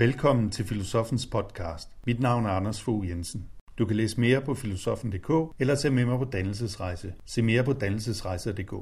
Velkommen 0.00 0.50
til 0.50 0.64
Filosofens 0.64 1.26
podcast. 1.26 1.88
Mit 2.06 2.20
navn 2.20 2.46
er 2.46 2.50
Anders 2.50 2.82
Fogh 2.82 3.08
Jensen. 3.08 3.46
Du 3.78 3.86
kan 3.86 3.96
læse 3.96 4.20
mere 4.20 4.40
på 4.40 4.54
filosofen.dk 4.54 5.54
eller 5.58 5.74
tage 5.74 5.94
med 5.94 6.04
mig 6.04 6.18
på 6.18 6.24
dannelsesrejse. 6.24 7.12
Se 7.26 7.42
mere 7.42 7.64
på 7.64 7.72
dannelsesrejser.dk. 7.72 8.72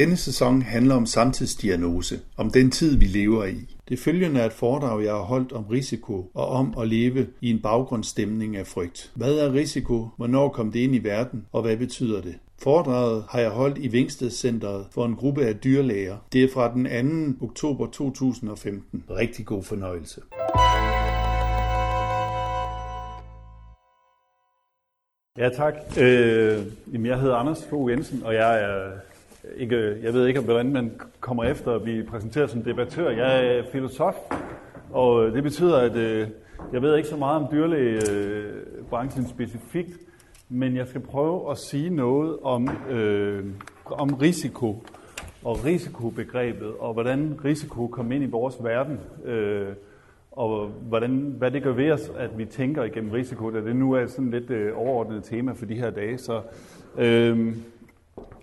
Denne 0.00 0.16
sæson 0.16 0.62
handler 0.62 0.94
om 0.94 1.06
samtidsdiagnose, 1.06 2.20
om 2.36 2.50
den 2.50 2.70
tid, 2.70 2.96
vi 2.96 3.04
lever 3.04 3.44
i. 3.44 3.76
Det 3.88 3.98
følgende 3.98 4.40
er 4.40 4.46
et 4.46 4.52
foredrag, 4.52 5.04
jeg 5.04 5.12
har 5.12 5.22
holdt 5.22 5.52
om 5.52 5.64
risiko 5.64 6.30
og 6.34 6.46
om 6.46 6.74
at 6.80 6.88
leve 6.88 7.26
i 7.40 7.50
en 7.50 7.62
baggrundsstemning 7.62 8.56
af 8.56 8.66
frygt. 8.66 9.10
Hvad 9.14 9.38
er 9.38 9.52
risiko? 9.52 10.08
Hvornår 10.16 10.48
kom 10.48 10.72
det 10.72 10.80
ind 10.80 10.94
i 10.94 10.98
verden? 10.98 11.46
Og 11.52 11.62
hvad 11.62 11.76
betyder 11.76 12.20
det? 12.20 12.34
Foredraget 12.62 13.24
har 13.30 13.40
jeg 13.40 13.50
holdt 13.50 13.78
i 13.78 13.88
Vingstedcenteret 13.88 14.86
for 14.90 15.04
en 15.04 15.16
gruppe 15.16 15.44
af 15.44 15.56
dyrlæger. 15.56 16.16
Det 16.32 16.44
er 16.44 16.48
fra 16.54 16.74
den 16.74 17.38
2. 17.38 17.44
oktober 17.44 17.86
2015. 17.86 19.04
Rigtig 19.10 19.46
god 19.46 19.62
fornøjelse. 19.62 20.20
Ja, 25.38 25.48
tak. 25.48 25.74
Øh, 26.00 26.66
jamen, 26.92 27.06
jeg 27.06 27.20
hedder 27.20 27.36
Anders 27.36 27.64
Fogh 27.70 27.90
Jensen, 27.90 28.22
og 28.22 28.34
jeg 28.34 28.62
er 28.62 28.90
ikke, 29.56 29.96
jeg 30.02 30.12
ved 30.12 30.26
ikke, 30.26 30.40
hvordan 30.40 30.72
man 30.72 30.92
kommer 31.20 31.44
efter 31.44 31.72
at 31.72 31.82
blive 31.82 32.04
præsenteret 32.04 32.50
som 32.50 32.62
debattør. 32.62 33.10
Jeg 33.10 33.46
er 33.46 33.62
filosof, 33.72 34.14
og 34.90 35.32
det 35.32 35.42
betyder, 35.42 35.78
at 35.78 35.96
øh, 35.96 36.28
jeg 36.72 36.82
ved 36.82 36.96
ikke 36.96 37.08
så 37.08 37.16
meget 37.16 37.42
om 37.42 37.48
dyrlægebranchen 37.52 39.28
specifikt, 39.28 39.98
men 40.48 40.76
jeg 40.76 40.86
skal 40.86 41.00
prøve 41.00 41.50
at 41.50 41.58
sige 41.58 41.90
noget 41.90 42.36
om, 42.42 42.68
øh, 42.90 43.44
om 43.84 44.14
risiko 44.14 44.84
og 45.44 45.64
risikobegrebet, 45.64 46.72
og 46.78 46.92
hvordan 46.92 47.40
risiko 47.44 47.86
kommer 47.86 48.14
ind 48.14 48.24
i 48.24 48.30
vores 48.30 48.56
verden, 48.64 49.00
øh, 49.24 49.68
og 50.32 50.66
hvordan, 50.68 51.34
hvad 51.38 51.50
det 51.50 51.62
gør 51.62 51.72
ved 51.72 51.90
os, 51.90 52.12
at 52.18 52.38
vi 52.38 52.44
tænker 52.44 52.84
igennem 52.84 53.10
risiko, 53.10 53.50
da 53.50 53.60
det 53.60 53.76
nu 53.76 53.92
er 53.92 54.06
sådan 54.06 54.30
lidt 54.30 54.50
øh, 54.50 54.78
overordnet 54.78 55.24
tema 55.24 55.52
for 55.52 55.66
de 55.66 55.74
her 55.74 55.90
dage. 55.90 56.18
Så 56.18 56.40
øh, 56.98 57.54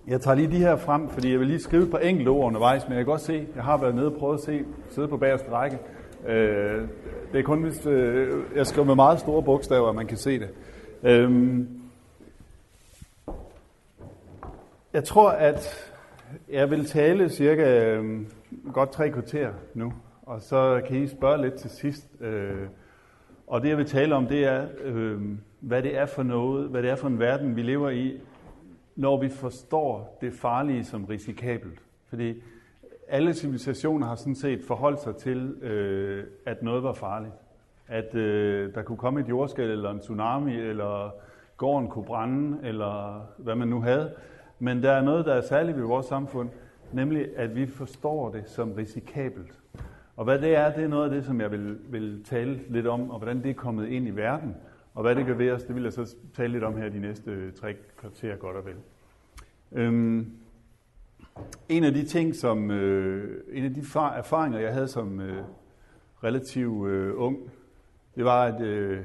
jeg 0.08 0.20
tager 0.20 0.34
lige 0.34 0.50
de 0.50 0.58
her 0.58 0.76
frem, 0.76 1.08
fordi 1.08 1.32
jeg 1.32 1.40
vil 1.40 1.46
lige 1.48 1.60
skrive 1.60 1.82
et 1.82 1.90
par 1.90 1.98
enkelte 1.98 2.28
ord 2.28 2.46
undervejs, 2.46 2.88
men 2.88 2.96
jeg 2.96 3.04
kan 3.04 3.10
godt 3.10 3.20
se, 3.20 3.46
jeg 3.54 3.64
har 3.64 3.76
været 3.76 3.94
nede 3.94 4.06
og 4.06 4.18
prøvet 4.18 4.38
at 4.38 4.44
se, 4.44 4.64
sidde 4.90 5.08
på 5.08 5.16
bagerste 5.16 5.50
række. 5.50 5.78
Øh, 6.26 6.88
det 7.32 7.38
er 7.38 7.42
kun 7.42 7.62
hvis, 7.62 7.86
øh, 7.86 8.42
jeg 8.56 8.66
skriver 8.66 8.86
med 8.86 8.94
meget 8.94 9.20
store 9.20 9.42
bogstaver, 9.42 9.88
at 9.88 9.94
man 9.94 10.06
kan 10.06 10.16
se 10.16 10.38
det. 10.38 10.48
Øh, 11.02 11.60
jeg 14.92 15.04
tror, 15.04 15.30
at 15.30 15.92
jeg 16.52 16.70
vil 16.70 16.86
tale 16.86 17.28
cirka 17.28 17.84
øh, 17.84 18.20
godt 18.72 18.92
tre 18.92 19.10
kvarter 19.10 19.50
nu, 19.74 19.92
og 20.22 20.42
så 20.42 20.80
kan 20.88 21.02
I 21.02 21.06
spørge 21.06 21.42
lidt 21.42 21.54
til 21.54 21.70
sidst. 21.70 22.06
Øh, 22.20 22.66
og 23.46 23.62
det, 23.62 23.68
jeg 23.68 23.76
vil 23.76 23.86
tale 23.86 24.14
om, 24.14 24.26
det 24.26 24.44
er, 24.44 24.66
øh, 24.84 25.20
hvad 25.60 25.82
det 25.82 25.96
er 25.98 26.06
for 26.06 26.22
noget, 26.22 26.68
hvad 26.68 26.82
det 26.82 26.90
er 26.90 26.96
for 26.96 27.08
en 27.08 27.18
verden, 27.18 27.56
vi 27.56 27.62
lever 27.62 27.90
i, 27.90 28.20
når 28.98 29.20
vi 29.20 29.28
forstår 29.28 30.18
det 30.20 30.32
farlige 30.32 30.84
som 30.84 31.04
risikabelt. 31.04 31.82
Fordi 32.08 32.42
alle 33.08 33.34
civilisationer 33.34 34.06
har 34.06 34.14
sådan 34.14 34.34
set 34.34 34.64
forholdt 34.64 35.00
sig 35.00 35.16
til, 35.16 35.48
øh, 35.62 36.24
at 36.46 36.62
noget 36.62 36.82
var 36.82 36.92
farligt. 36.92 37.32
At 37.88 38.14
øh, 38.14 38.74
der 38.74 38.82
kunne 38.82 38.98
komme 38.98 39.20
et 39.20 39.28
jordskæl, 39.28 39.70
eller 39.70 39.90
en 39.90 39.98
tsunami, 39.98 40.56
eller 40.56 41.10
gården 41.56 41.88
kunne 41.88 42.04
brænde, 42.04 42.58
eller 42.68 43.26
hvad 43.36 43.54
man 43.54 43.68
nu 43.68 43.80
havde. 43.80 44.12
Men 44.58 44.82
der 44.82 44.90
er 44.90 45.02
noget, 45.02 45.26
der 45.26 45.34
er 45.34 45.40
særligt 45.40 45.76
ved 45.76 45.84
vores 45.84 46.06
samfund, 46.06 46.48
nemlig 46.92 47.26
at 47.36 47.56
vi 47.56 47.66
forstår 47.66 48.30
det 48.30 48.42
som 48.46 48.72
risikabelt. 48.72 49.52
Og 50.16 50.24
hvad 50.24 50.38
det 50.38 50.56
er, 50.56 50.74
det 50.74 50.84
er 50.84 50.88
noget 50.88 51.04
af 51.04 51.10
det, 51.10 51.24
som 51.24 51.40
jeg 51.40 51.50
vil, 51.50 51.78
vil 51.88 52.24
tale 52.24 52.60
lidt 52.68 52.86
om, 52.86 53.10
og 53.10 53.18
hvordan 53.18 53.42
det 53.42 53.50
er 53.50 53.54
kommet 53.54 53.88
ind 53.88 54.08
i 54.08 54.10
verden. 54.10 54.56
Og 54.94 55.02
hvad 55.02 55.14
det 55.14 55.26
gør 55.26 55.34
ved 55.34 55.50
os, 55.50 55.62
det 55.62 55.74
vil 55.74 55.82
jeg 55.82 55.92
så 55.92 56.16
tale 56.34 56.52
lidt 56.52 56.64
om 56.64 56.76
her 56.76 56.88
de 56.88 57.00
næste 57.00 57.50
tre 57.50 57.76
kvarter 57.96 58.36
godt 58.36 58.56
og 58.56 58.66
vel. 58.66 58.76
Øhm, 59.72 60.32
en 61.68 61.84
af 61.84 61.92
de 61.92 62.04
ting, 62.04 62.34
som 62.34 62.70
øh, 62.70 63.44
en 63.52 63.64
af 63.64 63.74
de 63.74 63.80
erfaringer, 63.96 64.58
jeg 64.58 64.72
havde 64.72 64.88
som 64.88 65.20
øh, 65.20 65.44
relativt 66.24 66.88
øh, 66.88 67.12
ung, 67.16 67.50
det 68.14 68.24
var, 68.24 68.44
at 68.44 68.60
øh, 68.60 69.04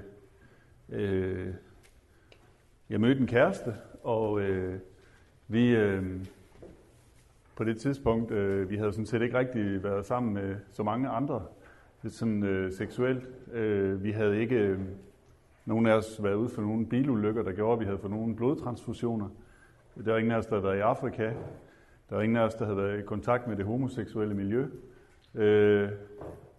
øh, 0.89 1.53
jeg 2.89 3.01
mødte 3.01 3.21
en 3.21 3.27
kæreste, 3.27 3.75
og 4.03 4.41
øh, 4.41 4.79
vi 5.47 5.75
øh, 5.75 6.25
på 7.55 7.63
det 7.63 7.77
tidspunkt, 7.77 8.31
øh, 8.31 8.69
vi 8.69 8.77
havde 8.77 8.91
sådan 8.91 9.05
set 9.05 9.21
ikke 9.21 9.37
rigtig 9.37 9.83
været 9.83 10.05
sammen 10.05 10.33
med 10.33 10.55
så 10.71 10.83
mange 10.83 11.09
andre 11.09 11.45
sådan 12.09 12.43
øh, 12.43 12.71
seksuelt. 12.71 13.29
Øh, 13.53 14.03
vi 14.03 14.11
havde 14.11 14.39
ikke 14.39 14.55
øh, 14.55 14.79
nogen 15.65 15.85
af 15.85 15.93
os 15.93 16.23
været 16.23 16.35
ude 16.35 16.49
for 16.49 16.61
nogle 16.61 16.85
bilulykker, 16.85 17.43
der 17.43 17.51
gjorde, 17.51 17.73
at 17.73 17.79
vi 17.79 17.85
havde 17.85 17.97
fået 17.97 18.11
nogle 18.11 18.35
blodtransfusioner. 18.35 19.29
Der 20.05 20.13
er 20.13 20.17
ingen 20.17 20.31
af 20.31 20.37
os, 20.37 20.45
der 20.45 20.55
har 20.55 20.61
været 20.61 20.77
i 20.77 20.81
Afrika. 20.81 21.33
Der 22.09 22.17
er 22.17 22.21
ingen 22.21 22.37
af 22.37 22.41
os, 22.41 22.55
der 22.55 22.65
havde 22.65 22.77
været 22.77 22.99
i 22.99 23.01
kontakt 23.01 23.47
med 23.47 23.55
det 23.55 23.65
homoseksuelle 23.65 24.33
miljø. 24.33 24.65
Øh, 25.35 25.89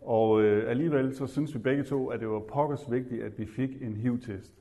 og 0.02 0.42
øh, 0.42 0.70
alligevel 0.70 1.14
så 1.14 1.26
synes 1.26 1.54
vi 1.54 1.58
begge 1.58 1.82
to, 1.82 2.06
at 2.06 2.20
det 2.20 2.28
var 2.28 2.38
pokkers 2.38 2.90
vigtigt, 2.90 3.22
at 3.22 3.38
vi 3.38 3.46
fik 3.46 3.82
en 3.82 3.96
HIV-test. 3.96 4.52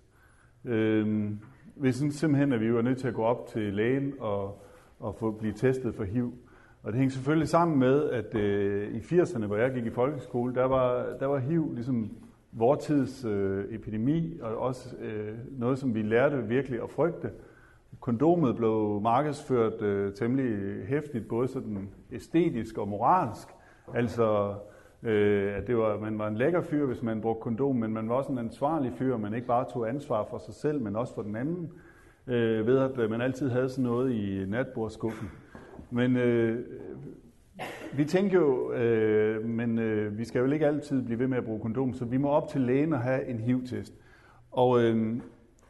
Øh, 0.66 1.32
vi 1.76 1.92
synes 1.92 2.16
simpelthen, 2.16 2.54
at 2.54 2.60
vi 2.60 2.74
var 2.74 2.82
nødt 2.82 2.98
til 2.98 3.08
at 3.08 3.14
gå 3.14 3.24
op 3.24 3.48
til 3.48 3.74
lægen 3.74 4.14
og, 4.20 4.64
og 5.00 5.16
få 5.16 5.32
blive 5.32 5.54
testet 5.54 5.96
for 5.96 6.04
HIV. 6.04 6.34
Og 6.84 6.92
det 6.92 7.00
hænger 7.00 7.12
selvfølgelig 7.12 7.48
sammen 7.48 7.80
med, 7.80 8.10
at 8.10 8.36
øh, 8.36 8.96
i 8.96 9.00
80'erne, 9.00 9.46
hvor 9.46 9.56
jeg 9.56 9.74
gik 9.74 9.86
i 9.86 9.90
folkeskole, 9.90 10.56
der 10.56 10.66
var, 10.66 11.18
der 11.20 11.26
var 11.26 11.38
HIV 11.38 11.74
ligesom 11.74 12.12
vortids 12.52 13.26
øh, 13.26 13.66
epidemi, 13.70 14.40
og 14.42 14.58
også 14.58 14.96
øh, 14.96 15.38
noget, 15.52 15.80
som 15.80 15.96
vi 15.96 16.02
lærte 16.02 16.48
virkelig 16.48 16.84
at 16.84 16.90
frygte. 16.90 17.30
Kondomet 18.00 18.56
blev 18.56 19.00
markedsført 19.04 19.82
øh, 19.82 20.14
temmelig 20.14 20.86
hæftigt, 20.88 21.28
både 21.28 21.48
sådan 21.48 21.90
æstetisk 22.12 22.78
og 22.78 22.88
moralsk. 22.88 23.48
Altså, 23.94 24.56
øh, 25.04 25.58
at 25.58 25.68
det 25.68 25.78
var, 25.78 26.00
man 26.00 26.20
var 26.20 26.28
en 26.28 26.36
lækker 26.36 26.62
fyr, 26.62 26.86
hvis 26.86 27.02
man 27.02 27.22
brugte 27.22 27.42
kondom, 27.42 27.76
men 27.76 27.94
man 27.94 28.10
var 28.10 28.16
også 28.16 28.32
en 28.32 28.38
ansvarlig 28.38 28.94
fyr, 28.94 29.18
man 29.18 29.34
ikke 29.34 29.48
bare 29.48 29.66
tog 29.74 29.90
ansvar 29.90 30.28
for 30.30 30.38
sig 30.38 30.54
selv, 30.54 30.82
men 30.82 30.96
også 30.96 31.16
for 31.16 31.22
den 31.22 31.36
anden, 31.36 31.72
øh, 32.28 32.68
ved 32.68 32.78
at 32.78 33.00
øh, 33.00 33.10
man 33.10 33.22
altid 33.22 33.50
havde 33.50 33.70
sådan 33.70 33.84
noget 33.84 34.12
i 34.12 34.46
natbordskuffen. 34.48 35.32
Men 35.92 36.18
øh, 36.18 36.66
vi 37.94 38.06
tænker 38.06 38.40
jo, 38.40 38.74
øh, 38.74 39.46
men 39.46 39.80
øh, 39.80 40.18
vi 40.18 40.26
skal 40.26 40.40
jo 40.40 40.52
ikke 40.52 40.68
altid 40.68 41.02
blive 41.06 41.20
ved 41.20 41.28
med 41.28 41.38
at 41.38 41.46
bruge 41.46 41.60
kondom, 41.60 41.94
så 41.94 42.06
vi 42.06 42.18
må 42.18 42.30
op 42.30 42.48
til 42.48 42.62
lægen 42.62 42.94
og 42.94 43.00
have 43.00 43.28
en 43.28 43.40
HIV-test. 43.40 43.94
Og 44.52 44.84
øh, 44.84 45.18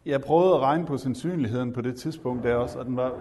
jeg 0.06 0.22
prøvede 0.22 0.54
at 0.54 0.60
regne 0.60 0.86
på 0.86 0.98
sandsynligheden 0.98 1.74
på 1.74 1.82
det 1.82 1.96
tidspunkt 1.96 2.44
der 2.44 2.56
også, 2.56 2.80
og 2.80 2.86
den 2.86 2.96
var, 2.96 3.14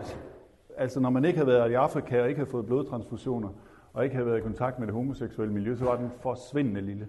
altså 0.76 1.00
når 1.00 1.10
man 1.10 1.25
ikke 1.25 1.38
havde 1.38 1.50
været 1.50 1.70
i 1.70 1.75
Afrika 1.75 2.22
og 2.22 2.28
ikke 2.28 2.38
havde 2.38 2.50
fået 2.50 2.66
blodtransfusioner, 2.66 3.48
og 3.93 4.04
ikke 4.04 4.16
havde 4.16 4.26
været 4.26 4.38
i 4.38 4.43
kontakt 4.43 4.78
med 4.78 4.87
det 4.87 4.94
homoseksuelle 4.94 5.54
miljø, 5.54 5.76
så 5.76 5.84
var 5.84 5.97
den 5.97 6.10
forsvindende 6.20 6.81
lille. 6.81 7.09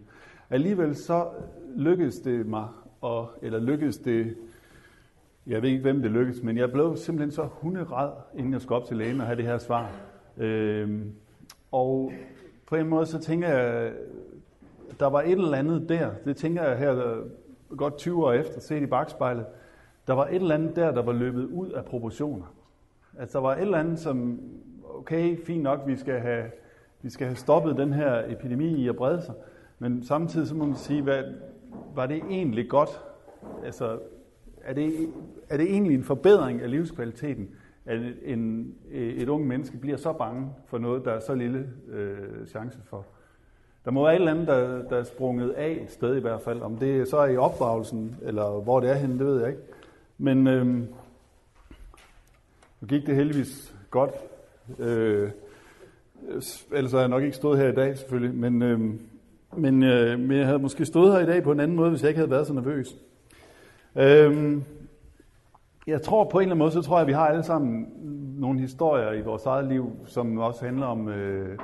Alligevel 0.50 0.96
så 0.96 1.28
lykkedes 1.76 2.20
det 2.20 2.48
mig, 2.48 2.68
og, 3.02 3.30
eller 3.42 3.60
lykkedes 3.60 3.98
det, 3.98 4.36
jeg 5.48 5.62
ved 5.62 5.70
ikke 5.70 5.82
hvem 5.82 6.02
det 6.02 6.12
lykkedes, 6.12 6.44
men 6.44 6.58
jeg 6.58 6.72
blev 6.72 6.98
simpelthen 6.98 7.32
så 7.32 7.44
hunderad, 7.52 8.12
inden 8.36 8.54
jeg 8.54 8.62
skulle 8.62 8.82
op 8.82 8.88
til 8.88 8.98
lægen 8.98 9.20
og 9.20 9.26
have 9.26 9.38
det 9.38 9.46
her 9.46 9.58
svar. 9.58 9.92
Øhm, 10.38 11.14
og 11.72 12.12
på 12.68 12.76
en 12.76 12.88
måde 12.88 13.06
så 13.06 13.20
tænker 13.20 13.48
jeg, 13.48 13.92
der 15.00 15.06
var 15.06 15.22
et 15.22 15.32
eller 15.32 15.58
andet 15.58 15.90
der, 15.90 16.10
det 16.26 16.38
tænker 16.38 16.64
jeg 16.64 16.78
her 16.78 17.24
godt 17.78 17.98
20 17.98 18.26
år 18.26 18.32
efter, 18.32 18.60
set 18.60 18.82
i 18.82 18.86
bagspejlet, 18.86 19.46
der 20.08 20.14
var 20.14 20.28
et 20.28 20.36
eller 20.36 20.56
andet 20.56 20.76
der, 20.76 20.92
der 20.92 21.02
var 21.02 21.14
løbet 21.14 21.46
ud 21.46 21.70
af 21.70 21.86
proportioner. 21.86 22.56
Altså 23.20 23.38
der 23.38 23.42
var 23.42 23.56
et 23.56 23.62
eller 23.62 23.78
andet, 23.78 24.00
som, 24.00 24.40
okay, 24.96 25.38
fint 25.46 25.64
nok, 25.64 25.80
vi 25.86 25.98
skal 25.98 26.20
have, 26.20 26.46
vi 27.02 27.10
skal 27.10 27.28
have 27.28 27.36
stoppet 27.36 27.78
den 27.78 27.94
her 27.94 28.24
epidemi 28.28 28.76
i 28.76 28.88
at 28.88 28.96
brede 28.96 29.22
sig, 29.22 29.34
men 29.80 30.04
samtidig 30.04 30.48
så 30.48 30.56
må 30.56 30.66
man 30.66 30.76
sige, 30.76 31.02
hvad, 31.02 31.24
var 31.96 32.06
det 32.06 32.22
egentlig 32.30 32.70
godt? 32.70 33.02
Altså, 33.66 34.00
er 34.64 34.74
det, 34.74 35.10
er 35.50 35.58
det 35.58 35.72
egentlig 35.72 35.96
en 35.96 36.04
forbedring 36.04 36.62
af 36.62 36.72
livskvaliteten, 36.72 37.50
at 37.86 38.00
en, 38.24 38.74
et 38.92 39.30
ung 39.30 39.48
menneske 39.48 39.78
bliver 39.78 39.98
så 39.98 40.14
bange 40.14 40.52
for 40.66 40.78
noget, 40.78 41.06
der 41.06 41.12
er 41.12 41.20
så 41.20 41.36
lille 41.36 41.70
øh, 41.90 42.48
chance 42.48 42.80
for? 42.86 43.06
Der 43.86 43.92
må 43.92 44.04
være 44.04 44.14
et 44.14 44.20
eller 44.20 44.32
andet, 44.32 44.48
der, 44.48 44.84
der 44.90 44.98
er 44.98 45.04
sprunget 45.04 45.50
af 45.50 45.80
et 45.84 45.92
sted 45.92 46.16
i 46.16 46.20
hvert 46.20 46.42
fald. 46.42 46.62
Om 46.62 46.78
det 46.78 47.08
så 47.08 47.18
er 47.18 47.28
i 47.28 47.38
opdragelsen, 47.38 48.16
eller 48.22 48.62
hvor 48.62 48.80
det 48.80 48.90
er 48.90 48.94
henne, 48.94 49.20
det 49.20 49.26
ved 49.26 49.40
jeg 49.40 49.50
ikke. 49.50 49.62
Men 50.18 50.48
øh, 50.48 50.68
nu 52.82 52.88
gik 52.88 53.08
det 53.08 53.16
heldigvis 53.16 53.76
godt. 53.92 54.12
Øh, 54.80 55.32
ellers 56.74 56.92
har 56.92 57.00
jeg 57.00 57.08
nok 57.08 57.24
ikke 57.24 57.36
stået 57.36 57.60
her 57.60 57.68
i 57.68 57.76
dag 57.76 57.98
selvfølgelig. 57.98 58.36
Men, 58.36 58.62
øh, 58.62 58.80
men, 59.58 59.84
øh, 59.84 60.20
men 60.20 60.38
jeg 60.38 60.46
havde 60.46 60.60
måske 60.60 60.86
stået 60.86 61.14
her 61.14 61.20
i 61.20 61.26
dag 61.26 61.44
på 61.44 61.52
en 61.52 61.60
anden 61.60 61.78
måde, 61.78 61.90
hvis 61.90 62.02
jeg 62.02 62.10
ikke 62.10 62.20
havde 62.20 62.32
været 62.32 62.48
så 62.48 62.54
nervøs. 62.54 62.96
Øh, 63.96 64.58
jeg 65.88 66.02
tror 66.02 66.24
på 66.24 66.40
en 66.40 66.42
eller 66.42 66.56
anden 66.56 66.60
måde, 66.60 66.72
så 66.72 66.82
tror 66.82 66.96
jeg, 66.96 67.02
at 67.02 67.08
vi 67.08 67.14
har 67.14 67.28
alle 67.28 67.44
sammen 67.44 67.88
nogle 68.40 68.60
historier 68.60 69.12
i 69.12 69.22
vores 69.22 69.46
eget 69.46 69.68
liv, 69.68 69.92
som 70.06 70.38
også 70.38 70.66
handler 70.66 70.86
om, 70.86 71.10
øh, 71.10 71.60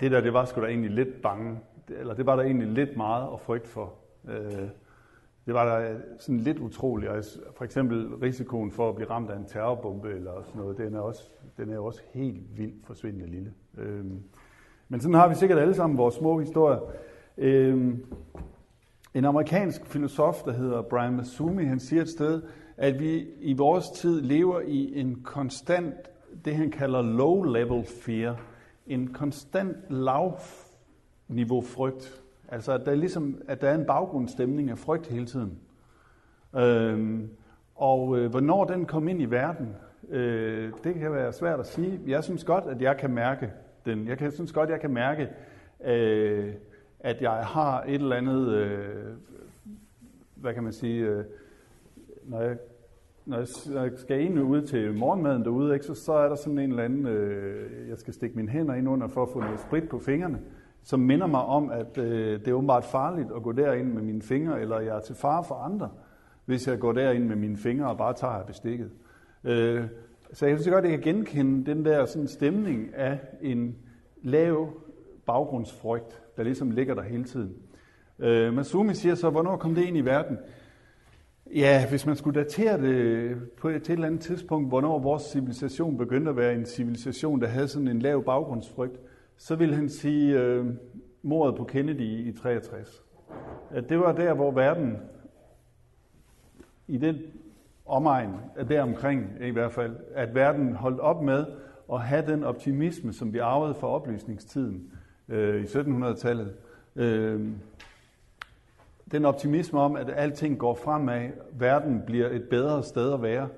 det 0.00 0.10
der, 0.10 0.20
det 0.20 0.32
var 0.32 0.44
sgu 0.44 0.60
da 0.60 0.66
egentlig 0.66 0.90
lidt 0.90 1.22
bange, 1.22 1.58
eller 1.88 2.14
det 2.14 2.26
var 2.26 2.36
der 2.36 2.42
egentlig 2.42 2.68
lidt 2.68 2.96
meget 2.96 3.28
at 3.32 3.40
frygte 3.40 3.68
for. 3.68 3.92
Øh, 4.28 4.68
det 5.46 5.54
var 5.54 5.64
da 5.64 5.90
øh, 5.92 6.00
sådan 6.18 6.40
lidt 6.40 6.58
utroligt. 6.58 7.10
For 7.56 7.64
eksempel 7.64 8.06
risikoen 8.06 8.70
for 8.70 8.88
at 8.88 8.94
blive 8.94 9.10
ramt 9.10 9.30
af 9.30 9.36
en 9.36 9.44
terrorbombe 9.44 10.08
eller 10.08 10.42
sådan 10.42 10.60
noget, 10.60 10.78
den 10.78 10.94
er 10.94 11.00
også, 11.00 11.30
den 11.56 11.70
er 11.70 11.78
også 11.78 12.00
helt 12.12 12.58
vildt 12.58 12.86
forsvindende 12.86 13.26
lille. 13.26 13.52
Øh, 13.78 14.04
men 14.88 15.00
sådan 15.00 15.14
har 15.14 15.28
vi 15.28 15.34
sikkert 15.34 15.58
alle 15.58 15.74
sammen 15.74 15.98
vores 15.98 16.14
små 16.14 16.40
historier. 16.40 16.80
Øh, 17.38 17.94
en 19.14 19.24
amerikansk 19.24 19.86
filosof, 19.86 20.42
der 20.42 20.52
hedder 20.52 20.82
Brian 20.82 21.16
Masumi, 21.16 21.64
han 21.64 21.80
siger 21.80 22.02
et 22.02 22.08
sted, 22.08 22.42
at 22.76 23.00
vi 23.00 23.26
i 23.40 23.52
vores 23.52 23.90
tid 23.90 24.20
lever 24.20 24.60
i 24.60 25.00
en 25.00 25.22
konstant, 25.22 25.94
det 26.44 26.56
han 26.56 26.70
kalder 26.70 27.02
low-level 27.02 27.86
fear, 28.04 28.40
en 28.86 29.12
konstant 29.12 29.76
lav 29.88 30.38
niveau 31.28 31.60
frygt. 31.60 32.22
Altså 32.50 32.72
at 32.72 32.80
der, 32.84 32.90
er 32.90 32.96
ligesom, 32.96 33.42
at 33.48 33.60
der 33.60 33.68
er 33.68 33.74
en 33.74 33.86
baggrundsstemning 33.86 34.70
af 34.70 34.78
frygt 34.78 35.06
hele 35.06 35.26
tiden. 35.26 35.58
Øhm, 36.56 37.30
og 37.74 38.18
øh, 38.18 38.30
hvornår 38.30 38.64
den 38.64 38.86
kom 38.86 39.08
ind 39.08 39.22
i 39.22 39.24
verden, 39.24 39.76
øh, 40.08 40.72
det 40.84 40.94
kan 40.94 41.12
være 41.12 41.32
svært 41.32 41.60
at 41.60 41.66
sige. 41.66 42.00
Jeg 42.06 42.24
synes 42.24 42.44
godt, 42.44 42.64
at 42.64 42.82
jeg 42.82 42.96
kan 42.96 43.10
mærke 43.10 43.52
den. 43.84 44.08
Jeg 44.08 44.18
kan, 44.18 44.32
synes 44.32 44.52
godt, 44.52 44.70
at 44.70 44.72
jeg 44.72 44.80
kan 44.80 44.90
mærke, 44.90 45.28
øh, 45.84 46.54
at 47.00 47.22
jeg 47.22 47.32
har 47.32 47.82
et 47.82 47.94
eller 47.94 48.16
andet, 48.16 48.48
øh, 48.48 49.14
hvad 50.34 50.54
kan 50.54 50.62
man 50.62 50.72
sige, 50.72 51.04
øh, 51.04 51.24
når 52.24 52.40
jeg 52.40 52.56
når 53.26 53.36
jeg 53.80 53.92
skal 53.96 54.20
ind 54.20 54.40
ud 54.40 54.62
til 54.62 54.94
morgenmaden 54.94 55.44
derude, 55.44 55.74
ikke, 55.74 55.86
så, 55.86 55.94
så 55.94 56.12
er 56.12 56.28
der 56.28 56.36
sådan 56.36 56.58
en 56.58 56.70
eller 56.70 56.84
anden, 56.84 57.06
øh, 57.06 57.88
jeg 57.88 57.98
skal 57.98 58.14
stikke 58.14 58.36
mine 58.36 58.48
hænder 58.48 58.74
ind 58.74 58.88
under 58.88 59.08
for 59.08 59.22
at 59.22 59.28
få 59.32 59.40
noget 59.40 59.60
sprit 59.60 59.88
på 59.88 59.98
fingrene, 59.98 60.38
som 60.82 61.00
minder 61.00 61.26
mig 61.26 61.40
om, 61.40 61.70
at 61.70 61.98
øh, 61.98 62.40
det 62.40 62.48
er 62.48 62.52
åbenbart 62.52 62.84
farligt 62.84 63.28
at 63.36 63.42
gå 63.42 63.52
derind 63.52 63.92
med 63.92 64.02
mine 64.02 64.22
fingre, 64.22 64.60
eller 64.60 64.80
jeg 64.80 64.96
er 64.96 65.00
til 65.00 65.14
fare 65.14 65.44
for 65.44 65.54
andre, 65.54 65.88
hvis 66.44 66.68
jeg 66.68 66.78
går 66.78 66.92
derind 66.92 67.24
med 67.24 67.36
mine 67.36 67.56
fingre 67.56 67.90
og 67.90 67.98
bare 67.98 68.14
tager 68.14 68.44
bestikket. 68.44 68.90
Øh, 69.44 69.84
så 70.32 70.46
jeg 70.46 70.58
synes 70.58 70.72
godt, 70.72 70.84
at 70.84 70.90
jeg 70.90 71.02
kan 71.02 71.14
genkende 71.14 71.66
den 71.70 71.84
der 71.84 72.04
sådan 72.04 72.28
stemning 72.28 72.94
af 72.94 73.18
en 73.42 73.76
lav 74.22 74.68
baggrundsfrygt, 75.26 76.22
der 76.36 76.42
ligesom 76.42 76.70
ligger 76.70 76.94
der 76.94 77.02
hele 77.02 77.24
tiden. 77.24 77.54
Øh, 78.18 78.54
Masumi 78.54 78.94
siger 78.94 79.14
så, 79.14 79.30
hvornår 79.30 79.56
kom 79.56 79.74
det 79.74 79.82
ind 79.82 79.96
i 79.96 80.00
verden? 80.00 80.38
Ja, 81.54 81.88
hvis 81.88 82.06
man 82.06 82.16
skulle 82.16 82.40
datere 82.40 82.80
det 82.80 83.36
på 83.60 83.68
et, 83.68 83.82
til 83.82 83.92
et 83.92 83.96
eller 83.96 84.06
andet 84.06 84.20
tidspunkt, 84.20 84.68
hvornår 84.68 84.98
vores 84.98 85.22
civilisation 85.22 85.98
begyndte 85.98 86.30
at 86.30 86.36
være 86.36 86.54
en 86.54 86.66
civilisation, 86.66 87.40
der 87.40 87.46
havde 87.46 87.68
sådan 87.68 87.88
en 87.88 87.98
lav 87.98 88.24
baggrundsfrygt, 88.24 89.00
så 89.40 89.56
vil 89.56 89.74
han 89.74 89.88
sige 89.88 90.40
øh, 90.40 90.66
mordet 91.22 91.56
på 91.56 91.64
Kennedy 91.64 92.28
i 92.28 92.32
63. 92.32 93.02
At 93.70 93.88
det 93.88 94.00
var 94.00 94.12
der, 94.12 94.34
hvor 94.34 94.50
verden 94.50 94.98
i 96.88 96.96
den 96.96 97.16
omegn, 97.86 98.34
deromkring 98.68 99.30
i 99.40 99.50
hvert 99.50 99.72
fald, 99.72 99.96
at 100.14 100.34
verden 100.34 100.74
holdt 100.74 101.00
op 101.00 101.22
med 101.22 101.46
at 101.92 102.00
have 102.00 102.26
den 102.26 102.44
optimisme, 102.44 103.12
som 103.12 103.32
vi 103.32 103.38
arvede 103.38 103.74
fra 103.74 103.88
oplysningstiden 103.88 104.92
øh, 105.28 105.62
i 105.62 105.64
1700-tallet. 105.64 106.54
Øh, 106.96 107.48
den 109.12 109.24
optimisme 109.24 109.80
om, 109.80 109.96
at 109.96 110.10
alting 110.10 110.58
går 110.58 110.74
fremad, 110.74 111.30
verden 111.52 112.02
bliver 112.06 112.28
et 112.28 112.48
bedre 112.50 112.82
sted 112.82 113.12
at 113.12 113.22
være. 113.22 113.48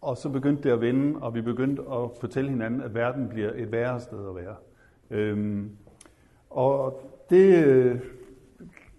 Og 0.00 0.16
så 0.16 0.28
begyndte 0.28 0.62
det 0.62 0.70
at 0.70 0.80
vende, 0.80 1.20
og 1.20 1.34
vi 1.34 1.40
begyndte 1.40 1.82
at 1.82 2.10
fortælle 2.20 2.50
hinanden, 2.50 2.82
at 2.82 2.94
verden 2.94 3.28
bliver 3.28 3.50
et 3.54 3.72
værre 3.72 4.00
sted 4.00 4.28
at 4.28 4.34
være. 4.34 4.56
Øhm, 5.10 5.70
og 6.50 7.00
det 7.30 7.64
øh, 7.64 8.00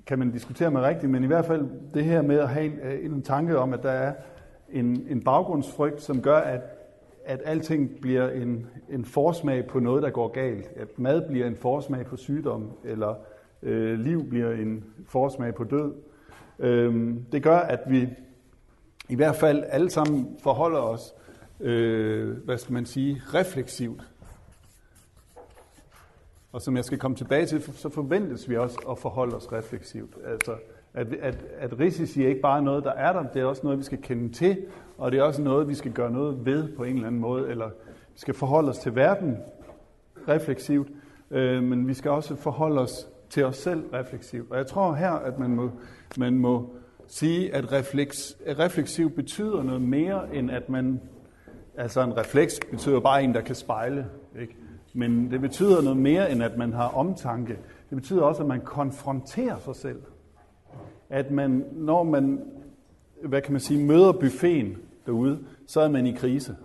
kan 0.06 0.20
man 0.20 0.32
diskutere 0.32 0.72
med 0.72 0.82
rigtigt, 0.82 1.12
men 1.12 1.24
i 1.24 1.28
hvert 1.28 1.46
fald 1.46 1.70
det 1.94 2.04
her 2.04 2.22
med 2.22 2.40
at 2.40 2.50
have 2.50 2.66
en, 2.66 2.80
øh, 2.80 3.06
en 3.06 3.22
tanke 3.22 3.58
om, 3.58 3.74
at 3.74 3.84
der 3.84 3.92
er 3.92 4.14
en, 4.70 5.06
en 5.10 5.24
baggrundsfrygt, 5.24 6.02
som 6.02 6.22
gør, 6.22 6.38
at, 6.38 6.62
at 7.26 7.42
alting 7.46 8.02
bliver 8.02 8.30
en, 8.30 8.68
en 8.90 9.06
forsmag 9.06 9.68
på 9.68 9.80
noget, 9.80 10.04
der 10.04 10.10
går 10.10 10.28
galt. 10.28 10.70
At 10.76 11.00
mad 11.00 11.28
bliver 11.28 11.48
en 11.48 11.56
forsmag 11.56 12.06
på 12.06 12.18
sygdom, 12.18 12.72
eller 12.84 13.16
øh, 13.64 14.00
liv 14.00 14.30
bliver 14.30 14.52
en 14.52 14.84
forsmag 15.08 15.56
på 15.56 15.64
død. 15.64 15.94
Øhm, 16.60 17.26
det 17.32 17.44
gør, 17.44 17.58
at 17.58 17.80
vi 17.88 18.10
i 19.10 19.16
hvert 19.16 19.36
fald 19.36 19.64
alle 19.68 19.90
sammen 19.90 20.38
forholder 20.44 20.80
os, 20.80 21.14
øh, 21.60 22.38
hvad 22.46 22.58
skal 22.58 22.74
man 22.74 22.86
sige, 22.86 23.22
refleksivt. 23.34 24.11
Og 26.52 26.62
som 26.62 26.76
jeg 26.76 26.86
skal 26.86 26.98
komme 26.98 27.18
tilbage 27.18 27.46
til, 27.46 27.62
så 27.62 27.90
forventes 27.90 28.50
vi 28.50 28.58
også 28.58 28.80
at 28.90 29.00
forholde 29.00 29.36
os 29.36 29.52
refleksivt. 29.52 30.14
Altså, 30.26 30.56
at, 30.94 31.14
at, 31.14 31.46
at 31.58 31.80
risici 31.80 32.24
er 32.24 32.28
ikke 32.28 32.42
bare 32.42 32.62
noget, 32.62 32.84
der 32.84 32.92
er 32.92 33.14
der, 33.14 33.24
det 33.34 33.42
er 33.42 33.46
også 33.46 33.62
noget, 33.64 33.80
vi 33.80 33.84
skal 33.84 34.02
kende 34.02 34.34
til, 34.34 34.58
og 34.98 35.12
det 35.12 35.20
er 35.20 35.24
også 35.24 35.42
noget, 35.42 35.68
vi 35.68 35.74
skal 35.74 35.92
gøre 35.92 36.12
noget 36.12 36.46
ved 36.46 36.76
på 36.78 36.84
en 36.84 36.96
eller 36.96 37.08
anden 37.08 37.22
måde, 37.22 37.50
eller 37.50 37.68
vi 38.14 38.20
skal 38.20 38.34
forholde 38.34 38.70
os 38.70 38.78
til 38.78 38.96
verden 38.96 39.38
refleksivt, 40.28 40.88
øh, 41.32 41.64
men 41.64 41.88
vi 41.88 41.94
skal 41.94 42.12
også 42.12 42.36
forholde 42.36 42.82
os 42.82 43.08
til 43.30 43.46
os 43.46 43.58
selv 43.58 43.84
refleksivt. 43.94 44.52
Og 44.52 44.58
jeg 44.58 44.68
tror 44.68 44.94
her, 44.94 45.12
at 45.12 45.40
man 45.40 45.50
må, 45.50 45.72
man 46.18 46.38
må 46.38 46.70
sige, 47.08 47.56
at 47.56 47.72
refleks, 47.72 48.38
refleksiv 48.60 49.10
betyder 49.10 49.64
noget 49.64 49.82
mere, 49.82 50.36
end 50.36 50.52
at 50.52 50.70
man... 50.70 51.02
Altså 51.78 52.02
en 52.02 52.18
refleks 52.18 52.60
betyder 52.72 53.00
bare 53.00 53.24
en, 53.24 53.34
der 53.34 53.42
kan 53.42 53.56
spejle. 53.56 54.06
Ikke? 54.42 54.56
Men 54.94 55.32
det 55.32 55.42
betyder 55.42 55.82
noget 55.82 55.98
mere, 55.98 56.32
end 56.32 56.44
at 56.44 56.58
man 56.58 56.74
har 56.74 56.88
omtanke. 56.88 57.58
Det 57.90 57.96
betyder 57.96 58.22
også, 58.22 58.42
at 58.42 58.48
man 58.48 58.62
konfronterer 58.62 59.60
sig 59.60 59.76
selv. 59.76 60.02
At 61.10 61.32
man, 61.32 61.66
når 61.72 62.04
man, 62.04 62.42
hvad 63.24 63.42
kan 63.42 63.52
man 63.52 63.62
sige, 63.62 63.86
møder 63.86 64.12
buffeten 64.12 64.78
derude, 65.06 65.40
så 65.68 65.82
er 65.82 65.90
man 65.90 66.08
i 66.08 66.12
krise. 66.12 66.56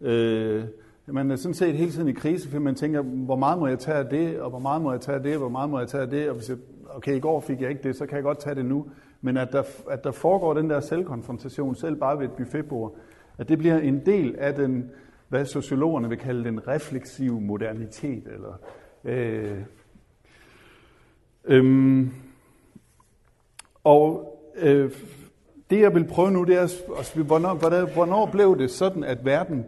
Øh, 0.00 0.64
man 1.06 1.30
er 1.30 1.36
sådan 1.36 1.54
set 1.54 1.74
hele 1.74 1.90
tiden 1.90 2.08
i 2.08 2.12
krise, 2.12 2.48
fordi 2.48 2.62
man 2.62 2.74
tænker, 2.74 3.02
hvor 3.02 3.36
meget 3.36 3.58
må 3.58 3.66
jeg 3.66 3.78
tage 3.78 3.96
af 3.96 4.06
det, 4.06 4.40
og 4.40 4.50
hvor 4.50 4.58
meget 4.58 4.82
må 4.82 4.92
jeg 4.92 5.00
tage 5.00 5.16
af 5.16 5.22
det, 5.22 5.32
og 5.32 5.38
hvor 5.38 5.48
meget 5.48 5.70
må 5.70 5.78
jeg 5.78 5.88
tage 5.88 6.02
af 6.02 6.10
det, 6.10 6.28
og 6.28 6.34
hvis 6.34 6.48
jeg, 6.48 6.56
okay, 6.94 7.16
i 7.16 7.20
går 7.20 7.40
fik 7.40 7.60
jeg 7.60 7.70
ikke 7.70 7.82
det, 7.82 7.96
så 7.96 8.06
kan 8.06 8.16
jeg 8.16 8.22
godt 8.22 8.38
tage 8.38 8.54
det 8.54 8.64
nu. 8.64 8.86
Men 9.20 9.36
at 9.36 9.52
der, 9.52 9.62
at 9.90 10.04
der 10.04 10.10
foregår 10.10 10.54
den 10.54 10.70
der 10.70 10.80
selvkonfrontation, 10.80 11.74
selv 11.74 11.96
bare 11.96 12.18
ved 12.18 12.24
et 12.24 12.32
buffetbord, 12.32 12.96
at 13.38 13.48
det 13.48 13.58
bliver 13.58 13.78
en 13.78 14.06
del 14.06 14.36
af 14.38 14.54
den, 14.54 14.90
hvad 15.28 15.44
sociologerne 15.44 16.08
vil 16.08 16.18
kalde 16.18 16.44
den 16.44 16.68
refleksive 16.68 17.40
modernitet, 17.40 18.26
eller 18.26 18.60
øh, 19.04 19.58
øhm, 21.44 22.10
og 23.84 24.34
øh, 24.56 24.90
det 25.70 25.80
jeg 25.80 25.94
vil 25.94 26.04
prøve 26.04 26.30
nu, 26.30 26.44
det 26.44 26.56
er, 26.56 27.22
hvornår, 27.22 27.94
hvornår 27.94 28.26
blev 28.26 28.58
det 28.58 28.70
sådan, 28.70 29.04
at 29.04 29.24
verden 29.24 29.64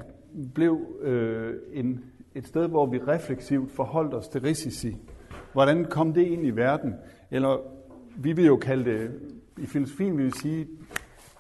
blev 0.54 0.80
øh, 1.00 1.54
en, 1.72 2.04
et 2.34 2.46
sted, 2.46 2.68
hvor 2.68 2.86
vi 2.86 2.98
refleksivt 2.98 3.72
forholdt 3.72 4.14
os 4.14 4.28
til 4.28 4.40
risici. 4.40 4.96
Hvordan 5.52 5.84
kom 5.84 6.12
det 6.12 6.22
ind 6.22 6.46
i 6.46 6.50
verden? 6.50 6.94
Eller 7.30 7.58
vi 8.16 8.32
vil 8.32 8.46
jo 8.46 8.56
kalde 8.56 8.84
det, 8.84 9.10
i 9.58 9.66
filosofien 9.66 10.18
vil 10.18 10.26
vi 10.26 10.30
sige, 10.30 10.68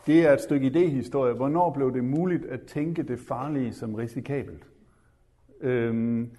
det 0.06 0.26
er 0.26 0.32
et 0.32 0.40
stykke 0.40 0.66
idehistorie. 0.66 1.32
Hvornår 1.32 1.70
blev 1.70 1.94
det 1.94 2.04
muligt 2.04 2.44
at 2.44 2.60
tænke 2.62 3.02
det 3.02 3.18
farlige 3.18 3.72
som 3.72 3.94
risikabelt? 3.94 4.66
Øhm, 5.60 6.30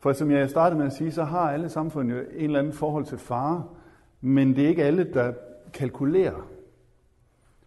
for 0.00 0.12
som 0.12 0.30
jeg 0.30 0.50
startede 0.50 0.78
med 0.78 0.86
at 0.86 0.92
sige, 0.92 1.12
så 1.12 1.24
har 1.24 1.52
alle 1.52 1.68
samfund 1.68 2.10
jo 2.10 2.16
en 2.16 2.44
eller 2.44 2.58
anden 2.58 2.72
forhold 2.72 3.04
til 3.04 3.18
fare, 3.18 3.64
men 4.20 4.56
det 4.56 4.64
er 4.64 4.68
ikke 4.68 4.84
alle, 4.84 5.04
der 5.04 5.32
kalkulerer 5.72 6.52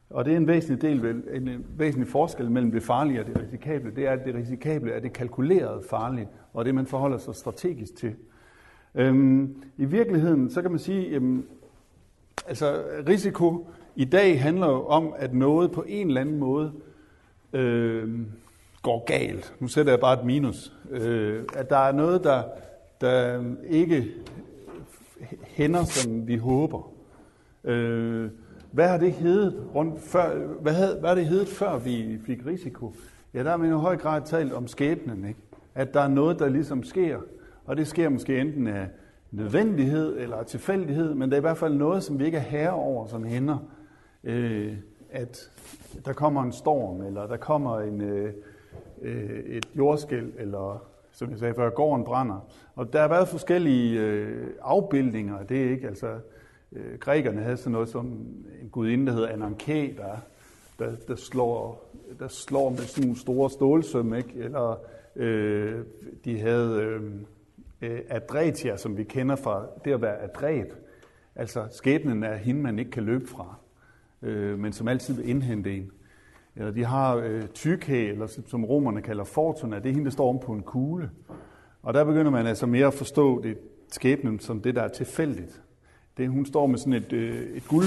og 0.09 0.25
det 0.25 0.33
er 0.33 0.37
en 0.37 0.47
væsentlig, 0.47 0.81
del, 0.81 1.23
en 1.33 1.65
væsentlig 1.77 2.07
forskel 2.07 2.51
mellem 2.51 2.71
det 2.71 2.83
farlige 2.83 3.19
og 3.19 3.25
det 3.27 3.41
risikable. 3.41 3.91
Det 3.95 4.07
er, 4.07 4.11
at 4.11 4.25
det 4.25 4.35
risikable 4.35 4.91
er 4.91 4.99
det 4.99 5.13
kalkulerede 5.13 5.83
farlige, 5.89 6.27
og 6.53 6.65
det 6.65 6.75
man 6.75 6.85
forholder 6.85 7.17
sig 7.17 7.35
strategisk 7.35 7.95
til. 7.95 8.15
Øhm, 8.95 9.55
I 9.77 9.85
virkeligheden, 9.85 10.49
så 10.49 10.61
kan 10.61 10.71
man 10.71 10.79
sige, 10.79 11.09
jamen, 11.09 11.45
altså 12.47 12.83
risiko 13.07 13.67
i 13.95 14.05
dag 14.05 14.41
handler 14.41 14.67
jo 14.67 14.85
om, 14.85 15.13
at 15.17 15.33
noget 15.33 15.71
på 15.71 15.83
en 15.87 16.07
eller 16.07 16.21
anden 16.21 16.39
måde 16.39 16.71
øh, 17.53 18.19
går 18.81 19.05
galt. 19.05 19.53
Nu 19.59 19.67
sætter 19.67 19.91
jeg 19.91 19.99
bare 19.99 20.19
et 20.19 20.25
minus. 20.25 20.73
Øh, 20.91 21.43
at 21.55 21.69
der 21.69 21.77
er 21.77 21.91
noget, 21.91 22.23
der, 22.23 22.43
der 23.01 23.43
ikke 23.67 24.07
hænder, 25.47 25.83
som 25.83 26.27
vi 26.27 26.37
håber. 26.37 26.91
Øh, 27.63 28.29
hvad 28.71 28.87
har 28.87 28.97
det 28.97 29.11
heddet 29.11 29.67
rundt 29.75 30.01
før, 30.01 30.37
hvad, 30.61 30.73
havde, 30.73 30.97
hvad 30.99 31.09
har 31.09 31.15
det 31.15 31.25
heddet 31.25 31.47
før 31.47 31.77
vi 31.77 32.19
fik 32.25 32.45
risiko? 32.45 32.93
Ja, 33.33 33.43
der 33.43 33.49
har 33.49 33.57
man 33.57 33.69
i 33.69 33.73
høj 33.73 33.97
grad 33.97 34.21
talt 34.25 34.53
om 34.53 34.67
skæbnen, 34.67 35.25
ikke? 35.27 35.39
At 35.75 35.93
der 35.93 36.01
er 36.01 36.07
noget, 36.07 36.39
der 36.39 36.49
ligesom 36.49 36.83
sker, 36.83 37.17
og 37.65 37.77
det 37.77 37.87
sker 37.87 38.09
måske 38.09 38.39
enten 38.39 38.67
af 38.67 38.87
nødvendighed 39.35 40.17
eller 40.17 40.43
tilfældighed, 40.43 41.13
men 41.13 41.29
det 41.29 41.35
er 41.35 41.37
i 41.37 41.41
hvert 41.41 41.57
fald 41.57 41.73
noget, 41.73 42.03
som 42.03 42.19
vi 42.19 42.25
ikke 42.25 42.37
er 42.37 42.41
herre 42.41 42.73
over, 42.73 43.07
som 43.07 43.23
hænder. 43.23 43.57
Øh, 44.23 44.73
at 45.09 45.51
der 46.05 46.13
kommer 46.13 46.43
en 46.43 46.51
storm, 46.51 47.01
eller 47.01 47.27
der 47.27 47.37
kommer 47.37 47.79
en, 47.79 48.01
øh, 48.01 48.33
øh, 49.01 49.39
et 49.45 49.65
jordskæld, 49.77 50.33
eller 50.37 50.85
som 51.11 51.31
jeg 51.31 51.39
sagde 51.39 51.53
før, 51.53 51.69
gården 51.69 52.03
brænder. 52.03 52.47
Og 52.75 52.93
der 52.93 53.01
har 53.01 53.07
været 53.07 53.27
forskellige 53.27 54.01
øh, 54.01 54.47
afbildninger 54.61 55.37
af 55.37 55.47
det, 55.47 55.69
ikke? 55.71 55.87
Altså, 55.87 56.19
øh, 56.71 56.99
grækerne 56.99 57.41
havde 57.41 57.57
sådan 57.57 57.71
noget 57.71 57.89
som 57.89 58.05
en 58.61 58.69
gudinde, 58.71 59.05
der 59.05 59.13
hedder 59.13 59.29
Ananke, 59.29 59.97
der, 59.97 60.17
der, 60.79 60.95
der, 61.07 61.15
slår, 61.15 61.85
der 62.19 62.27
slår 62.27 62.69
med 62.69 62.77
sådan 62.77 63.07
nogle 63.07 63.19
store 63.19 63.49
stålsøm, 63.49 64.13
ikke? 64.13 64.33
Eller 64.35 64.79
øh, 65.15 65.83
de 66.25 66.39
havde 66.39 66.81
øh, 66.81 67.01
øh, 67.81 67.99
Adretia, 68.09 68.77
som 68.77 68.97
vi 68.97 69.03
kender 69.03 69.35
fra 69.35 69.65
det 69.85 69.93
at 69.93 70.01
være 70.01 70.21
adret. 70.21 70.77
Altså 71.35 71.67
skæbnen 71.71 72.23
er 72.23 72.35
hende, 72.35 72.61
man 72.61 72.79
ikke 72.79 72.91
kan 72.91 73.03
løbe 73.03 73.27
fra, 73.27 73.55
øh, 74.21 74.59
men 74.59 74.73
som 74.73 74.87
altid 74.87 75.13
vil 75.13 75.29
indhente 75.29 75.77
en. 75.77 75.91
Eller 76.55 76.71
de 76.71 76.85
har 76.85 77.15
øh, 77.15 77.47
Tyche, 77.47 78.07
eller 78.07 78.27
som 78.47 78.65
romerne 78.65 79.01
kalder 79.01 79.23
Fortuna, 79.23 79.79
det 79.79 79.85
er 79.85 79.93
hende, 79.93 80.05
der 80.05 80.11
står 80.11 80.29
om 80.29 80.39
på 80.39 80.51
en 80.51 80.63
kugle. 80.63 81.09
Og 81.83 81.93
der 81.93 82.03
begynder 82.03 82.31
man 82.31 82.47
altså 82.47 82.65
mere 82.65 82.87
at 82.87 82.93
forstå 82.93 83.41
det 83.43 83.57
skæbnen 83.91 84.39
som 84.39 84.61
det, 84.61 84.75
der 84.75 84.81
er 84.81 84.87
tilfældigt. 84.87 85.61
Det, 86.17 86.29
hun 86.29 86.45
står 86.45 86.67
med 86.67 86.77
sådan 86.77 86.93
et, 86.93 87.13
øh, 87.13 87.57
et 87.57 87.67
guld, 87.67 87.85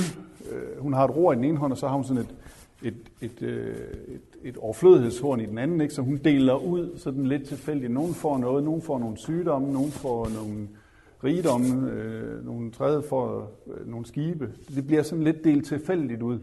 øh, 0.52 0.82
hun 0.82 0.92
har 0.92 1.04
et 1.04 1.16
ror 1.16 1.32
i 1.32 1.36
den 1.36 1.44
ene 1.44 1.58
hånd, 1.58 1.72
og 1.72 1.78
så 1.78 1.88
har 1.88 1.94
hun 1.94 2.04
sådan 2.04 2.22
et, 2.22 2.34
et, 2.82 2.94
et, 3.20 3.42
øh, 3.42 3.76
et, 4.08 4.20
et 4.42 4.56
overflødighedshorn 4.56 5.40
i 5.40 5.46
den 5.46 5.58
anden, 5.58 5.80
ikke? 5.80 5.94
så 5.94 6.02
hun 6.02 6.16
deler 6.16 6.54
ud 6.54 6.96
sådan 6.96 7.26
lidt 7.26 7.44
tilfældigt. 7.44 7.92
Nogen 7.92 8.14
får 8.14 8.38
noget, 8.38 8.64
nogen 8.64 8.82
får 8.82 8.98
nogle 8.98 9.16
sygdomme, 9.16 9.72
nogen 9.72 9.90
får 9.90 10.28
nogle 10.28 10.68
rigdomme, 11.24 11.90
øh, 11.90 12.46
nogle 12.46 12.70
tredje 12.70 13.02
får 13.02 13.52
øh, 13.66 13.90
nogle 13.90 14.06
skibe. 14.06 14.52
Det 14.74 14.86
bliver 14.86 15.02
sådan 15.02 15.24
lidt 15.24 15.44
delt 15.44 15.66
tilfældigt 15.66 16.22
ud. 16.22 16.38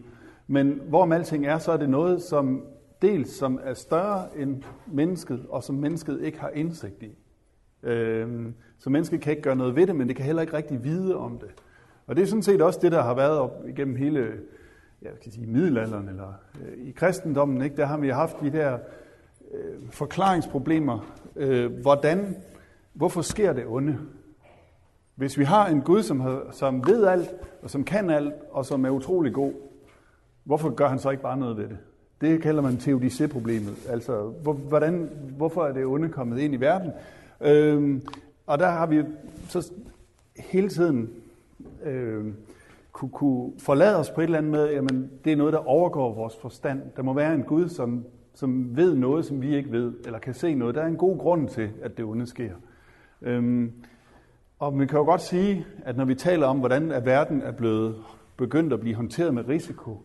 Men 0.46 0.80
hvorom 0.88 1.12
alting 1.12 1.46
er, 1.46 1.58
så 1.58 1.72
er 1.72 1.76
det 1.76 1.90
noget, 1.90 2.22
som 2.22 2.62
dels 3.02 3.30
som 3.30 3.60
er 3.62 3.74
større 3.74 4.38
end 4.38 4.62
mennesket, 4.86 5.46
og 5.48 5.64
som 5.64 5.74
mennesket 5.74 6.20
ikke 6.22 6.40
har 6.40 6.48
indsigt 6.48 7.02
i. 7.02 7.18
Øh, 7.82 8.46
så 8.78 8.90
mennesket 8.90 9.20
kan 9.20 9.30
ikke 9.30 9.42
gøre 9.42 9.56
noget 9.56 9.76
ved 9.76 9.86
det, 9.86 9.96
men 9.96 10.08
det 10.08 10.16
kan 10.16 10.24
heller 10.24 10.42
ikke 10.42 10.56
rigtig 10.56 10.84
vide 10.84 11.16
om 11.16 11.38
det. 11.38 11.48
Og 12.06 12.16
det 12.16 12.22
er 12.22 12.26
sådan 12.26 12.42
set 12.42 12.62
også 12.62 12.78
det, 12.82 12.92
der 12.92 13.02
har 13.02 13.14
været 13.14 13.38
op 13.38 13.64
igennem 13.68 13.96
hele 13.96 14.32
jeg 15.02 15.10
kan 15.22 15.32
sige, 15.32 15.46
middelalderen 15.46 16.08
eller 16.08 16.32
øh, 16.60 16.88
i 16.88 16.90
kristendommen. 16.90 17.62
Ikke? 17.62 17.76
Der 17.76 17.86
har 17.86 17.98
vi 17.98 18.08
haft 18.08 18.40
de 18.40 18.50
der 18.50 18.78
øh, 19.54 19.90
forklaringsproblemer. 19.90 21.14
Øh, 21.36 21.72
hvordan, 21.80 22.36
hvorfor 22.92 23.22
sker 23.22 23.52
det 23.52 23.64
onde? 23.66 23.98
Hvis 25.14 25.38
vi 25.38 25.44
har 25.44 25.66
en 25.66 25.80
Gud, 25.80 26.02
som, 26.02 26.20
har, 26.20 26.48
som 26.52 26.86
ved 26.86 27.06
alt, 27.06 27.28
og 27.62 27.70
som 27.70 27.84
kan 27.84 28.10
alt, 28.10 28.34
og 28.50 28.66
som 28.66 28.84
er 28.84 28.90
utrolig 28.90 29.32
god, 29.32 29.52
hvorfor 30.44 30.70
gør 30.70 30.88
han 30.88 30.98
så 30.98 31.10
ikke 31.10 31.22
bare 31.22 31.38
noget 31.38 31.56
ved 31.56 31.68
det? 31.68 31.78
Det 32.20 32.42
kalder 32.42 32.62
man 32.62 32.76
teodicé-problemet. 32.76 33.74
Altså, 33.88 34.22
hvor, 34.22 34.52
hvordan, 34.52 35.10
hvorfor 35.36 35.64
er 35.64 35.72
det 35.72 35.86
onde 35.86 36.08
kommet 36.08 36.38
ind 36.38 36.54
i 36.54 36.56
verden? 36.56 36.92
Øhm, 37.40 38.02
og 38.46 38.58
der 38.58 38.68
har 38.68 38.86
vi 38.86 39.02
så 39.48 39.72
hele 40.36 40.68
tiden 40.68 41.10
øh, 41.84 42.24
kunne, 42.96 43.10
kunne 43.10 43.52
forlade 43.58 43.96
os 43.96 44.10
på 44.10 44.20
et 44.20 44.24
eller 44.24 44.38
andet 44.38 44.52
med, 44.52 44.70
jamen 44.70 45.10
det 45.24 45.32
er 45.32 45.36
noget, 45.36 45.52
der 45.52 45.68
overgår 45.68 46.14
vores 46.14 46.36
forstand. 46.36 46.82
Der 46.96 47.02
må 47.02 47.12
være 47.12 47.34
en 47.34 47.42
Gud, 47.42 47.68
som, 47.68 48.04
som 48.34 48.76
ved 48.76 48.94
noget, 48.94 49.24
som 49.24 49.42
vi 49.42 49.56
ikke 49.56 49.72
ved, 49.72 49.92
eller 50.04 50.18
kan 50.18 50.34
se 50.34 50.54
noget. 50.54 50.74
Der 50.74 50.82
er 50.82 50.86
en 50.86 50.96
god 50.96 51.18
grund 51.18 51.48
til, 51.48 51.70
at 51.82 51.96
det 51.96 52.04
onde 52.04 52.26
sker. 52.26 52.52
Øhm, 53.22 53.72
og 54.58 54.80
vi 54.80 54.86
kan 54.86 54.98
jo 54.98 55.04
godt 55.04 55.20
sige, 55.20 55.66
at 55.84 55.96
når 55.96 56.04
vi 56.04 56.14
taler 56.14 56.46
om, 56.46 56.58
hvordan 56.58 56.92
at 56.92 57.06
verden 57.06 57.42
er 57.42 57.52
blevet 57.52 57.96
begyndt 58.36 58.72
at 58.72 58.80
blive 58.80 58.94
håndteret 58.94 59.34
med 59.34 59.48
risiko, 59.48 60.02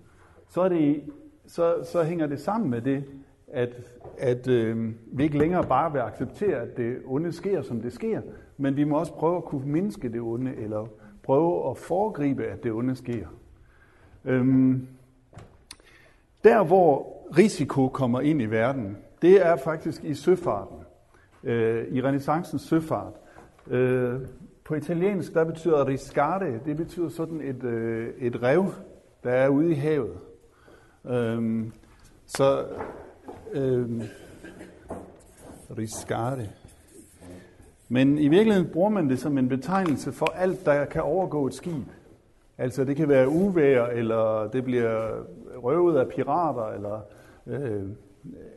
så, 0.50 0.62
er 0.62 0.69
det, 0.69 1.03
så, 1.45 1.75
så 1.91 2.03
hænger 2.03 2.27
det 2.27 2.39
sammen 2.39 2.69
med 2.69 2.81
det, 2.81 3.03
at, 3.48 3.69
at 4.17 4.48
øh, 4.48 4.93
vi 5.05 5.24
ikke 5.24 5.38
længere 5.38 5.63
bare 5.63 5.91
vil 5.91 6.00
acceptere, 6.00 6.57
at 6.57 6.77
det 6.77 6.98
onde 7.05 7.31
sker, 7.31 7.62
som 7.62 7.81
det 7.81 7.93
sker, 7.93 8.21
men 8.57 8.75
vi 8.75 8.83
må 8.83 9.00
også 9.00 9.13
prøve 9.13 9.38
at 9.38 9.45
kunne 9.45 9.71
mindske 9.71 10.10
det 10.10 10.21
onde, 10.21 10.55
eller 10.55 10.88
prøve 11.24 11.70
at 11.70 11.78
foregribe, 11.78 12.46
at 12.46 12.63
det 12.63 12.72
onde 12.72 12.96
sker. 12.96 13.28
Øhm, 14.25 14.88
der, 16.44 16.63
hvor 16.63 17.18
risiko 17.38 17.88
kommer 17.88 18.22
ind 18.22 18.42
i 18.42 18.46
verden, 18.46 18.98
det 19.22 19.46
er 19.46 19.56
faktisk 19.56 20.04
i 20.04 20.13
søfarten, 20.13 20.78
øh, 21.44 21.88
i 21.88 22.01
renaissancens 22.01 22.62
søfart. 22.62 23.13
Øh, 23.68 24.20
på 24.63 24.75
italiensk, 24.75 25.34
der 25.34 25.44
betyder 25.44 25.88
riscare, 25.88 26.60
det 26.66 26.78
betyder 26.78 27.10
sådan 27.10 27.42
et, 27.42 27.63
øh, 27.63 28.13
et 28.18 28.44
rev, 28.44 28.66
der 29.24 29.32
er 29.32 29.48
ude 29.48 29.72
i 29.72 29.74
havet. 29.74 30.18
Øhm, 31.06 31.72
så 32.25 32.66
øhm, 33.51 34.01
riscare. 35.78 36.48
Men 37.93 38.17
i 38.17 38.27
virkeligheden 38.27 38.69
bruger 38.74 38.89
man 38.89 39.10
det 39.10 39.19
som 39.19 39.38
en 39.38 39.50
betegnelse 39.50 40.12
for 40.12 40.25
alt, 40.36 40.65
der 40.65 40.86
kan 40.86 41.01
overgå 41.01 41.48
et 41.48 41.53
skib. 41.53 41.88
Altså 42.57 42.83
det 42.83 42.95
kan 42.95 43.10
være 43.10 43.29
uvær, 43.29 43.86
eller 43.86 44.50
det 44.53 44.63
bliver 44.63 45.24
røvet 45.63 45.98
af 45.98 46.07
pirater, 46.07 46.65
eller 46.65 47.00
øh, 47.48 47.83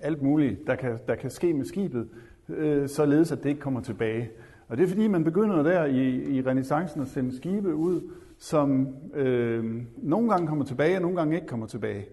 alt 0.02 0.22
muligt, 0.22 0.66
der 0.66 0.74
kan, 0.74 0.98
der 1.08 1.14
kan 1.14 1.30
ske 1.30 1.54
med 1.54 1.64
skibet, 1.64 2.08
øh, 2.48 2.88
således 2.88 3.32
at 3.32 3.42
det 3.42 3.48
ikke 3.48 3.60
kommer 3.60 3.80
tilbage. 3.80 4.30
Og 4.68 4.76
det 4.76 4.84
er 4.84 4.88
fordi, 4.88 5.08
man 5.08 5.24
begynder 5.24 5.62
der 5.62 5.84
i, 5.84 6.36
i 6.36 6.42
renaissancen 6.42 7.02
at 7.02 7.08
sende 7.08 7.36
skibe 7.36 7.74
ud, 7.74 8.00
som 8.38 8.88
øh, 9.14 9.82
nogle 9.96 10.30
gange 10.30 10.46
kommer 10.46 10.64
tilbage, 10.64 10.96
og 10.96 11.02
nogle 11.02 11.16
gange 11.16 11.34
ikke 11.34 11.46
kommer 11.46 11.66
tilbage. 11.66 12.06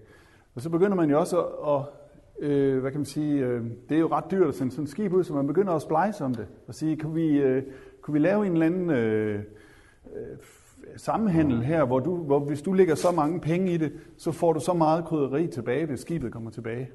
Og 0.55 0.61
så 0.61 0.69
begynder 0.69 0.95
man 0.95 1.09
jo 1.09 1.19
også 1.19 1.39
at, 1.41 1.73
at 1.73 2.00
øh, 2.41 2.79
hvad 2.79 2.91
kan 2.91 2.99
man 2.99 3.05
sige, 3.05 3.45
øh, 3.45 3.63
det 3.89 3.95
er 3.95 3.99
jo 3.99 4.07
ret 4.07 4.31
dyrt 4.31 4.47
at 4.47 4.55
sende 4.55 4.71
sådan 4.71 4.83
et 4.83 4.89
skib 4.89 5.13
ud, 5.13 5.23
så 5.23 5.33
man 5.33 5.47
begynder 5.47 5.73
at 5.73 5.81
splice 5.81 6.25
om 6.25 6.35
det, 6.35 6.47
og 6.67 6.75
sige, 6.75 6.97
kan 6.97 7.15
vi, 7.15 7.37
øh, 7.37 7.63
kunne 8.01 8.13
vi 8.13 8.19
lave 8.19 8.45
en 8.45 8.53
eller 8.53 8.65
anden 8.65 8.89
øh, 8.89 9.39
øh, 10.15 10.37
sammenhandel 10.95 11.61
her, 11.63 11.85
hvor, 11.85 11.99
du, 11.99 12.15
hvor 12.15 12.39
hvis 12.39 12.61
du 12.61 12.73
lægger 12.73 12.95
så 12.95 13.11
mange 13.11 13.39
penge 13.39 13.73
i 13.73 13.77
det, 13.77 13.91
så 14.17 14.31
får 14.31 14.53
du 14.53 14.59
så 14.59 14.73
meget 14.73 15.05
krydderi 15.05 15.47
tilbage, 15.47 15.85
hvis 15.85 15.99
skibet 15.99 16.31
kommer 16.31 16.51
tilbage. 16.51 16.89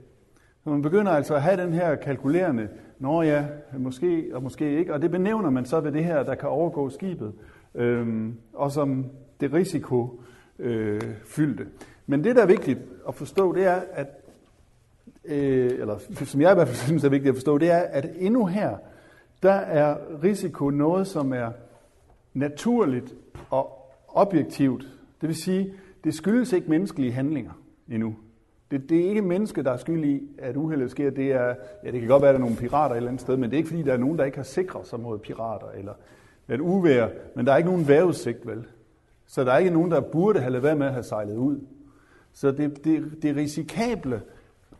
Så 0.64 0.70
man 0.70 0.82
begynder 0.82 1.12
altså 1.12 1.34
at 1.34 1.42
have 1.42 1.62
den 1.62 1.72
her 1.72 1.94
kalkulerende, 1.94 2.68
når 2.98 3.22
ja, 3.22 3.44
måske 3.78 4.30
og 4.32 4.42
måske 4.42 4.78
ikke, 4.78 4.94
og 4.94 5.02
det 5.02 5.10
benævner 5.10 5.50
man 5.50 5.64
så 5.64 5.80
ved 5.80 5.92
det 5.92 6.04
her, 6.04 6.22
der 6.22 6.34
kan 6.34 6.48
overgå 6.48 6.90
skibet, 6.90 7.32
øh, 7.74 8.28
og 8.52 8.72
som 8.72 9.06
det 9.40 9.52
risiko 9.52 10.20
øh, 10.58 11.00
fyldte. 11.24 11.66
Men 12.06 12.24
det, 12.24 12.36
der 12.36 12.42
er 12.42 12.46
vigtigt 12.46 12.78
at 13.08 13.14
forstå, 13.14 13.54
det 13.54 13.66
er, 13.66 13.80
at 13.92 14.25
øh, 15.28 15.70
eller 15.80 15.98
som 16.24 16.40
jeg 16.40 16.52
i 16.52 16.54
hvert 16.54 16.68
fald 16.68 16.76
synes 16.86 17.04
er 17.04 17.08
vigtigt 17.08 17.28
at 17.28 17.36
forstå, 17.36 17.58
det 17.58 17.70
er, 17.70 17.78
at 17.78 18.08
endnu 18.18 18.46
her, 18.46 18.76
der 19.42 19.52
er 19.52 19.96
risiko 20.22 20.70
noget, 20.70 21.06
som 21.06 21.32
er 21.32 21.50
naturligt 22.34 23.14
og 23.50 23.92
objektivt. 24.08 24.82
Det 25.20 25.28
vil 25.28 25.36
sige, 25.36 25.72
det 26.04 26.14
skyldes 26.14 26.52
ikke 26.52 26.70
menneskelige 26.70 27.12
handlinger 27.12 27.52
endnu. 27.88 28.16
Det, 28.70 28.88
det 28.90 29.00
er 29.00 29.08
ikke 29.08 29.22
mennesket, 29.22 29.64
der 29.64 29.72
er 29.72 29.76
skyld 29.76 30.04
i, 30.04 30.22
at 30.38 30.56
uheldet 30.56 30.90
sker. 30.90 31.10
Det, 31.10 31.32
er, 31.32 31.54
ja, 31.84 31.90
det 31.90 32.00
kan 32.00 32.08
godt 32.08 32.22
være, 32.22 32.28
at 32.28 32.34
der 32.34 32.38
er 32.38 32.44
nogle 32.44 32.56
pirater 32.56 32.94
et 32.94 32.96
eller 32.96 33.08
andet 33.08 33.20
sted, 33.20 33.36
men 33.36 33.50
det 33.50 33.56
er 33.56 33.58
ikke 33.58 33.68
fordi, 33.68 33.82
der 33.82 33.92
er 33.92 33.96
nogen, 33.96 34.18
der 34.18 34.24
ikke 34.24 34.36
har 34.36 34.44
sikret 34.44 34.86
sig 34.86 35.00
mod 35.00 35.18
pirater 35.18 35.66
eller 35.78 35.92
et 36.48 36.60
uvær. 36.60 37.08
Men 37.36 37.46
der 37.46 37.52
er 37.52 37.56
ikke 37.56 37.70
nogen 37.70 37.88
vejrudsigt, 37.88 38.46
vel? 38.46 38.64
Så 39.26 39.44
der 39.44 39.52
er 39.52 39.58
ikke 39.58 39.70
nogen, 39.70 39.90
der 39.90 40.00
burde 40.00 40.40
have 40.40 40.50
lavet 40.50 40.62
være 40.62 40.76
med 40.76 40.86
at 40.86 40.92
have 40.92 41.02
sejlet 41.02 41.36
ud. 41.36 41.60
Så 42.32 42.50
det, 42.50 42.84
det, 42.84 43.22
det 43.22 43.36
risikable 43.36 44.22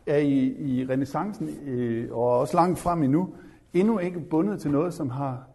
er 0.07 0.17
i, 0.17 0.55
i 0.59 0.85
renaissancen 0.89 1.49
øh, 1.65 2.11
og 2.11 2.39
også 2.39 2.57
langt 2.57 2.79
frem 2.79 3.03
endnu, 3.03 3.33
endnu 3.73 3.99
ikke 3.99 4.19
bundet 4.19 4.61
til 4.61 4.71
noget, 4.71 4.93
som 4.93 5.09
har 5.09 5.47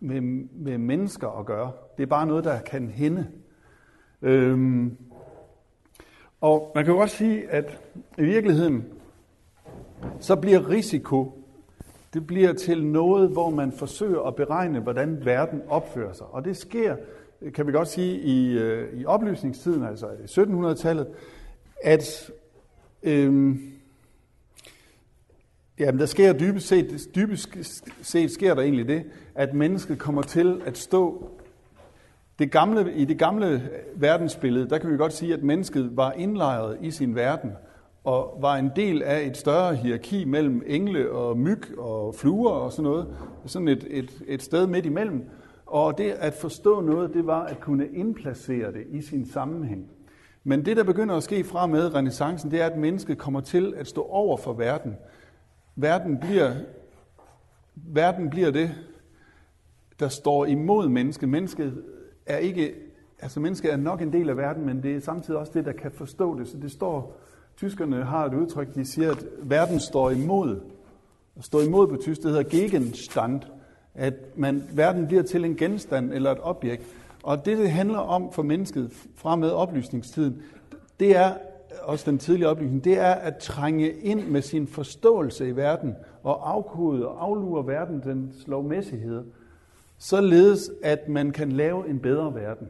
med, 0.00 0.20
med 0.52 0.78
mennesker 0.78 1.28
at 1.28 1.46
gøre. 1.46 1.72
Det 1.96 2.02
er 2.02 2.06
bare 2.06 2.26
noget, 2.26 2.44
der 2.44 2.60
kan 2.60 2.88
hende. 2.88 3.26
Øhm, 4.22 4.96
og 6.40 6.72
man 6.74 6.84
kan 6.84 6.94
jo 6.94 7.00
også 7.00 7.16
sige, 7.16 7.50
at 7.50 7.80
i 8.18 8.22
virkeligheden, 8.22 8.84
så 10.20 10.36
bliver 10.36 10.70
risiko, 10.70 11.44
det 12.14 12.26
bliver 12.26 12.52
til 12.52 12.86
noget, 12.86 13.30
hvor 13.30 13.50
man 13.50 13.72
forsøger 13.72 14.20
at 14.20 14.34
beregne, 14.36 14.80
hvordan 14.80 15.24
verden 15.24 15.62
opfører 15.68 16.12
sig. 16.12 16.26
Og 16.26 16.44
det 16.44 16.56
sker, 16.56 16.96
kan 17.54 17.66
vi 17.66 17.72
godt 17.72 17.88
sige, 17.88 18.20
i, 18.20 18.58
øh, 18.58 19.00
i 19.00 19.04
oplysningstiden, 19.04 19.82
altså 19.82 20.06
i 20.08 20.24
1700-tallet, 20.24 21.06
at 21.82 22.30
øhm, 23.02 23.75
Jamen, 25.78 26.00
der 26.00 26.06
sker 26.06 26.32
dybest 26.32 26.68
set, 26.68 27.08
dybest 27.14 27.48
set 28.02 28.30
sker 28.30 28.54
der 28.54 28.62
egentlig 28.62 28.88
det, 28.88 29.04
at 29.34 29.54
mennesket 29.54 29.98
kommer 29.98 30.22
til 30.22 30.62
at 30.66 30.78
stå 30.78 31.30
det 32.38 32.50
gamle, 32.50 32.92
i 32.94 33.04
det 33.04 33.18
gamle 33.18 33.70
verdensbillede, 33.94 34.68
der 34.68 34.78
kan 34.78 34.92
vi 34.92 34.96
godt 34.96 35.12
sige, 35.12 35.34
at 35.34 35.42
mennesket 35.42 35.96
var 35.96 36.12
indlejret 36.12 36.78
i 36.80 36.90
sin 36.90 37.14
verden 37.14 37.52
og 38.04 38.38
var 38.40 38.56
en 38.56 38.70
del 38.76 39.02
af 39.02 39.26
et 39.26 39.36
større 39.36 39.74
hierarki 39.74 40.24
mellem 40.24 40.62
engle 40.66 41.10
og 41.10 41.38
myg 41.38 41.78
og 41.78 42.14
fluer 42.14 42.50
og 42.50 42.72
sådan 42.72 42.84
noget. 42.84 43.06
Sådan 43.46 43.68
et, 43.68 43.86
et, 43.90 44.22
et 44.26 44.42
sted 44.42 44.66
midt 44.66 44.86
imellem. 44.86 45.24
Og 45.66 45.98
det 45.98 46.10
at 46.10 46.34
forstå 46.34 46.80
noget, 46.80 47.14
det 47.14 47.26
var 47.26 47.44
at 47.44 47.60
kunne 47.60 47.88
indplacere 47.88 48.72
det 48.72 48.84
i 48.90 49.02
sin 49.02 49.26
sammenhæng. 49.26 49.90
Men 50.44 50.64
det, 50.64 50.76
der 50.76 50.84
begynder 50.84 51.14
at 51.14 51.22
ske 51.22 51.44
fra 51.44 51.66
med 51.66 51.94
renaissancen, 51.94 52.50
det 52.50 52.60
er, 52.60 52.66
at 52.66 52.78
mennesket 52.78 53.18
kommer 53.18 53.40
til 53.40 53.74
at 53.76 53.86
stå 53.86 54.02
over 54.02 54.36
for 54.36 54.52
verden. 54.52 54.96
Verden 55.76 56.18
bliver, 56.18 56.54
verden 57.74 58.30
bliver 58.30 58.50
det, 58.50 58.74
der 60.00 60.08
står 60.08 60.44
imod 60.44 60.88
mennesket. 60.88 61.28
Mennesket 61.28 61.82
er 62.26 62.36
ikke, 62.36 62.74
altså 63.20 63.40
mennesket 63.40 63.72
er 63.72 63.76
nok 63.76 64.02
en 64.02 64.12
del 64.12 64.28
af 64.28 64.36
verden, 64.36 64.66
men 64.66 64.82
det 64.82 64.96
er 64.96 65.00
samtidig 65.00 65.40
også 65.40 65.52
det, 65.54 65.64
der 65.64 65.72
kan 65.72 65.90
forstå 65.90 66.38
det. 66.38 66.48
Så 66.48 66.56
det 66.56 66.70
står, 66.70 67.20
tyskerne 67.56 68.04
har 68.04 68.24
et 68.24 68.34
udtryk, 68.34 68.74
de 68.74 68.84
siger, 68.84 69.10
at 69.10 69.24
verden 69.42 69.80
står 69.80 70.10
imod. 70.10 70.60
At 71.36 71.44
stå 71.44 71.60
imod 71.60 71.88
på 71.88 71.96
tysk, 71.96 72.22
det 72.22 72.30
hedder 72.30 72.50
Gegenstand. 72.50 73.42
At 73.94 74.14
man, 74.36 74.62
verden 74.72 75.06
bliver 75.06 75.22
til 75.22 75.44
en 75.44 75.56
genstand 75.56 76.12
eller 76.12 76.30
et 76.30 76.38
objekt. 76.42 76.82
Og 77.22 77.44
det, 77.44 77.58
det 77.58 77.70
handler 77.70 77.98
om 77.98 78.32
for 78.32 78.42
mennesket 78.42 78.92
fra 79.14 79.36
med 79.36 79.50
oplysningstiden, 79.50 80.42
det 81.00 81.16
er 81.16 81.34
også 81.82 82.10
den 82.10 82.18
tidlige 82.18 82.48
oplysning, 82.48 82.84
det 82.84 82.98
er 82.98 83.12
at 83.12 83.36
trænge 83.36 83.92
ind 83.92 84.26
med 84.26 84.42
sin 84.42 84.66
forståelse 84.66 85.48
i 85.48 85.56
verden 85.56 85.94
og 86.22 86.50
afkode 86.50 87.08
og 87.08 87.24
aflure 87.24 87.66
verden 87.66 88.02
dens 88.04 88.46
lovmæssighed, 88.46 89.24
således 89.98 90.70
at 90.82 91.08
man 91.08 91.30
kan 91.30 91.52
lave 91.52 91.88
en 91.88 91.98
bedre 91.98 92.34
verden. 92.34 92.68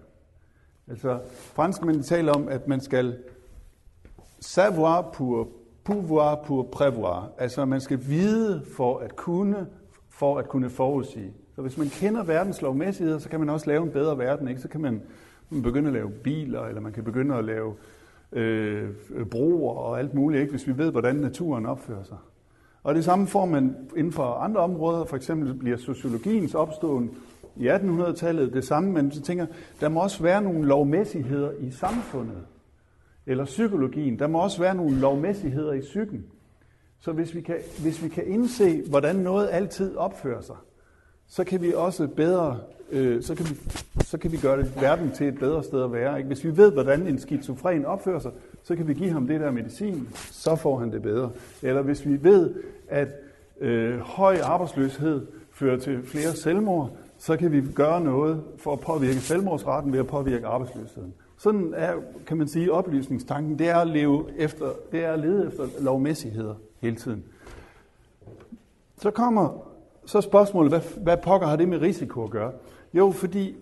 Altså, 0.89 1.19
franskmændene 1.35 2.05
taler 2.05 2.33
om, 2.33 2.49
at 2.49 2.69
man 2.69 2.81
skal 2.81 3.17
savoir 4.41 5.03
pour 5.13 5.49
pouvoir 5.85 6.43
pour 6.45 6.69
prévoir. 6.73 7.33
Altså, 7.39 7.65
man 7.65 7.81
skal 7.81 7.99
vide 8.07 8.63
for 8.77 8.99
at 8.99 9.17
kunne, 9.17 9.67
for 10.09 10.39
at 10.39 10.49
kunne 10.49 10.71
forudsige. 10.71 11.33
Så 11.55 11.63
hvis 11.63 11.79
man 11.79 11.89
kender 11.89 12.25
verdens 12.25 12.63
lovmæssigheder, 12.63 13.19
så 13.19 13.29
kan 13.29 13.41
man 13.41 13.49
også 13.49 13.67
lave 13.67 13.83
en 13.83 13.91
bedre 13.91 14.19
verden. 14.19 14.49
Ikke? 14.49 14.61
Så 14.61 14.69
kan 14.69 14.81
man, 14.81 15.03
man 15.51 15.63
begynde 15.63 15.89
at 15.89 15.93
lave 15.93 16.11
biler, 16.11 16.63
eller 16.63 16.81
man 16.81 16.93
kan 16.93 17.05
begynde 17.05 17.35
at 17.35 17.45
lave 17.45 17.71
øh, 17.71 17.96
øh, 18.33 18.91
broer 19.31 19.75
og 19.75 19.99
alt 19.99 20.15
muligt, 20.15 20.41
ikke? 20.41 20.51
hvis 20.51 20.67
vi 20.67 20.79
ved, 20.79 20.91
hvordan 20.91 21.17
naturen 21.17 21.67
opfører 21.67 22.03
sig. 22.03 22.17
Og 22.83 22.95
det 22.95 23.05
samme 23.05 23.27
får 23.27 23.47
man 23.47 23.77
inden 23.97 24.13
for 24.13 24.25
andre 24.25 24.61
områder. 24.61 25.05
For 25.05 25.17
eksempel 25.17 25.55
bliver 25.55 25.77
sociologiens 25.77 26.55
opståen 26.55 27.11
i 27.57 27.69
1800-tallet 27.69 28.53
det 28.53 28.65
samme, 28.65 28.93
men 28.93 29.11
så 29.13 29.23
tænker 29.23 29.47
der 29.81 29.89
må 29.89 30.01
også 30.01 30.23
være 30.23 30.43
nogle 30.43 30.67
lovmæssigheder 30.67 31.51
i 31.61 31.71
samfundet. 31.71 32.43
Eller 33.27 33.45
psykologien, 33.45 34.19
der 34.19 34.27
må 34.27 34.39
også 34.39 34.61
være 34.61 34.75
nogle 34.75 34.97
lovmæssigheder 34.97 35.73
i 35.73 35.81
psyken. 35.81 36.25
Så 37.01 37.13
hvis 37.13 37.35
vi 37.35 37.41
kan, 37.41 37.57
hvis 37.83 38.03
vi 38.03 38.09
kan 38.09 38.27
indse, 38.27 38.83
hvordan 38.89 39.17
noget 39.17 39.49
altid 39.53 39.97
opfører 39.97 40.41
sig, 40.41 40.57
så 41.29 41.45
kan 41.45 41.63
vi 41.63 41.73
også 41.75 42.07
bedre, 42.07 42.59
øh, 42.91 43.23
så, 43.23 43.35
kan 43.35 43.47
vi, 43.47 43.55
så 44.05 44.19
kan 44.19 44.33
vi 44.33 44.37
gøre 44.37 44.59
det, 44.59 44.73
verden 44.81 45.13
til 45.13 45.29
et 45.29 45.39
bedre 45.39 45.65
sted 45.65 45.83
at 45.83 45.93
være. 45.93 46.17
Ikke? 46.17 46.27
Hvis 46.27 46.45
vi 46.45 46.57
ved, 46.57 46.73
hvordan 46.73 47.07
en 47.07 47.19
skizofren 47.19 47.85
opfører 47.85 48.19
sig, 48.19 48.31
så 48.63 48.77
kan 48.77 48.89
vi 48.89 48.95
give 48.95 49.11
ham 49.11 49.27
det 49.27 49.41
der 49.41 49.51
medicin, 49.51 50.09
så 50.15 50.57
får 50.57 50.79
han 50.79 50.93
det 50.93 51.03
bedre. 51.03 51.31
Eller 51.63 51.83
hvis 51.83 52.07
vi 52.07 52.25
ved, 52.25 52.55
at 52.89 53.09
øh, 53.61 53.99
høj 53.99 54.39
arbejdsløshed 54.43 55.27
fører 55.53 55.79
til 55.79 56.03
flere 56.03 56.33
selvmord, 56.33 56.91
så 57.19 57.37
kan 57.37 57.53
vi 57.53 57.63
gøre 57.75 58.01
noget 58.01 58.43
for 58.59 58.73
at 58.73 58.81
påvirke 58.81 59.21
selvmordsretten 59.21 59.93
ved 59.93 59.99
at 59.99 60.07
påvirke 60.07 60.47
arbejdsløsheden. 60.47 61.15
Sådan 61.39 61.75
er, 61.77 61.95
kan 62.27 62.37
man 62.37 62.49
sige, 62.49 62.73
oplysningstanken, 62.73 63.59
det 63.59 63.69
er 63.69 63.77
at 63.77 63.87
leve 63.87 64.25
efter, 64.37 64.67
det 64.93 65.05
er 65.05 65.13
at 65.13 65.19
lede 65.19 65.47
efter 65.47 65.67
lovmæssigheder 65.81 66.55
hele 66.81 66.97
tiden. 66.97 67.25
Så 68.99 69.11
kommer 69.11 69.69
så 70.07 70.21
spørgsmålet, 70.21 70.73
hvad, 70.73 71.03
hvad 71.03 71.17
pokker 71.17 71.47
har 71.47 71.57
det 71.57 71.69
med 71.69 71.81
risiko 71.81 72.25
at 72.25 72.31
gøre? 72.31 72.53
Jo, 72.95 73.11
fordi 73.11 73.57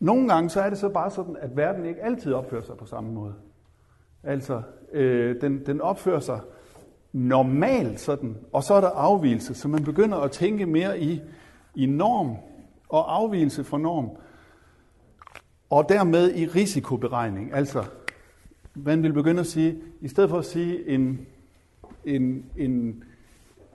nogle 0.00 0.28
gange 0.28 0.50
så 0.50 0.60
er 0.60 0.68
det 0.70 0.78
så 0.78 0.88
bare 0.88 1.10
sådan, 1.10 1.36
at 1.40 1.56
verden 1.56 1.86
ikke 1.86 2.02
altid 2.02 2.32
opfører 2.32 2.62
sig 2.62 2.76
på 2.76 2.86
samme 2.86 3.12
måde. 3.12 3.34
Altså, 4.22 4.62
øh, 4.92 5.40
den, 5.40 5.66
den 5.66 5.80
opfører 5.80 6.20
sig 6.20 6.40
normalt 7.12 8.00
sådan, 8.00 8.36
og 8.52 8.62
så 8.62 8.74
er 8.74 8.80
der 8.80 8.88
afvielse, 8.88 9.54
så 9.54 9.68
man 9.68 9.84
begynder 9.84 10.18
at 10.18 10.30
tænke 10.30 10.66
mere 10.66 11.00
i, 11.00 11.20
i 11.74 11.86
norm 11.86 12.36
og 12.88 13.16
afvielse 13.16 13.64
fra 13.64 13.78
norm, 13.78 14.10
og 15.70 15.88
dermed 15.88 16.34
i 16.34 16.46
risikoberegning. 16.46 17.54
Altså, 17.54 17.84
man 18.74 19.02
vil 19.02 19.12
begynde 19.12 19.40
at 19.40 19.46
sige, 19.46 19.76
i 20.00 20.08
stedet 20.08 20.30
for 20.30 20.38
at 20.38 20.44
sige 20.44 20.88
en, 20.88 21.26
en, 22.04 22.44
en 22.56 23.04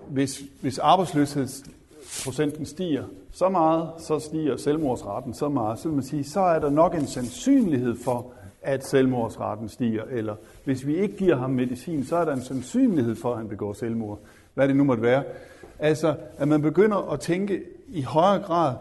hvis, 0.10 0.44
hvis 0.62 0.78
arbejdsløshedsprocenten 0.78 2.66
stiger 2.66 3.04
så 3.32 3.50
meget, 3.50 3.90
så 3.98 4.20
stiger 4.20 4.58
selvmordsraten 4.58 5.34
så 5.34 5.50
meget, 5.50 5.80
så 5.80 5.88
vil 5.88 5.96
man 5.96 6.04
sige, 6.04 6.24
så 6.24 6.40
er 6.40 6.60
der 6.60 6.70
nok 6.70 6.96
en 6.96 7.08
sandsynlighed 7.08 7.96
for, 8.04 8.34
at 8.62 8.86
selvmordsraten 8.86 9.70
stiger. 9.70 10.04
Eller 10.04 10.36
hvis 10.66 10.88
vi 10.88 10.96
ikke 10.98 11.18
giver 11.18 11.36
ham 11.36 11.50
medicin, 11.50 12.06
så 12.06 12.16
er 12.16 12.26
der 12.26 12.34
en 12.34 12.42
sandsynlighed 12.42 13.16
for, 13.16 13.32
at 13.32 13.38
han 13.38 13.48
begår 13.48 13.74
selvmord. 13.74 14.20
Hvad 14.54 14.68
det 14.68 14.76
nu 14.76 14.84
måtte 14.84 15.04
være. 15.04 15.24
Altså, 15.80 16.16
at 16.38 16.48
man 16.48 16.62
begynder 16.62 17.12
at 17.12 17.20
tænke 17.20 17.64
i 17.88 18.02
højere 18.02 18.44
grad, 18.44 18.76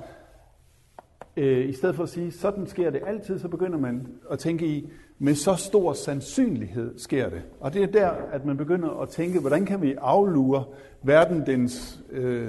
øh, 1.37 1.69
i 1.69 1.73
stedet 1.73 1.97
for 1.97 2.03
at 2.03 2.09
sige, 2.09 2.33
sådan 2.33 2.67
sker 2.67 2.91
det 2.91 3.01
altid, 3.07 3.39
så 3.39 3.49
begynder 3.49 3.79
man 3.79 4.07
at 4.31 4.39
tænke 4.39 4.67
i, 4.67 4.91
med 5.23 5.35
så 5.35 5.55
stor 5.55 5.93
sandsynlighed 5.93 6.99
sker 6.99 7.29
det. 7.29 7.43
Og 7.61 7.75
det 7.75 7.83
er 7.83 7.87
der, 7.87 8.11
at 8.11 8.45
man 8.45 8.57
begynder 8.57 9.03
at 9.03 9.09
tænke, 9.09 9.41
hvordan 9.41 9.67
kan 9.67 9.83
vi 9.83 9.95
aflure 10.01 10.65
verden 11.03 11.47
dens 11.47 12.01
øh, 12.11 12.49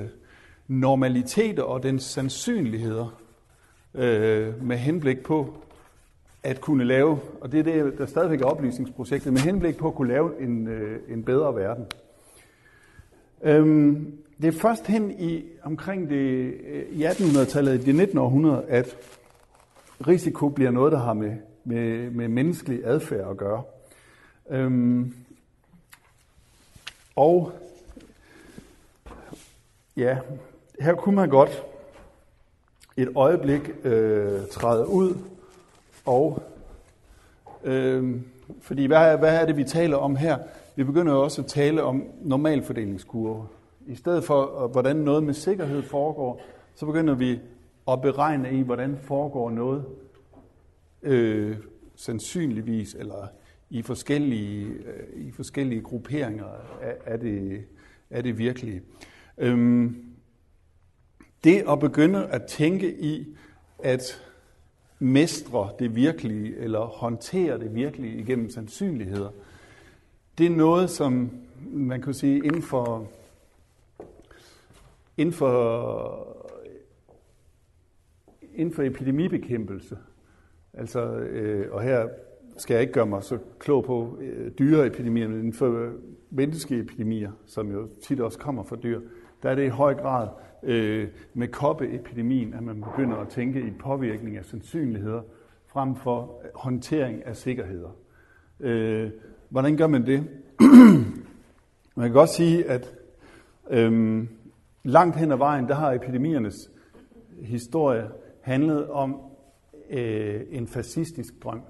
normaliteter 0.68 1.64
og 1.64 1.84
dens 1.84 2.04
sandsynligheder 2.04 3.20
øh, 3.96 4.64
med 4.64 4.78
henblik 4.78 5.24
på 5.24 5.54
at 6.44 6.62
kunne 6.62 6.84
lave, 6.84 7.20
og 7.42 7.52
det 7.52 7.60
er 7.60 7.64
det, 7.64 7.98
der 7.98 8.06
stadigvæk 8.06 8.42
er 8.42 8.46
oplysningsprojektet, 8.46 9.34
med 9.34 9.42
henblik 9.42 9.78
på 9.78 9.88
at 9.88 9.96
kunne 9.96 10.14
lave 10.14 10.42
en, 10.42 10.68
øh, 10.68 11.00
en 11.10 11.24
bedre 11.24 11.56
verden. 11.56 11.86
Øhm, 13.44 14.14
det 14.42 14.48
er 14.48 14.60
først 14.60 14.88
hen 14.88 15.12
i 15.20 15.44
omkring 15.64 16.10
det, 16.10 16.54
øh, 16.68 16.84
i 16.92 17.06
1800-tallet, 17.06 17.74
i 17.74 17.86
det 17.86 17.96
19. 17.96 18.18
århundrede, 18.18 18.64
at 18.68 18.98
risiko 20.08 20.50
bliver 20.50 20.72
noget, 20.72 20.92
der 20.92 21.00
har 21.00 21.14
med, 21.14 21.32
med, 21.64 22.10
med 22.10 22.28
menneskelig 22.28 22.82
adfærd 22.86 23.30
at 23.30 23.38
gøre. 23.38 23.64
Øhm, 24.50 25.16
og 27.16 27.52
ja, 29.98 30.18
her 30.80 30.96
kunne 30.96 31.16
man 31.16 31.30
godt 31.30 31.64
et 32.98 33.10
øjeblik 33.16 33.72
øh, 33.84 34.48
træde 34.52 34.88
ud 34.88 35.18
og 36.06 36.44
øh, 37.64 38.22
fordi 38.62 38.86
hvad, 38.86 39.18
hvad 39.18 39.36
er 39.36 39.46
det, 39.46 39.58
vi 39.58 39.64
taler 39.64 39.98
om 39.98 40.16
her? 40.16 40.38
Vi 40.76 40.84
begynder 40.84 41.14
jo 41.14 41.24
også 41.24 41.42
at 41.42 41.48
tale 41.48 41.84
om 41.84 42.04
normalfordelingskurver. 42.22 43.46
I 43.88 43.96
stedet 43.96 44.24
for, 44.24 44.64
øh, 44.64 44.72
hvordan 44.72 44.96
noget 44.96 45.24
med 45.24 45.34
sikkerhed 45.34 45.84
foregår, 45.84 46.42
så 46.76 46.86
begynder 46.86 47.14
vi 47.16 47.40
at 47.92 48.02
beregne 48.02 48.52
i, 48.52 48.62
hvordan 48.62 48.98
foregår 49.02 49.50
noget 49.50 49.86
øh, 51.04 51.58
sandsynligvis, 51.96 52.96
eller 52.96 53.28
i 53.70 53.82
forskellige, 53.82 54.66
øh, 54.66 55.26
i 55.26 55.32
forskellige 55.32 55.82
grupperinger 55.82 56.46
er, 56.82 56.94
er, 57.06 57.18
det, 57.18 57.66
er 58.10 58.22
det 58.22 58.38
virkelige. 58.38 58.82
Øhm, 59.38 60.06
det 61.44 61.64
at 61.70 61.80
begynde 61.80 62.28
at 62.28 62.44
tænke 62.44 63.02
i, 63.02 63.36
at 63.80 64.22
mestre 65.00 65.70
det 65.80 65.96
virkelige, 65.96 66.58
eller 66.58 66.80
håndtere 66.80 67.60
det 67.60 67.76
virkelige 67.76 68.18
igennem 68.18 68.50
sandsynligheder, 68.50 69.30
det 70.38 70.46
er 70.46 70.50
noget, 70.50 70.90
som 70.90 71.32
man 71.72 72.02
kan 72.02 72.14
sige 72.14 72.38
inden 72.38 72.62
for, 72.62 73.08
inden 75.18 75.34
for, 75.34 76.38
inden 78.56 78.76
for 78.76 78.84
epidemibekæmpelse, 78.84 79.98
altså, 80.74 81.16
øh, 81.16 81.72
og 81.72 81.82
her 81.82 82.08
skal 82.58 82.74
jeg 82.74 82.82
ikke 82.82 82.94
gøre 82.94 83.06
mig 83.06 83.24
så 83.24 83.38
klog 83.60 83.84
på 83.84 84.18
øh, 84.22 84.52
dyreepidemier, 84.60 85.28
men 85.28 85.38
inden 85.38 85.54
for 85.54 85.92
menneskeepidemier, 86.30 87.32
som 87.46 87.72
jo 87.72 87.90
tit 88.04 88.20
også 88.20 88.40
kommer 88.40 88.64
fra 88.64 88.76
dyr, 88.76 89.02
der 89.44 89.50
er 89.50 89.56
det 89.56 89.66
i 89.66 89.68
høj 89.68 89.94
grad 89.94 90.28
øh, 90.64 91.08
med 91.34 91.48
koppeepidemien, 91.48 92.54
at 92.54 92.64
man 92.64 92.82
begynder 92.82 93.18
at 93.18 93.28
tænke 93.28 93.62
i 93.62 93.72
påvirkning 93.80 94.38
af 94.38 94.46
sandsynligheder 94.46 95.22
frem 95.68 95.96
for 95.96 96.42
håndtering 96.56 97.26
af 97.26 97.36
sikkerheder. 97.36 97.90
Øh, 98.60 99.12
hvordan 99.50 99.78
gør 99.78 99.88
man 99.88 100.06
det? 100.06 100.28
man 101.96 102.06
kan 102.06 102.12
godt 102.12 102.30
sige, 102.30 102.66
at 102.70 102.94
øh, 103.70 104.24
langt 104.84 105.16
hen 105.16 105.32
ad 105.32 105.38
vejen, 105.38 105.68
der 105.68 105.76
har 105.76 105.94
epidemiernes 105.94 106.72
historie 107.42 108.10
handlet 108.42 108.88
om 108.88 109.31
øh, 109.92 110.42
en 110.52 110.68
fascistisk 110.68 111.34
drøm. 111.44 111.62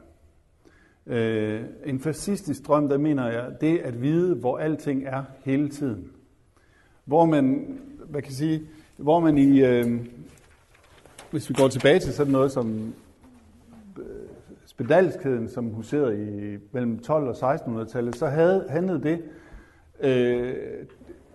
Øh, 1.07 1.61
en 1.85 1.99
fascistisk 1.99 2.67
drøm, 2.67 2.89
der 2.89 2.97
mener 2.97 3.27
jeg, 3.27 3.51
det 3.61 3.77
at 3.77 4.01
vide, 4.01 4.35
hvor 4.35 4.57
alting 4.57 5.03
er 5.05 5.23
hele 5.43 5.69
tiden. 5.69 6.11
Hvor 7.05 7.25
man, 7.25 7.77
hvad 8.09 8.21
kan 8.21 8.29
jeg 8.29 8.37
sige, 8.37 8.61
hvor 8.97 9.19
man 9.19 9.37
i, 9.37 9.61
øh, 9.65 10.05
hvis 11.31 11.49
vi 11.49 11.53
går 11.53 11.67
tilbage 11.67 11.99
til 11.99 12.13
sådan 12.13 12.31
noget 12.31 12.51
som 12.51 12.93
øh, 13.99 14.05
spedalskheden, 14.65 15.49
som 15.49 15.69
huserede 15.69 16.23
i 16.23 16.57
mellem 16.71 16.99
12 16.99 17.27
og 17.27 17.55
1600-tallet, 17.55 18.15
så 18.15 18.27
havde, 18.27 18.65
handlede 18.69 19.03
det 19.03 19.21
øh, 19.99 20.55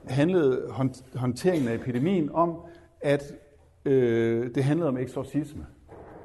handlede 0.06 0.72
håndteringen 1.14 1.68
af 1.68 1.74
epidemien 1.74 2.30
om, 2.32 2.60
at 3.00 3.34
øh, 3.84 4.54
det 4.54 4.64
handlede 4.64 4.88
om 4.88 4.96
eksorcisme. 4.96 5.66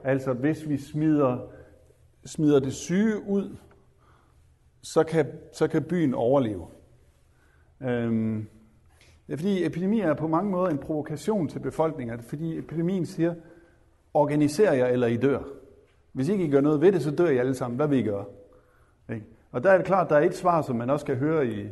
Altså 0.04 0.34
hvis 0.34 0.70
vi 0.70 0.78
smider, 0.78 1.38
smider 2.26 2.60
det 2.60 2.74
syge 2.74 3.22
ud, 3.28 3.58
så 4.82 5.04
kan, 5.04 5.26
så 5.54 5.68
kan 5.68 5.84
byen 5.84 6.14
overleve. 6.14 6.68
Øhm, 7.82 8.48
det 9.28 9.34
er 9.34 9.38
fordi 9.38 9.66
epidemier 9.66 10.08
er 10.08 10.14
på 10.14 10.28
mange 10.28 10.52
måder 10.52 10.70
en 10.70 10.78
provokation 10.78 11.48
til 11.48 11.60
befolkningen, 11.60 12.20
fordi 12.20 12.58
epidemien 12.58 13.06
siger, 13.06 13.36
organiser 14.14 14.74
jer 14.74 14.86
eller 14.86 15.08
I 15.08 15.18
dør. 15.18 15.44
Hvis 16.12 16.30
ikke 16.30 16.46
I 16.46 16.50
gør 16.50 16.62
noget 16.62 16.82
ved 16.82 16.92
det, 16.92 17.02
så 17.02 17.12
dør 17.12 17.30
I 17.30 17.38
alle 17.38 17.54
sammen. 17.54 17.76
Hvad 17.76 17.88
vil 17.88 18.00
I 18.00 18.04
gøre? 18.04 18.26
Ikke? 19.14 19.26
Og 19.52 19.64
der 19.64 19.72
er 19.72 19.78
det 19.78 19.86
klart, 19.86 20.10
der 20.10 20.16
er 20.16 20.22
et 20.22 20.36
svar, 20.36 20.62
som 20.62 20.76
man 20.76 20.90
også 20.90 21.06
kan 21.06 21.16
høre 21.16 21.48
i, 21.48 21.68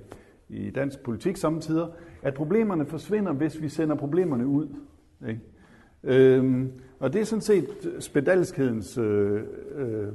i 0.50 0.70
dansk 0.70 1.04
politik 1.04 1.38
samtidig, 1.38 1.88
at 2.22 2.34
problemerne 2.34 2.86
forsvinder, 2.86 3.34
hvis 3.34 3.62
vi 3.62 3.70
sender 3.70 3.96
problemerne 3.96 4.48
ud. 4.48 4.68
Ikke? 5.28 5.42
Øhm, 6.04 6.72
og 7.00 7.14
det 7.14 7.22
er 7.22 7.26
sådan 7.26 7.42
set 7.42 7.68
spedalskhedens 8.00 8.98
øh, 8.98 9.44
øh, 9.76 10.08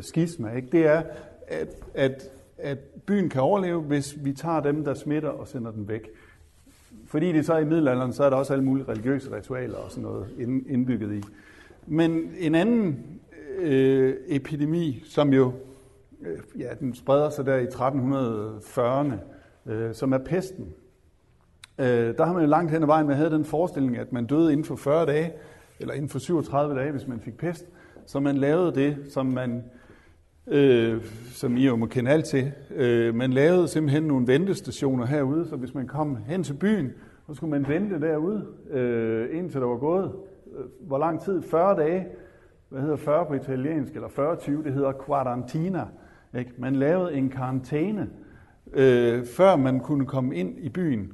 skisma. 0.00 0.56
Ikke? 0.56 0.68
Det 0.72 0.86
er, 0.86 1.02
at, 1.46 1.68
at, 1.94 2.30
at 2.58 2.78
byen 2.78 3.28
kan 3.28 3.40
overleve, 3.40 3.80
hvis 3.80 4.24
vi 4.24 4.32
tager 4.32 4.60
dem, 4.60 4.84
der 4.84 4.94
smitter, 4.94 5.28
og 5.28 5.48
sender 5.48 5.70
dem 5.70 5.88
væk. 5.88 6.10
Fordi 7.06 7.32
det 7.32 7.46
så 7.46 7.54
er 7.54 7.58
i 7.58 7.64
middelalderen, 7.64 8.12
så 8.12 8.24
er 8.24 8.30
der 8.30 8.36
også 8.36 8.52
alle 8.52 8.64
mulige 8.64 8.88
religiøse 8.88 9.36
ritualer 9.36 9.76
og 9.76 9.90
sådan 9.90 10.02
noget 10.02 10.26
indbygget 10.68 11.14
i. 11.14 11.22
Men 11.86 12.30
en 12.38 12.54
anden 12.54 13.04
øh, 13.58 14.14
epidemi, 14.26 15.02
som 15.06 15.32
jo 15.32 15.52
øh, 16.20 16.38
ja, 16.58 16.68
den 16.80 16.94
spreder 16.94 17.30
sig 17.30 17.46
der 17.46 17.56
i 17.56 17.64
1340'erne, 17.64 19.14
øh, 19.72 19.94
som 19.94 20.12
er 20.12 20.18
pesten. 20.18 20.74
Øh, 21.78 22.16
der 22.18 22.24
har 22.24 22.32
man 22.32 22.42
jo 22.42 22.48
langt 22.48 22.70
hen 22.72 22.82
ad 22.82 22.86
vejen, 22.86 23.06
man 23.06 23.16
havde 23.16 23.30
den 23.30 23.44
forestilling, 23.44 23.96
at 23.96 24.12
man 24.12 24.26
døde 24.26 24.52
inden 24.52 24.64
for 24.64 24.76
40 24.76 25.06
dage, 25.06 25.32
eller 25.80 25.94
inden 25.94 26.08
for 26.08 26.18
37 26.18 26.78
dage, 26.78 26.90
hvis 26.90 27.06
man 27.06 27.20
fik 27.20 27.36
pest. 27.36 27.66
Så 28.06 28.20
man 28.20 28.36
lavede 28.36 28.74
det, 28.74 28.96
som 29.10 29.26
man, 29.26 29.64
øh, 30.46 31.04
som 31.32 31.56
I 31.56 31.66
jo 31.66 31.76
må 31.76 31.86
kende 31.86 32.10
alt 32.10 32.24
til, 32.24 32.52
øh, 32.74 33.14
man 33.14 33.32
lavede 33.32 33.68
simpelthen 33.68 34.02
nogle 34.02 34.26
ventestationer 34.26 35.06
herude, 35.06 35.48
så 35.48 35.56
hvis 35.56 35.74
man 35.74 35.86
kom 35.86 36.16
hen 36.26 36.42
til 36.42 36.54
byen, 36.54 36.92
så 37.26 37.34
skulle 37.34 37.50
man 37.50 37.68
vente 37.68 38.00
derude, 38.00 38.46
øh, 38.70 39.38
indtil 39.38 39.60
der 39.60 39.66
var 39.66 39.76
gået, 39.76 40.12
øh, 40.56 40.64
hvor 40.80 40.98
lang 40.98 41.20
tid? 41.22 41.42
40 41.42 41.76
dage. 41.76 42.06
Hvad 42.68 42.80
hedder 42.80 42.96
40 42.96 43.26
på 43.26 43.34
italiensk, 43.34 43.94
eller 43.94 44.08
40-20, 44.08 44.64
det 44.64 44.72
hedder 44.72 44.92
quarantina. 45.06 45.84
Ikke? 46.38 46.50
Man 46.58 46.76
lavede 46.76 47.14
en 47.14 47.28
karantæne, 47.28 48.08
øh, 48.72 49.24
før 49.24 49.56
man 49.56 49.80
kunne 49.80 50.06
komme 50.06 50.36
ind 50.36 50.58
i 50.58 50.68
byen. 50.68 51.12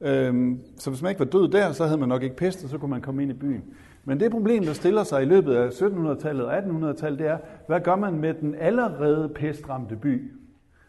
Øhm, 0.00 0.60
så 0.78 0.90
hvis 0.90 1.02
man 1.02 1.10
ikke 1.10 1.18
var 1.18 1.24
død 1.24 1.48
der, 1.48 1.72
så 1.72 1.84
havde 1.84 1.98
man 1.98 2.08
nok 2.08 2.22
ikke 2.22 2.36
pest, 2.36 2.64
og 2.64 2.70
så 2.70 2.78
kunne 2.78 2.90
man 2.90 3.00
komme 3.00 3.22
ind 3.22 3.30
i 3.30 3.34
byen. 3.34 3.64
Men 4.04 4.20
det 4.20 4.30
problem, 4.30 4.64
der 4.64 4.72
stiller 4.72 5.04
sig 5.04 5.22
i 5.22 5.24
løbet 5.24 5.54
af 5.54 5.68
1700-tallet 5.68 6.44
og 6.44 6.58
1800-tallet, 6.58 7.18
det 7.18 7.26
er, 7.26 7.38
hvad 7.66 7.80
gør 7.80 7.96
man 7.96 8.14
med 8.14 8.34
den 8.34 8.54
allerede 8.54 9.28
pestramte 9.34 9.96
by? 9.96 10.32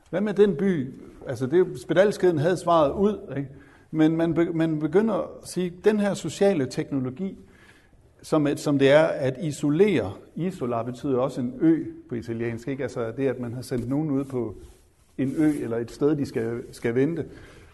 Hvad 0.10 0.22
med 0.22 0.34
den 0.34 0.56
by? 0.56 0.94
Altså, 1.28 1.48
det, 1.48 1.80
spedalskeden 1.82 2.38
havde 2.38 2.58
svaret 2.58 2.94
ud, 2.94 3.34
ikke? 3.38 3.50
men 3.92 4.18
man, 4.18 4.34
be, 4.34 4.46
man 4.54 4.80
begynder 4.80 5.14
at 5.14 5.28
sige, 5.44 5.66
at 5.66 5.86
den 5.86 6.00
her 6.00 6.14
sociale 6.14 6.66
teknologi, 6.66 7.38
som, 8.22 8.48
et, 8.48 8.60
som 8.60 8.80
det 8.80 8.92
er 8.92 9.04
at 9.04 9.38
isolere, 9.42 10.12
isola 10.36 10.84
betyder 10.84 11.18
også 11.18 11.42
en 11.42 11.54
ø 11.62 11.84
på 12.10 12.16
italiensk, 12.16 12.68
ikke? 12.68 12.84
altså 12.84 13.12
det, 13.18 13.28
at 13.28 13.40
man 13.40 13.54
har 13.54 13.62
sendt 13.62 13.90
nogen 13.90 14.12
ud 14.12 14.24
på 14.24 14.56
en 15.18 15.34
ø 15.38 15.52
eller 15.64 15.78
et 15.78 15.92
sted, 15.92 16.16
de 16.16 16.26
skal, 16.26 16.64
skal 16.72 16.96
vente. 16.96 17.26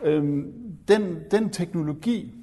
Øhm, 0.03 0.53
den, 0.87 1.19
den 1.31 1.49
teknologi, 1.49 2.35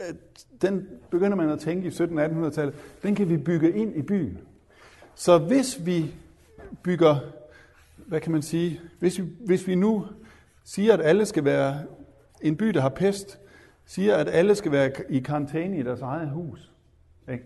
øh, 0.00 0.14
den 0.62 0.88
begynder 1.10 1.36
man 1.36 1.50
at 1.50 1.58
tænke 1.58 1.88
i 1.88 1.90
1700-1800-tallet, 1.90 2.74
den 3.02 3.14
kan 3.14 3.28
vi 3.28 3.36
bygge 3.36 3.72
ind 3.72 3.96
i 3.96 4.02
byen. 4.02 4.38
Så 5.14 5.38
hvis 5.38 5.86
vi 5.86 6.14
bygger, 6.82 7.16
hvad 7.96 8.20
kan 8.20 8.32
man 8.32 8.42
sige, 8.42 8.80
hvis 8.98 9.18
vi, 9.18 9.24
hvis 9.46 9.66
vi 9.66 9.74
nu 9.74 10.06
siger, 10.64 10.94
at 10.94 11.00
alle 11.00 11.26
skal 11.26 11.44
være, 11.44 11.82
en 12.40 12.56
by, 12.56 12.66
der 12.66 12.80
har 12.80 12.88
pest, 12.88 13.40
siger, 13.86 14.16
at 14.16 14.28
alle 14.28 14.54
skal 14.54 14.72
være 14.72 14.90
i 15.08 15.20
karantæne 15.20 15.78
i 15.78 15.82
deres 15.82 16.00
eget 16.00 16.30
hus. 16.30 16.72
Ikke? 17.32 17.44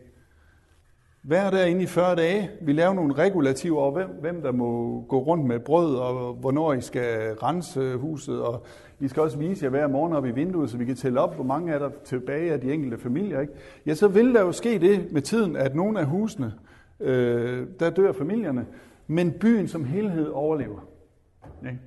Hver 1.22 1.50
dag 1.50 1.70
inde 1.70 1.82
i 1.82 1.86
40 1.86 2.16
dage, 2.16 2.50
vi 2.60 2.72
laver 2.72 2.94
nogle 2.94 3.14
regulativer 3.14 3.78
over, 3.78 3.92
hvem, 3.92 4.08
hvem 4.20 4.42
der 4.42 4.52
må 4.52 5.00
gå 5.08 5.18
rundt 5.18 5.44
med 5.44 5.60
brød, 5.60 5.96
og 5.96 6.34
hvornår 6.34 6.72
I 6.72 6.80
skal 6.80 7.34
rense 7.34 7.96
huset, 7.96 8.42
og 8.42 8.64
vi 8.98 9.08
skal 9.08 9.22
også 9.22 9.38
vise 9.38 9.64
jer 9.64 9.70
hver 9.70 9.86
morgen 9.86 10.12
op 10.12 10.26
i 10.26 10.30
vinduet, 10.30 10.70
så 10.70 10.76
vi 10.76 10.84
kan 10.84 10.96
tælle 10.96 11.20
op, 11.20 11.34
hvor 11.34 11.44
mange 11.44 11.72
er 11.72 11.78
der 11.78 11.90
tilbage 12.04 12.52
af 12.52 12.60
de 12.60 12.72
enkelte 12.72 12.98
familier. 12.98 13.40
Ikke? 13.40 13.52
Ja, 13.86 13.94
så 13.94 14.08
vil 14.08 14.34
der 14.34 14.40
jo 14.40 14.52
ske 14.52 14.78
det 14.78 15.12
med 15.12 15.22
tiden, 15.22 15.56
at 15.56 15.74
nogle 15.74 16.00
af 16.00 16.06
husene, 16.06 16.54
øh, 17.00 17.66
der 17.80 17.90
dør 17.90 18.12
familierne, 18.12 18.66
men 19.06 19.32
byen 19.32 19.68
som 19.68 19.84
helhed 19.84 20.28
overlever. 20.28 20.80
Ikke? 21.62 21.78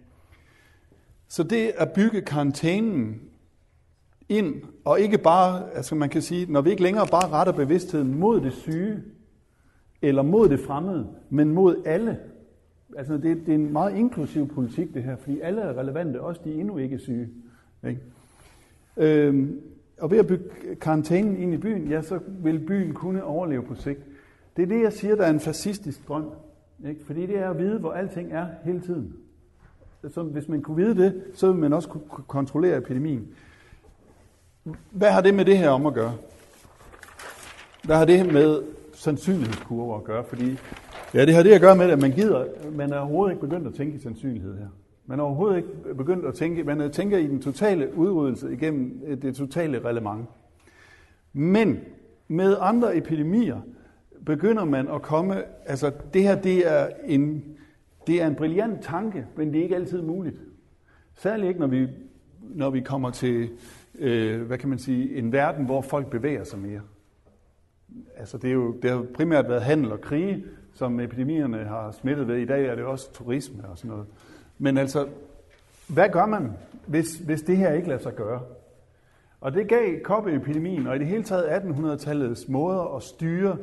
Så 1.27 1.43
det 1.43 1.71
at 1.77 1.91
bygge 1.91 2.21
karantænen 2.21 3.21
ind, 4.29 4.61
og 4.85 4.99
ikke 4.99 5.17
bare, 5.17 5.63
altså 5.73 5.95
man 5.95 6.09
kan 6.09 6.21
sige, 6.21 6.51
når 6.51 6.61
vi 6.61 6.69
ikke 6.69 6.83
længere 6.83 7.07
bare 7.11 7.29
retter 7.29 7.53
bevidstheden 7.53 8.19
mod 8.19 8.41
det 8.41 8.53
syge, 8.53 9.03
eller 10.01 10.21
mod 10.21 10.49
det 10.49 10.59
fremmede, 10.59 11.07
men 11.29 11.49
mod 11.53 11.75
alle. 11.85 12.19
Altså 12.97 13.13
det, 13.13 13.23
det 13.45 13.49
er 13.49 13.55
en 13.55 13.73
meget 13.73 13.95
inklusiv 13.95 14.47
politik 14.47 14.93
det 14.93 15.03
her, 15.03 15.15
fordi 15.15 15.39
alle 15.39 15.61
er 15.61 15.79
relevante, 15.79 16.21
også 16.21 16.41
de 16.43 16.53
endnu 16.53 16.77
ikke 16.77 16.99
syge. 16.99 17.29
Ikke? 17.87 18.01
Øhm, 18.97 19.61
og 19.99 20.11
ved 20.11 20.17
at 20.17 20.27
bygge 20.27 20.75
karantænen 20.81 21.37
ind 21.37 21.53
i 21.53 21.57
byen, 21.57 21.87
ja, 21.87 22.01
så 22.01 22.19
vil 22.27 22.59
byen 22.59 22.93
kunne 22.93 23.23
overleve 23.23 23.63
på 23.63 23.75
sigt. 23.75 23.99
Det 24.57 24.63
er 24.63 24.67
det, 24.67 24.81
jeg 24.81 24.93
siger, 24.93 25.15
der 25.15 25.23
er 25.23 25.29
en 25.29 25.39
fascistisk 25.39 26.07
drøm. 26.07 26.25
Ikke? 26.87 27.05
Fordi 27.05 27.25
det 27.25 27.37
er 27.37 27.49
at 27.49 27.57
vide, 27.57 27.79
hvor 27.79 27.91
alting 27.91 28.31
er 28.31 28.47
hele 28.63 28.79
tiden. 28.79 29.13
Så 30.09 30.23
hvis 30.23 30.47
man 30.47 30.61
kunne 30.61 30.77
vide 30.77 31.03
det, 31.03 31.23
så 31.33 31.47
ville 31.47 31.61
man 31.61 31.73
også 31.73 31.89
kunne 31.89 32.23
kontrollere 32.27 32.77
epidemien. 32.77 33.27
Hvad 34.91 35.11
har 35.11 35.21
det 35.21 35.33
med 35.33 35.45
det 35.45 35.57
her 35.57 35.69
om 35.69 35.85
at 35.85 35.93
gøre? 35.93 36.13
Hvad 37.83 37.95
har 37.95 38.05
det 38.05 38.33
med 38.33 38.61
sandsynlighedskurve 39.01 39.95
at 39.95 40.03
gøre? 40.03 40.23
Fordi 40.23 40.57
ja, 41.13 41.25
det 41.25 41.35
har 41.35 41.43
det 41.43 41.51
at 41.51 41.61
gøre 41.61 41.75
med, 41.75 41.89
at 41.89 42.01
man 42.01 42.11
gider, 42.11 42.45
man 42.71 42.93
er 42.93 42.97
overhovedet 42.97 43.33
ikke 43.33 43.47
begyndt 43.47 43.67
at 43.67 43.73
tænke 43.73 43.95
i 43.95 43.99
sandsynlighed 43.99 44.57
her. 44.57 44.67
Man 45.05 45.19
er 45.19 45.23
overhovedet 45.23 45.57
ikke 45.57 45.95
begyndt 45.97 46.25
at 46.25 46.33
tænke, 46.33 46.63
man 46.63 46.81
øh, 46.81 46.91
tænker 46.91 47.17
i 47.17 47.27
den 47.27 47.41
totale 47.41 47.97
udryddelse 47.97 48.53
igennem 48.53 49.01
øh, 49.05 49.21
det 49.21 49.35
totale 49.35 49.85
relevant. 49.85 50.25
Men 51.33 51.79
med 52.27 52.57
andre 52.59 52.97
epidemier 52.97 53.61
begynder 54.25 54.65
man 54.65 54.87
at 54.87 55.01
komme, 55.01 55.43
altså 55.65 55.91
det 56.13 56.23
her 56.23 56.41
det 56.41 56.71
er 56.71 56.87
en, 57.05 57.43
det 58.07 58.21
er 58.21 58.27
en 58.27 58.35
brilliant 58.35 58.81
tanke, 58.81 59.25
men 59.35 59.53
det 59.53 59.59
er 59.59 59.63
ikke 59.63 59.75
altid 59.75 60.01
muligt. 60.01 60.35
Særligt 61.15 61.47
ikke, 61.47 61.59
når 61.59 61.67
vi, 61.67 61.87
når 62.41 62.69
vi 62.69 62.81
kommer 62.81 63.09
til 63.09 63.49
øh, 63.99 64.41
hvad 64.41 64.57
kan 64.57 64.69
man 64.69 64.79
sige, 64.79 65.15
en 65.15 65.31
verden, 65.31 65.65
hvor 65.65 65.81
folk 65.81 66.09
bevæger 66.09 66.43
sig 66.43 66.59
mere. 66.59 66.81
Altså 68.17 68.37
det, 68.37 68.49
er 68.49 68.53
jo, 68.53 68.75
det 68.81 68.91
har 68.91 69.05
primært 69.13 69.49
været 69.49 69.61
handel 69.61 69.91
og 69.91 70.01
krige, 70.01 70.45
som 70.73 70.99
epidemierne 70.99 71.57
har 71.57 71.91
smittet 71.91 72.27
ved. 72.27 72.37
I 72.37 72.45
dag 72.45 72.65
er 72.65 72.75
det 72.75 72.83
også 72.83 73.13
turisme 73.13 73.63
og 73.69 73.77
sådan 73.77 73.91
noget. 73.91 74.05
Men 74.57 74.77
altså, 74.77 75.07
hvad 75.87 76.09
gør 76.09 76.25
man, 76.25 76.51
hvis, 76.87 77.15
hvis 77.15 77.41
det 77.41 77.57
her 77.57 77.73
ikke 77.73 77.87
lader 77.87 78.01
sig 78.01 78.15
gøre? 78.15 78.41
Og 79.41 79.53
det 79.53 79.67
gav 79.67 79.99
koppeepidemien, 80.03 80.87
og 80.87 80.95
i 80.95 80.99
det 80.99 81.07
hele 81.07 81.23
taget 81.23 81.43
1800-tallets 81.43 82.51
måder 82.51 82.95
at 82.95 83.03
styre 83.03 83.57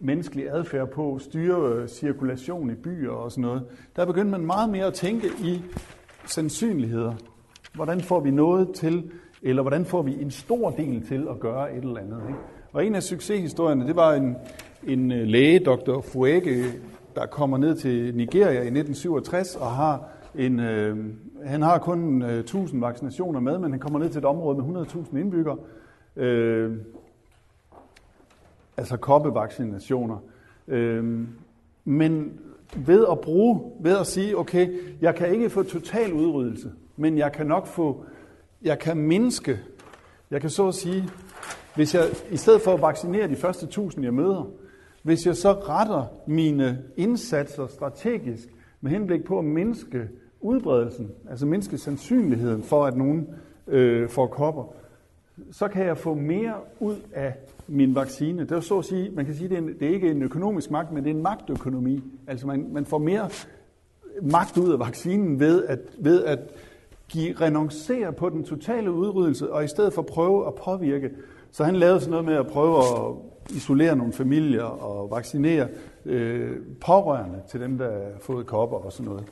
menneskelig 0.00 0.50
adfærd 0.50 0.90
på, 0.90 1.18
styre 1.18 1.72
øh, 1.72 1.88
cirkulation 1.88 2.70
i 2.70 2.74
byer 2.74 3.10
og 3.10 3.32
sådan 3.32 3.42
noget, 3.42 3.64
der 3.96 4.06
begyndte 4.06 4.30
man 4.30 4.46
meget 4.46 4.70
mere 4.70 4.86
at 4.86 4.94
tænke 4.94 5.26
i 5.40 5.62
sandsynligheder. 6.26 7.14
Hvordan 7.74 8.00
får 8.00 8.20
vi 8.20 8.30
noget 8.30 8.74
til 8.74 9.10
eller 9.42 9.62
hvordan 9.62 9.84
får 9.84 10.02
vi 10.02 10.22
en 10.22 10.30
stor 10.30 10.70
del 10.70 11.06
til 11.06 11.26
at 11.30 11.40
gøre 11.40 11.76
et 11.76 11.84
eller 11.84 12.00
andet. 12.00 12.22
Ikke? 12.28 12.40
Og 12.78 12.86
en 12.86 12.94
af 12.94 13.02
succeshistorierne, 13.02 13.86
det 13.86 13.96
var 13.96 14.14
en, 14.14 14.36
en 14.86 15.12
øh, 15.12 15.26
læge, 15.26 15.58
dr. 15.58 16.00
Fuege, 16.00 16.64
der 17.14 17.26
kommer 17.26 17.58
ned 17.58 17.76
til 17.76 18.14
Nigeria 18.14 18.60
i 18.60 18.78
1967 18.78 19.56
og 19.56 19.70
har 19.70 20.08
en, 20.34 20.60
øh, 20.60 20.96
han 21.44 21.62
har 21.62 21.78
kun 21.78 22.22
øh, 22.22 22.38
1000 22.38 22.80
vaccinationer 22.80 23.40
med, 23.40 23.58
men 23.58 23.70
han 23.70 23.80
kommer 23.80 23.98
ned 23.98 24.08
til 24.08 24.18
et 24.18 24.24
område 24.24 24.62
med 24.62 24.86
100.000 24.86 25.18
indbyggere. 25.18 25.56
Øh, 26.16 26.72
altså 28.76 28.96
koppevaccinationer. 28.96 30.18
Øh, 30.68 31.26
men 31.84 32.40
ved 32.76 33.06
at 33.10 33.20
bruge, 33.20 33.60
ved 33.80 33.98
at 33.98 34.06
sige, 34.06 34.38
okay, 34.38 34.68
jeg 35.00 35.14
kan 35.14 35.34
ikke 35.34 35.50
få 35.50 35.62
total 35.62 36.12
udryddelse, 36.12 36.72
men 36.96 37.18
jeg 37.18 37.32
kan 37.32 37.46
nok 37.46 37.66
få 37.66 38.04
jeg 38.62 38.78
kan 38.78 38.96
mindske, 38.96 39.58
jeg 40.30 40.40
kan 40.40 40.50
så 40.50 40.68
at 40.68 40.74
sige, 40.74 41.08
hvis 41.78 41.94
jeg 41.94 42.04
i 42.30 42.36
stedet 42.36 42.60
for 42.62 42.74
at 42.74 42.82
vaccinere 42.82 43.28
de 43.28 43.36
første 43.36 43.66
tusind, 43.66 44.04
jeg 44.04 44.14
møder, 44.14 44.50
hvis 45.02 45.26
jeg 45.26 45.36
så 45.36 45.52
retter 45.52 46.04
mine 46.26 46.78
indsatser 46.96 47.66
strategisk 47.66 48.48
med 48.80 48.90
henblik 48.90 49.24
på 49.24 49.38
at 49.38 49.44
mindske 49.44 50.08
udbredelsen, 50.40 51.10
altså 51.30 51.46
mindske 51.46 51.78
sandsynligheden 51.78 52.62
for, 52.62 52.84
at 52.84 52.96
nogen 52.96 53.28
øh, 53.68 54.08
får 54.08 54.26
kopper, 54.26 54.74
så 55.52 55.68
kan 55.68 55.86
jeg 55.86 55.98
få 55.98 56.14
mere 56.14 56.54
ud 56.80 56.96
af 57.12 57.34
min 57.68 57.94
vaccine. 57.94 58.42
Det 58.42 58.52
er 58.52 58.60
så 58.60 58.78
at 58.78 58.84
sige, 58.84 59.10
man 59.10 59.24
kan 59.24 59.34
sige, 59.34 59.48
det 59.48 59.80
det 59.80 59.88
er 59.88 59.94
ikke 59.94 60.10
en 60.10 60.22
økonomisk 60.22 60.70
magt, 60.70 60.92
men 60.92 61.04
det 61.04 61.10
er 61.10 61.14
en 61.14 61.22
magtøkonomi. 61.22 62.02
Altså 62.26 62.46
man, 62.46 62.68
man 62.72 62.86
får 62.86 62.98
mere 62.98 63.28
magt 64.22 64.56
ud 64.56 64.72
af 64.72 64.78
vaccinen 64.78 65.40
ved 65.40 65.64
at, 65.64 65.78
ved 65.98 66.24
at 66.24 66.38
give, 67.08 67.34
renoncere 67.34 68.12
på 68.12 68.28
den 68.28 68.44
totale 68.44 68.92
udryddelse, 68.92 69.52
og 69.52 69.64
i 69.64 69.68
stedet 69.68 69.92
for 69.92 70.02
prøve 70.02 70.46
at 70.46 70.54
påvirke. 70.54 71.10
Så 71.52 71.64
han 71.64 71.76
lavede 71.76 72.00
sådan 72.00 72.10
noget 72.10 72.26
med 72.26 72.34
at 72.34 72.46
prøve 72.46 72.78
at 72.78 73.14
isolere 73.50 73.96
nogle 73.96 74.12
familier 74.12 74.64
og 74.64 75.10
vaccinere 75.10 75.68
øh, 76.04 76.56
pårørende 76.80 77.42
til 77.50 77.60
dem, 77.60 77.78
der 77.78 77.92
har 77.92 78.18
fået 78.20 78.46
kopper 78.46 78.76
og 78.76 78.92
sådan 78.92 79.06
noget. 79.06 79.24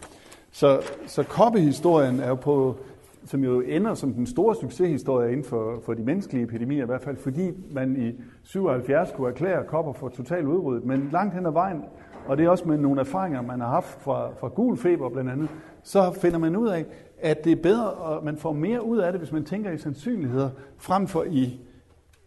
Så, 0.52 0.80
så 1.06 1.22
koppehistorien 1.22 2.20
er 2.20 2.28
jo 2.28 2.34
på, 2.34 2.76
som 3.24 3.44
jo 3.44 3.60
ender 3.60 3.94
som 3.94 4.12
den 4.12 4.26
store 4.26 4.54
succeshistorie 4.54 5.32
inden 5.32 5.44
for, 5.44 5.80
for 5.84 5.94
de 5.94 6.02
menneskelige 6.02 6.44
epidemier 6.44 6.82
i 6.82 6.86
hvert 6.86 7.02
fald, 7.02 7.16
fordi 7.16 7.50
man 7.70 7.96
i 7.96 8.12
77 8.42 9.12
kunne 9.16 9.28
erklære 9.28 9.64
kopper 9.64 9.92
for 9.92 10.08
totalt 10.08 10.46
udryddet, 10.46 10.84
men 10.84 11.08
langt 11.12 11.34
hen 11.34 11.46
ad 11.46 11.52
vejen, 11.52 11.82
og 12.26 12.38
det 12.38 12.46
er 12.46 12.50
også 12.50 12.68
med 12.68 12.78
nogle 12.78 13.00
erfaringer, 13.00 13.42
man 13.42 13.60
har 13.60 13.68
haft 13.68 14.00
fra, 14.00 14.30
fra 14.40 14.48
gul 14.48 14.76
feber 14.76 15.08
blandt 15.08 15.30
andet, 15.30 15.48
så 15.82 16.12
finder 16.20 16.38
man 16.38 16.56
ud 16.56 16.68
af, 16.68 16.84
at 17.18 17.44
det 17.44 17.52
er 17.52 17.62
bedre, 17.62 17.90
og 17.90 18.24
man 18.24 18.36
får 18.36 18.52
mere 18.52 18.84
ud 18.84 18.98
af 18.98 19.12
det, 19.12 19.20
hvis 19.20 19.32
man 19.32 19.44
tænker 19.44 19.70
i 19.70 19.78
sandsynligheder, 19.78 20.50
frem 20.76 21.06
for 21.06 21.24
i, 21.30 21.60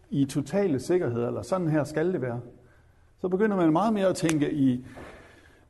i 0.09 0.25
totale 0.25 0.79
sikkerhed, 0.79 1.27
eller 1.27 1.41
sådan 1.41 1.69
her 1.69 1.83
skal 1.83 2.13
det 2.13 2.21
være. 2.21 2.39
Så 3.21 3.27
begynder 3.27 3.57
man 3.57 3.71
meget 3.71 3.93
mere 3.93 4.07
at 4.07 4.15
tænke 4.15 4.53
i, 4.53 4.85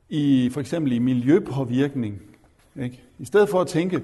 i 0.10 0.50
for 0.54 0.60
eksempel 0.60 0.92
i 0.92 1.00
miljøpåvirkning. 1.00 2.22
Ikke? 2.82 3.04
I 3.20 3.26
stedet 3.26 3.50
for 3.50 3.62
at 3.62 3.68
tænke, 3.68 4.02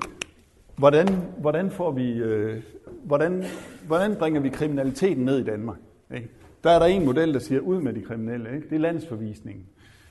hvordan, 0.78 1.08
hvordan, 1.38 1.72
får 1.72 1.92
vi, 1.92 2.12
øh, 2.14 2.64
hvordan, 3.04 3.44
hvordan 3.88 4.16
bringer 4.16 4.42
vi 4.42 4.50
kriminaliteten 4.50 5.26
ned 5.26 5.40
i 5.40 5.44
Danmark? 5.44 5.78
Ikke? 6.16 6.30
Der 6.64 6.72
er 6.72 6.80
der 6.80 6.86
en 6.86 7.06
model, 7.06 7.34
der 7.34 7.40
siger, 7.40 7.62
ud 7.62 7.82
med 7.82 7.94
de 7.94 8.02
kriminelle. 8.02 8.56
Ikke? 8.56 8.70
Det 8.70 8.76
er 8.76 8.80
landsforvisningen. 8.80 9.66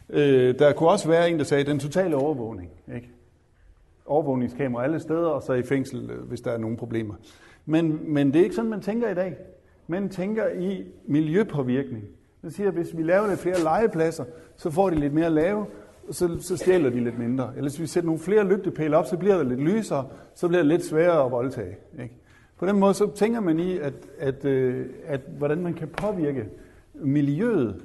Øh, 0.09 0.59
der 0.59 0.73
kunne 0.73 0.89
også 0.89 1.09
være 1.09 1.31
en, 1.31 1.39
der 1.39 1.45
sagde, 1.45 1.65
den 1.65 1.79
totale 1.79 2.17
overvågning. 2.17 2.71
Ikke? 2.95 3.11
Overvågningskamera 4.07 4.85
alle 4.85 5.01
steder, 5.01 5.27
og 5.27 5.43
så 5.43 5.53
i 5.53 5.63
fængsel, 5.63 6.11
øh, 6.11 6.29
hvis 6.29 6.41
der 6.41 6.51
er 6.51 6.59
nogle 6.59 6.77
problemer. 6.77 7.15
Men, 7.67 8.13
men 8.15 8.33
det 8.33 8.41
er 8.41 8.43
ikke 8.45 8.55
sådan, 8.55 8.71
man 8.71 8.81
tænker 8.81 9.11
i 9.11 9.15
dag 9.15 9.37
men 9.87 10.09
tænker 10.09 10.49
i 10.49 10.85
miljøpåvirkning. 11.07 12.05
Man 12.43 12.53
siger, 12.53 12.69
at 12.69 12.75
hvis 12.75 12.97
vi 12.97 13.03
laver 13.03 13.29
lidt 13.29 13.41
flere 13.41 13.63
legepladser, 13.63 14.25
så 14.57 14.71
får 14.71 14.91
de 14.91 14.97
lidt 14.97 15.15
mere 15.15 15.31
lave, 15.31 15.67
så, 16.11 16.37
så 16.41 16.57
stjæler 16.57 16.91
de 16.91 17.05
lidt 17.05 17.19
mindre. 17.19 17.51
Eller 17.57 17.71
hvis 17.71 17.81
vi 17.81 17.87
sætter 17.87 18.07
nogle 18.07 18.21
flere 18.21 18.49
lygtepæle 18.49 18.97
op, 18.97 19.07
så 19.07 19.17
bliver 19.17 19.39
det 19.39 19.47
lidt 19.47 19.61
lysere, 19.61 20.07
så 20.35 20.49
bliver 20.49 20.63
det 20.63 20.69
lidt 20.69 20.85
sværere 20.85 21.25
at 21.25 21.31
voldtage. 21.31 21.77
Ikke? 22.03 22.15
På 22.59 22.67
den 22.67 22.79
måde 22.79 22.95
så 22.95 23.11
tænker 23.15 23.41
man 23.41 23.59
i, 23.59 23.79
at, 23.79 23.95
at, 24.19 24.45
at, 24.45 24.87
at 25.05 25.21
hvordan 25.39 25.63
man 25.63 25.75
kan 25.75 25.89
påvirke 25.89 26.49
miljøet 26.95 27.83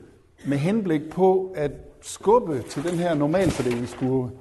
med 0.48 0.58
henblik 0.58 1.10
på 1.10 1.54
at 1.56 1.72
skubbe 2.02 2.62
til 2.62 2.84
den 2.84 3.00
her 3.00 3.14
normalfordelingskurve. 3.14 4.32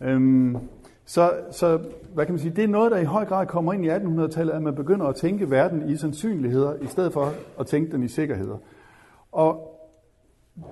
Øhm, 0.00 0.56
så, 1.04 1.32
så 1.52 1.80
hvad 2.14 2.26
kan 2.26 2.32
man 2.32 2.40
sige, 2.40 2.56
det 2.56 2.64
er 2.64 2.68
noget, 2.68 2.92
der 2.92 2.98
i 2.98 3.04
høj 3.04 3.24
grad 3.24 3.46
kommer 3.46 3.72
ind 3.72 3.84
i 3.84 3.88
1800-tallet, 3.88 4.52
at 4.52 4.62
man 4.62 4.74
begynder 4.74 5.06
at 5.06 5.16
tænke 5.16 5.50
verden 5.50 5.90
i 5.90 5.96
sandsynligheder, 5.96 6.74
i 6.74 6.86
stedet 6.86 7.12
for 7.12 7.34
at 7.58 7.66
tænke 7.66 7.92
den 7.92 8.02
i 8.02 8.08
sikkerheder. 8.08 8.58
Og 9.32 9.80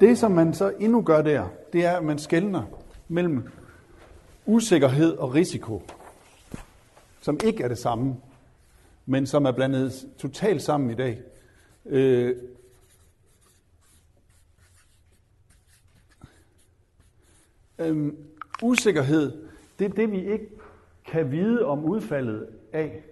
det, 0.01 0.19
som 0.19 0.33
man 0.33 0.55
så 0.55 0.73
endnu 0.81 1.03
gør 1.03 1.23
der, 1.23 1.49
det 1.73 1.85
er, 1.85 1.97
at 1.97 2.05
man 2.05 2.19
skældner 2.19 2.63
mellem 3.09 3.49
usikkerhed 4.47 5.17
og 5.17 5.35
risiko, 5.35 5.83
som 7.21 7.41
ikke 7.45 7.63
er 7.63 7.69
det 7.69 7.79
samme, 7.79 8.17
men 9.07 9.27
som 9.27 9.45
er 9.45 9.53
blandet 9.53 10.07
totalt 10.19 10.63
sammen 10.63 10.91
i 10.91 10.95
dag. 10.95 11.21
Øh, 11.87 12.37
øh, 17.79 18.13
usikkerhed, 18.63 19.33
det 19.79 19.85
er 19.85 19.89
det, 19.89 20.11
vi 20.11 20.33
ikke 20.33 20.58
kan 21.13 21.33
vide 21.33 21.65
om 21.65 21.85
udfaldet 21.85 22.47
af. 22.73 23.05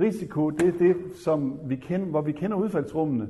Risiko, 0.00 0.50
det 0.50 0.68
er 0.68 0.78
det, 0.78 0.96
som 1.14 1.60
vi 1.64 1.76
kender, 1.76 2.06
hvor 2.06 2.20
vi 2.20 2.32
kender 2.32 2.56
udfaldsrummene, 2.56 3.28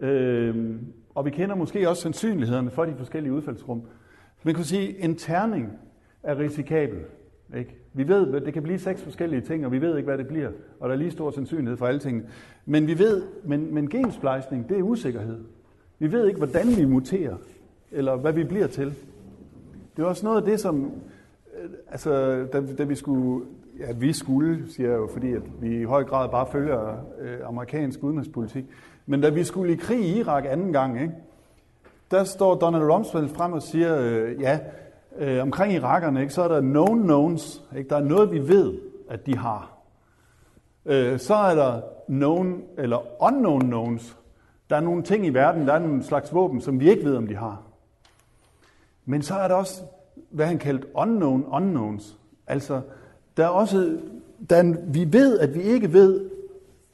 øh, 0.00 0.76
og 1.14 1.24
vi 1.24 1.30
kender 1.30 1.54
måske 1.54 1.88
også 1.88 2.02
sandsynlighederne 2.02 2.70
for 2.70 2.84
de 2.84 2.94
forskellige 2.98 3.32
udfaldsrum. 3.32 3.82
Man 4.42 4.54
kan 4.54 4.64
sige, 4.64 5.04
en 5.04 5.16
terning 5.16 5.72
er 6.22 6.38
risikabel. 6.38 6.98
Ikke? 7.56 7.76
Vi 7.92 8.08
ved, 8.08 8.34
at 8.34 8.46
det 8.46 8.54
kan 8.54 8.62
blive 8.62 8.78
seks 8.78 9.02
forskellige 9.02 9.40
ting, 9.40 9.66
og 9.66 9.72
vi 9.72 9.80
ved 9.80 9.96
ikke, 9.96 10.06
hvad 10.06 10.18
det 10.18 10.28
bliver, 10.28 10.50
og 10.80 10.88
der 10.88 10.94
er 10.94 10.98
lige 10.98 11.10
stor 11.10 11.30
sandsynlighed 11.30 11.76
for 11.76 11.86
alle 11.86 12.00
tingene. 12.00 12.26
Men 12.66 12.86
vi 12.86 12.98
ved, 12.98 13.22
men, 13.44 13.74
men 13.74 13.88
gensplejsning, 13.88 14.68
det 14.68 14.78
er 14.78 14.82
usikkerhed. 14.82 15.38
Vi 15.98 16.12
ved 16.12 16.26
ikke, 16.26 16.38
hvordan 16.38 16.66
vi 16.76 16.84
muterer, 16.84 17.36
eller 17.92 18.16
hvad 18.16 18.32
vi 18.32 18.44
bliver 18.44 18.66
til. 18.66 18.94
Det 19.96 20.02
er 20.02 20.06
også 20.06 20.26
noget 20.26 20.40
af 20.40 20.44
det, 20.44 20.60
som, 20.60 20.92
altså, 21.90 22.10
da, 22.52 22.62
da 22.78 22.84
vi 22.84 22.94
skulle, 22.94 23.46
ja, 23.78 23.92
vi 23.92 24.12
skulle, 24.12 24.72
siger 24.72 24.90
jeg 24.90 24.98
jo, 24.98 25.08
fordi 25.12 25.32
at 25.32 25.42
vi 25.60 25.80
i 25.80 25.84
høj 25.84 26.04
grad 26.04 26.28
bare 26.28 26.46
følger 26.52 26.96
øh, 27.20 27.38
amerikansk 27.44 28.02
udenrigspolitik, 28.02 28.64
men 29.06 29.20
da 29.20 29.28
vi 29.28 29.44
skulle 29.44 29.72
i 29.72 29.76
krig 29.76 30.00
i 30.00 30.18
Irak 30.18 30.44
anden 30.48 30.72
gang, 30.72 31.00
ikke, 31.00 31.14
der 32.10 32.24
står 32.24 32.54
Donald 32.54 32.82
Rumsfeld 32.82 33.28
frem 33.28 33.52
og 33.52 33.62
siger, 33.62 33.98
øh, 34.00 34.40
ja, 34.40 34.58
øh, 35.18 35.42
omkring 35.42 35.72
irakerne, 35.72 36.20
ikke, 36.20 36.32
så 36.32 36.42
er 36.42 36.48
der 36.48 36.60
known 36.60 37.02
knowns. 37.02 37.62
Ikke? 37.76 37.88
Der 37.88 37.96
er 37.96 38.04
noget, 38.04 38.32
vi 38.32 38.48
ved, 38.48 38.78
at 39.10 39.26
de 39.26 39.36
har. 39.36 39.72
Øh, 40.86 41.18
så 41.18 41.34
er 41.34 41.54
der 41.54 41.80
known, 42.06 42.62
eller 42.78 43.22
unknown 43.22 43.60
knowns. 43.60 44.16
Der 44.70 44.76
er 44.76 44.80
nogle 44.80 45.02
ting 45.02 45.26
i 45.26 45.28
verden, 45.28 45.66
der 45.66 45.72
er 45.72 45.78
nogle 45.78 46.02
slags 46.04 46.34
våben, 46.34 46.60
som 46.60 46.80
vi 46.80 46.90
ikke 46.90 47.04
ved, 47.04 47.16
om 47.16 47.26
de 47.26 47.36
har. 47.36 47.62
Men 49.04 49.22
så 49.22 49.34
er 49.34 49.48
der 49.48 49.54
også, 49.54 49.82
hvad 50.30 50.46
han 50.46 50.58
kaldte 50.58 50.86
unknown 50.94 51.44
unknowns. 51.50 52.18
Altså, 52.46 52.80
der 53.36 53.44
er 53.44 53.48
også, 53.48 53.98
der 54.50 54.56
er, 54.56 54.74
vi 54.86 55.12
ved, 55.12 55.38
at 55.38 55.54
vi 55.54 55.60
ikke 55.60 55.92
ved, 55.92 56.30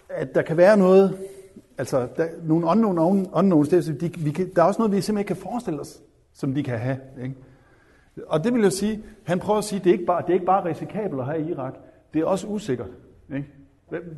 at 0.08 0.34
der 0.34 0.42
kan 0.42 0.56
være 0.56 0.76
noget, 0.76 1.18
altså 1.78 2.08
der, 2.16 2.26
nogle 2.42 2.66
unknown 2.66 3.28
unknowns, 3.32 3.68
det 3.68 3.88
er, 3.88 3.92
de, 3.92 4.18
vi 4.18 4.30
kan, 4.30 4.50
der 4.56 4.62
er 4.62 4.66
også 4.66 4.80
noget, 4.80 4.92
vi 4.92 5.00
simpelthen 5.00 5.18
ikke 5.18 5.28
kan 5.28 5.50
forestille 5.50 5.80
os, 5.80 6.02
som 6.32 6.54
de 6.54 6.62
kan 6.62 6.78
have. 6.78 6.98
Ikke? 7.22 7.34
Og 8.26 8.44
det 8.44 8.54
vil 8.54 8.62
jeg 8.62 8.72
sige, 8.72 9.04
han 9.24 9.38
prøver 9.38 9.58
at 9.58 9.64
sige, 9.64 9.78
det 9.78 9.86
er 9.86 9.92
ikke 9.92 10.04
bare, 10.04 10.22
det 10.22 10.28
er 10.28 10.34
ikke 10.34 10.46
bare 10.46 10.64
risikabelt 10.64 11.20
at 11.20 11.26
have 11.26 11.40
i 11.40 11.50
Irak, 11.50 11.74
det 12.14 12.20
er 12.20 12.26
også 12.26 12.46
usikkert. 12.46 12.90
Ikke? 13.34 13.48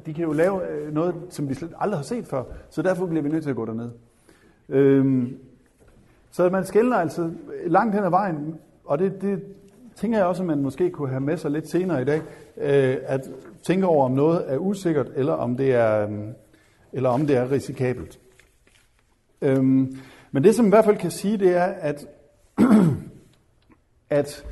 De 0.06 0.14
kan 0.14 0.24
jo 0.24 0.32
lave 0.32 0.68
øh, 0.70 0.94
noget, 0.94 1.14
som 1.30 1.48
vi 1.48 1.54
slet 1.54 1.72
aldrig 1.78 1.98
har 1.98 2.04
set 2.04 2.26
før, 2.26 2.42
så 2.70 2.82
derfor 2.82 3.06
bliver 3.06 3.22
vi 3.22 3.28
nødt 3.28 3.42
til 3.42 3.50
at 3.50 3.56
gå 3.56 3.64
derned. 3.64 3.90
Øhm, 4.68 5.38
så 6.30 6.48
man 6.48 6.64
skældner 6.64 6.96
altså 6.96 7.30
langt 7.66 7.94
hen 7.94 8.04
ad 8.04 8.10
vejen, 8.10 8.54
og 8.86 8.98
det, 8.98 9.22
det 9.22 9.42
tænker 9.94 10.18
jeg 10.18 10.26
også, 10.26 10.42
at 10.42 10.46
man 10.46 10.62
måske 10.62 10.90
kunne 10.90 11.08
have 11.08 11.20
med 11.20 11.36
sig 11.36 11.50
lidt 11.50 11.68
senere 11.68 12.02
i 12.02 12.04
dag, 12.04 12.22
øh, 12.56 12.96
at 13.02 13.30
tænke 13.62 13.86
over, 13.86 14.04
om 14.04 14.12
noget 14.12 14.44
er 14.52 14.58
usikkert, 14.58 15.06
eller 15.14 15.32
om 15.32 15.56
det 15.56 15.74
er, 15.74 16.08
øh, 16.08 16.18
eller 16.92 17.10
om 17.10 17.26
det 17.26 17.36
er 17.36 17.50
risikabelt. 17.50 18.18
Øhm, 19.42 19.96
men 20.30 20.44
det, 20.44 20.54
som 20.54 20.64
man 20.64 20.68
i 20.68 20.74
hvert 20.74 20.84
fald 20.84 20.96
kan 20.96 21.10
sige, 21.10 21.38
det 21.38 21.56
er, 21.56 21.64
at 21.64 22.06
at 24.10 24.44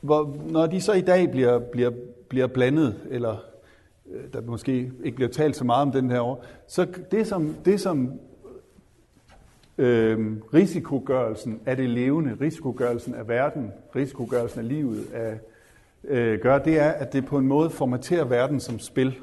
hvor, 0.00 0.36
når 0.48 0.66
de 0.66 0.80
så 0.80 0.92
i 0.92 1.00
dag 1.00 1.30
bliver, 1.30 1.58
bliver, 1.58 1.90
bliver 2.28 2.46
blandet, 2.46 3.00
eller 3.10 3.36
øh, 4.12 4.32
der 4.32 4.40
måske 4.40 4.92
ikke 5.04 5.16
bliver 5.16 5.30
talt 5.30 5.56
så 5.56 5.64
meget 5.64 5.82
om 5.82 5.92
den 5.92 6.10
her 6.10 6.20
år, 6.20 6.44
så 6.66 6.86
det 7.10 7.26
som, 7.26 7.54
det 7.64 7.80
som 7.80 8.12
øh, 9.78 10.36
risikogørelsen 10.54 11.60
af 11.66 11.76
det 11.76 11.90
levende, 11.90 12.36
risikogørelsen 12.40 13.14
af 13.14 13.28
verden, 13.28 13.72
risikogørelsen 13.96 14.60
af 14.60 14.68
livet 14.68 15.12
af, 15.14 15.38
øh, 16.04 16.40
gør, 16.40 16.58
det 16.58 16.78
er, 16.78 16.90
at 16.90 17.12
det 17.12 17.26
på 17.26 17.38
en 17.38 17.46
måde 17.46 17.70
formaterer 17.70 18.24
verden 18.24 18.60
som 18.60 18.78
spil. 18.78 19.18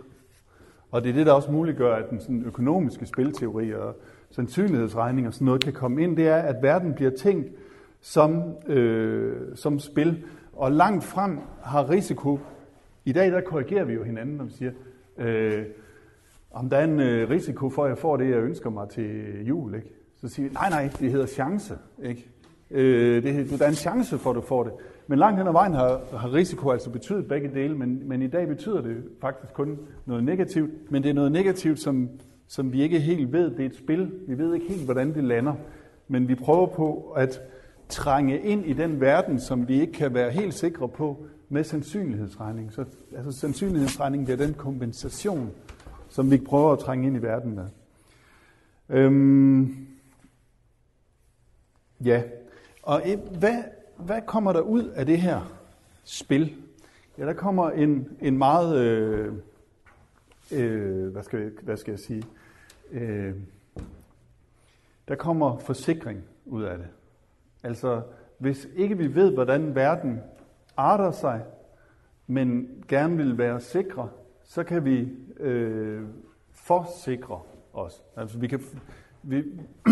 Og 0.91 1.03
det 1.03 1.09
er 1.09 1.13
det, 1.13 1.25
der 1.25 1.31
også 1.31 1.51
muliggør, 1.51 1.95
at 1.95 2.09
den 2.09 2.19
sådan, 2.19 2.43
økonomiske 2.45 3.05
spilteori 3.05 3.73
og 3.73 3.95
sandsynlighedsregning 4.29 5.27
og 5.27 5.33
sådan 5.33 5.45
noget 5.45 5.63
kan 5.63 5.73
komme 5.73 6.03
ind, 6.03 6.17
det 6.17 6.27
er, 6.27 6.37
at 6.37 6.55
verden 6.61 6.93
bliver 6.93 7.11
tænkt 7.11 7.51
som, 8.01 8.43
øh, 8.67 9.35
som 9.55 9.79
spil. 9.79 10.23
Og 10.53 10.71
langt 10.71 11.03
frem 11.03 11.39
har 11.61 11.89
risiko. 11.89 12.39
I 13.05 13.11
dag 13.11 13.31
der 13.31 13.41
korrigerer 13.41 13.83
vi 13.83 13.93
jo 13.93 14.03
hinanden, 14.03 14.37
når 14.37 14.43
vi 14.43 14.51
siger, 14.51 14.71
øh, 15.17 15.65
om 16.51 16.69
der 16.69 16.77
er 16.77 16.83
en 16.83 16.99
øh, 16.99 17.29
risiko 17.29 17.69
for, 17.69 17.83
at 17.83 17.89
jeg 17.89 17.97
får 17.97 18.17
det, 18.17 18.29
jeg 18.29 18.37
ønsker 18.37 18.69
mig 18.69 18.89
til 18.89 19.45
jul. 19.45 19.75
Ikke? 19.75 19.87
Så 20.23 20.29
siger 20.29 20.49
vi, 20.49 20.53
nej, 20.53 20.69
nej, 20.69 20.89
det 20.99 21.11
hedder 21.11 21.25
chance. 21.25 21.77
Ikke? 22.03 22.29
Øh, 22.71 23.23
det, 23.23 23.59
der 23.59 23.65
er 23.65 23.69
en 23.69 23.75
chance 23.75 24.17
for, 24.17 24.29
at 24.29 24.35
du 24.35 24.41
får 24.41 24.63
det. 24.63 24.73
Men 25.07 25.19
langt 25.19 25.37
hen 25.37 25.47
ad 25.47 25.51
vejen 25.51 25.73
har, 25.73 26.01
har 26.17 26.33
risiko 26.33 26.69
altså 26.69 26.89
betydet 26.89 27.27
begge 27.27 27.51
dele, 27.53 27.77
men, 27.77 28.09
men 28.09 28.21
i 28.21 28.27
dag 28.27 28.47
betyder 28.47 28.81
det 28.81 29.03
faktisk 29.21 29.53
kun 29.53 29.79
noget 30.05 30.23
negativt, 30.23 30.91
men 30.91 31.03
det 31.03 31.09
er 31.09 31.13
noget 31.13 31.31
negativt, 31.31 31.79
som, 31.79 32.09
som 32.47 32.73
vi 32.73 32.81
ikke 32.81 32.99
helt 32.99 33.33
ved. 33.33 33.51
Det 33.51 33.59
er 33.59 33.65
et 33.65 33.75
spil. 33.75 34.11
Vi 34.27 34.37
ved 34.37 34.53
ikke 34.53 34.67
helt, 34.67 34.85
hvordan 34.85 35.13
det 35.13 35.23
lander. 35.23 35.53
Men 36.07 36.27
vi 36.27 36.35
prøver 36.35 36.67
på 36.67 37.13
at 37.15 37.41
trænge 37.89 38.39
ind 38.39 38.65
i 38.65 38.73
den 38.73 39.01
verden, 39.01 39.39
som 39.39 39.67
vi 39.67 39.81
ikke 39.81 39.93
kan 39.93 40.13
være 40.13 40.31
helt 40.31 40.53
sikre 40.53 40.89
på 40.89 41.25
med 41.49 41.63
sandsynlighedsregning. 41.63 42.73
Så 42.73 42.85
altså, 43.17 43.39
sandsynlighedsregning 43.39 44.27
det 44.27 44.41
er 44.41 44.45
den 44.45 44.53
kompensation, 44.53 45.51
som 46.09 46.31
vi 46.31 46.37
prøver 46.37 46.71
at 46.71 46.79
trænge 46.79 47.07
ind 47.07 47.17
i 47.17 47.21
verden 47.21 47.55
med. 47.55 47.65
Øhm, 48.89 49.87
ja, 52.05 52.23
og 52.83 53.01
hvad, 53.39 53.63
hvad 53.97 54.21
kommer 54.25 54.53
der 54.53 54.61
ud 54.61 54.83
af 54.83 55.05
det 55.05 55.17
her 55.17 55.59
spil? 56.03 56.55
Ja, 57.17 57.25
der 57.25 57.33
kommer 57.33 57.69
en, 57.69 58.17
en 58.21 58.37
meget, 58.37 58.77
øh, 58.77 59.33
øh, 60.51 61.07
hvad, 61.07 61.23
skal 61.23 61.39
jeg, 61.39 61.51
hvad 61.61 61.77
skal 61.77 61.91
jeg 61.91 61.99
sige, 61.99 62.23
øh, 62.91 63.35
der 65.07 65.15
kommer 65.15 65.57
forsikring 65.57 66.23
ud 66.45 66.63
af 66.63 66.77
det. 66.77 66.87
Altså, 67.63 68.01
hvis 68.37 68.67
ikke 68.75 68.97
vi 68.97 69.15
ved, 69.15 69.33
hvordan 69.33 69.75
verden 69.75 70.21
arter 70.77 71.11
sig, 71.11 71.43
men 72.27 72.69
gerne 72.87 73.17
vil 73.17 73.37
være 73.37 73.61
sikre, 73.61 74.09
så 74.43 74.63
kan 74.63 74.85
vi 74.85 75.09
øh, 75.39 76.03
forsikre 76.51 77.39
os. 77.73 78.03
Altså, 78.15 78.37
vi 78.37 78.47
kan, 78.47 78.61
vi, 79.23 79.43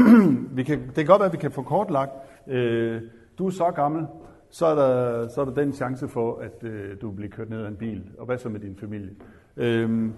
vi 0.57 0.63
kan, 0.63 0.79
det 0.79 0.95
kan 0.95 1.05
godt 1.05 1.19
være, 1.19 1.29
at 1.29 1.33
vi 1.33 1.37
kan 1.37 1.51
få 1.51 1.61
kortlagt, 1.61 2.11
øh, 2.47 3.01
du 3.37 3.47
er 3.47 3.51
så 3.51 3.71
gammel, 3.75 4.05
så 4.49 4.65
er 4.65 4.75
der, 4.75 5.27
så 5.27 5.41
er 5.41 5.45
der 5.45 5.53
den 5.53 5.73
chance 5.73 6.07
for, 6.07 6.37
at 6.37 6.63
øh, 6.63 7.01
du 7.01 7.11
bliver 7.11 7.29
kørt 7.29 7.49
ned 7.49 7.63
af 7.63 7.67
en 7.67 7.75
bil. 7.75 8.03
Og 8.17 8.25
hvad 8.25 8.37
så 8.37 8.49
med 8.49 8.59
din 8.59 8.75
familie? 8.75 9.09
Øhm, 9.57 10.13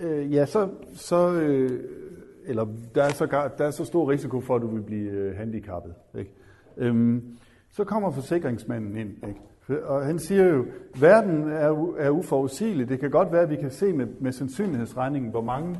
øh, 0.00 0.32
ja, 0.32 0.46
så, 0.46 0.68
så 0.94 1.32
øh, 1.32 1.80
eller 2.44 2.66
der 2.94 3.02
er, 3.02 3.08
så, 3.08 3.26
der 3.58 3.64
er 3.64 3.70
så 3.70 3.84
stor 3.84 4.10
risiko 4.10 4.40
for, 4.40 4.56
at 4.56 4.62
du 4.62 4.66
vil 4.66 4.82
blive 4.82 5.10
øh, 5.10 5.36
handicappet. 5.36 5.94
Ikke? 6.18 6.30
Øhm, 6.76 7.22
så 7.70 7.84
kommer 7.84 8.10
forsikringsmanden 8.10 8.96
ind. 8.96 9.10
Ikke? 9.28 9.86
Og 9.86 10.04
han 10.04 10.18
siger 10.18 10.44
jo, 10.44 10.64
verden 11.00 11.48
er, 11.48 11.94
er 11.98 12.10
uforudsigelig. 12.10 12.88
Det 12.88 13.00
kan 13.00 13.10
godt 13.10 13.32
være, 13.32 13.42
at 13.42 13.50
vi 13.50 13.56
kan 13.56 13.70
se 13.70 13.92
med, 13.92 14.06
med 14.20 14.32
sandsynlighedsregningen, 14.32 15.30
hvor 15.30 15.40
mange 15.40 15.76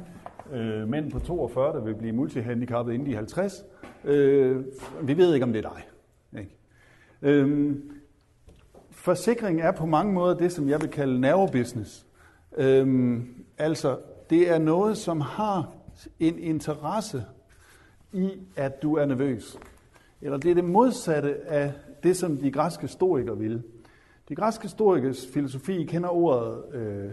øh, 0.53 0.89
mænd 0.89 1.11
på 1.11 1.19
42, 1.19 1.73
der 1.73 1.85
vil 1.85 1.95
blive 1.95 2.13
multihandicappet 2.13 2.93
inden 2.93 3.09
de 3.09 3.15
50. 3.15 3.65
Øh, 4.05 4.65
vi 5.03 5.17
ved 5.17 5.35
ikke, 5.35 5.45
om 5.45 5.53
det 5.53 5.65
er 5.65 5.71
dig. 5.71 5.89
Ikke? 6.41 6.57
Øh, 7.23 7.77
forsikring 8.91 9.61
er 9.61 9.73
på 9.73 9.87
mange 9.87 10.13
måder 10.13 10.35
det, 10.37 10.53
som 10.53 10.69
jeg 10.69 10.81
vil 10.81 10.89
kalde 10.89 11.21
nervebusiness. 11.21 12.07
Øh, 12.57 13.21
altså, 13.59 13.99
det 14.31 14.51
er 14.51 14.59
noget, 14.59 14.97
som 14.97 15.21
har 15.21 15.73
en 16.21 16.39
interesse 16.39 17.25
i, 18.13 18.31
at 18.57 18.83
du 18.83 18.97
er 18.97 19.07
nervøs. 19.07 19.59
Eller 20.23 20.37
det 20.37 20.51
er 20.51 20.55
det 20.55 20.65
modsatte 20.65 21.37
af 21.47 21.73
det, 22.03 22.17
som 22.17 22.37
de 22.37 22.51
græske 22.51 22.83
historikere 22.83 23.39
ville. 23.39 23.63
De 24.29 24.35
græske 24.35 24.69
stoikers 24.69 25.27
filosofi 25.35 25.85
kender 25.85 26.09
ordet 26.09 26.75
øh, 26.75 27.11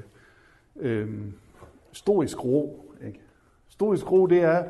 øh, 0.76 1.10
stoisk 1.92 2.44
ro. 2.46 2.89
Stoisk 3.80 4.12
ro, 4.12 4.26
det 4.26 4.42
er 4.42 4.64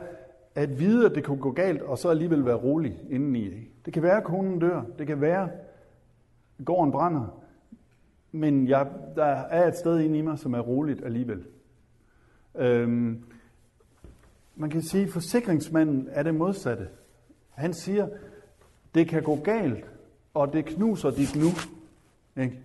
at 0.56 0.80
vide, 0.80 1.06
at 1.06 1.16
det 1.16 1.24
kunne 1.24 1.38
gå 1.38 1.52
galt, 1.52 1.82
og 1.82 1.98
så 1.98 2.10
alligevel 2.10 2.46
være 2.46 2.56
rolig 2.56 3.00
indeni. 3.10 3.50
Det 3.86 3.94
kan 3.94 4.04
være, 4.04 4.18
at 4.18 4.24
konen 4.24 4.60
dør. 4.60 4.82
Det 5.00 5.08
kan 5.08 5.22
være, 5.22 5.44
at 6.60 6.66
gården 6.66 6.92
brænder. 6.92 7.42
Men 8.32 8.68
jeg, 8.68 8.88
der 9.16 9.26
er 9.26 9.68
et 9.68 9.76
sted 9.76 10.00
inde 10.00 10.18
i 10.18 10.22
mig, 10.22 10.40
som 10.40 10.54
er 10.54 10.60
roligt 10.60 11.06
alligevel. 11.06 11.44
Øhm, 12.56 13.24
man 14.56 14.70
kan 14.70 14.82
sige, 14.82 15.04
at 15.04 15.10
forsikringsmanden 15.10 16.08
er 16.12 16.24
det 16.24 16.36
modsatte. 16.36 16.88
Han 17.50 17.74
siger, 17.74 18.08
det 18.96 19.08
kan 19.08 19.24
gå 19.24 19.36
galt, 19.36 19.86
og 20.34 20.54
det 20.54 20.66
knuser 20.66 21.12
dit 21.12 21.36
nu. 21.36 21.50
Ikke? 22.44 22.60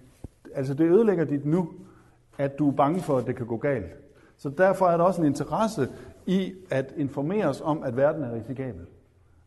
Altså 0.54 0.74
det 0.74 0.85
ødelægger 0.85 1.24
dit 1.24 1.46
nu, 1.46 1.72
at 2.38 2.59
du 2.59 2.68
er 2.68 2.72
bange 2.72 3.00
for, 3.00 3.18
at 3.18 3.26
det 3.26 3.37
kan 3.37 3.46
gå 3.46 3.57
galt. 3.57 3.92
Så 4.37 4.48
derfor 4.48 4.87
er 4.87 4.96
der 4.96 5.04
også 5.04 5.20
en 5.20 5.26
interesse 5.26 5.88
i 6.26 6.52
at 6.70 6.94
informere 6.96 7.46
os 7.46 7.60
om, 7.60 7.82
at 7.82 7.96
verden 7.96 8.22
er 8.22 8.34
risikabel. 8.34 8.87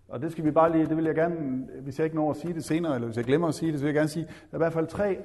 Og 0.10 0.22
det 0.22 0.32
skal 0.32 0.46
vi 0.46 0.52
bare 0.52 0.72
lige, 0.72 0.86
det 0.86 0.98
vil 0.98 1.06
jeg 1.06 1.16
gerne, 1.16 1.68
hvis 1.82 2.00
jeg 2.00 2.06
ikke 2.06 2.16
når 2.16 2.30
at 2.32 2.38
sige 2.38 2.54
det 2.54 2.64
senere, 2.64 2.96
eller 2.96 3.06
hvis 3.08 3.18
jeg 3.18 3.26
glemmer 3.26 3.48
at 3.48 3.56
sige 3.56 3.72
det, 3.72 3.80
så 3.80 3.86
vil 3.86 3.90
jeg 3.90 3.96
gerne 3.96 4.10
sige, 4.10 4.26
at 4.26 4.52
der 4.52 4.58
er 4.58 4.58
i 4.58 4.64
hvert 4.64 4.74
fald 4.74 4.88
tre 4.88 5.18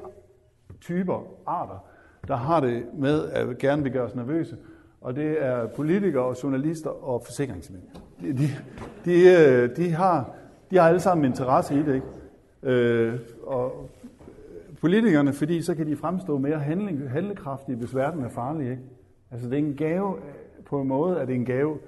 typer, 0.81 1.25
arter, 1.47 1.85
der 2.29 2.37
har 2.37 2.61
det 2.61 2.85
med 2.95 3.29
at 3.29 3.59
gerne 3.59 3.83
vil 3.83 3.93
gøre 3.93 4.05
os 4.05 4.15
nervøse. 4.15 4.57
Og 5.01 5.17
det 5.17 5.45
er 5.45 5.67
politikere 5.67 6.25
og 6.25 6.43
journalister 6.43 6.91
og 6.91 7.23
forsikringsmænd. 7.25 7.83
De, 8.21 8.33
de, 8.33 8.49
de, 9.05 9.13
øh, 9.13 9.77
de, 9.77 9.91
har, 9.91 10.31
de 10.71 10.77
har 10.77 10.89
alle 10.89 11.01
sammen 11.01 11.25
interesse 11.25 11.75
i 11.75 11.83
det. 11.83 11.95
Ikke? 11.95 12.07
Øh, 12.63 13.21
og 13.43 13.91
politikerne, 14.81 15.33
fordi 15.33 15.63
så 15.63 15.75
kan 15.75 15.87
de 15.87 15.97
fremstå 15.97 16.39
mere 16.39 16.59
handling, 16.59 17.11
handlekraftige, 17.11 17.77
hvis 17.77 17.95
verden 17.95 18.25
er 18.25 18.29
farlig. 18.29 18.71
Ikke? 18.71 18.83
Altså 19.31 19.49
det 19.49 19.55
er 19.55 19.59
en 19.59 19.75
gave, 19.77 20.17
på 20.73 20.81
en 20.81 20.89
måde 20.89 21.19
er 21.19 21.25
det 21.25 21.35
en 21.35 21.45
gave, 21.45 21.79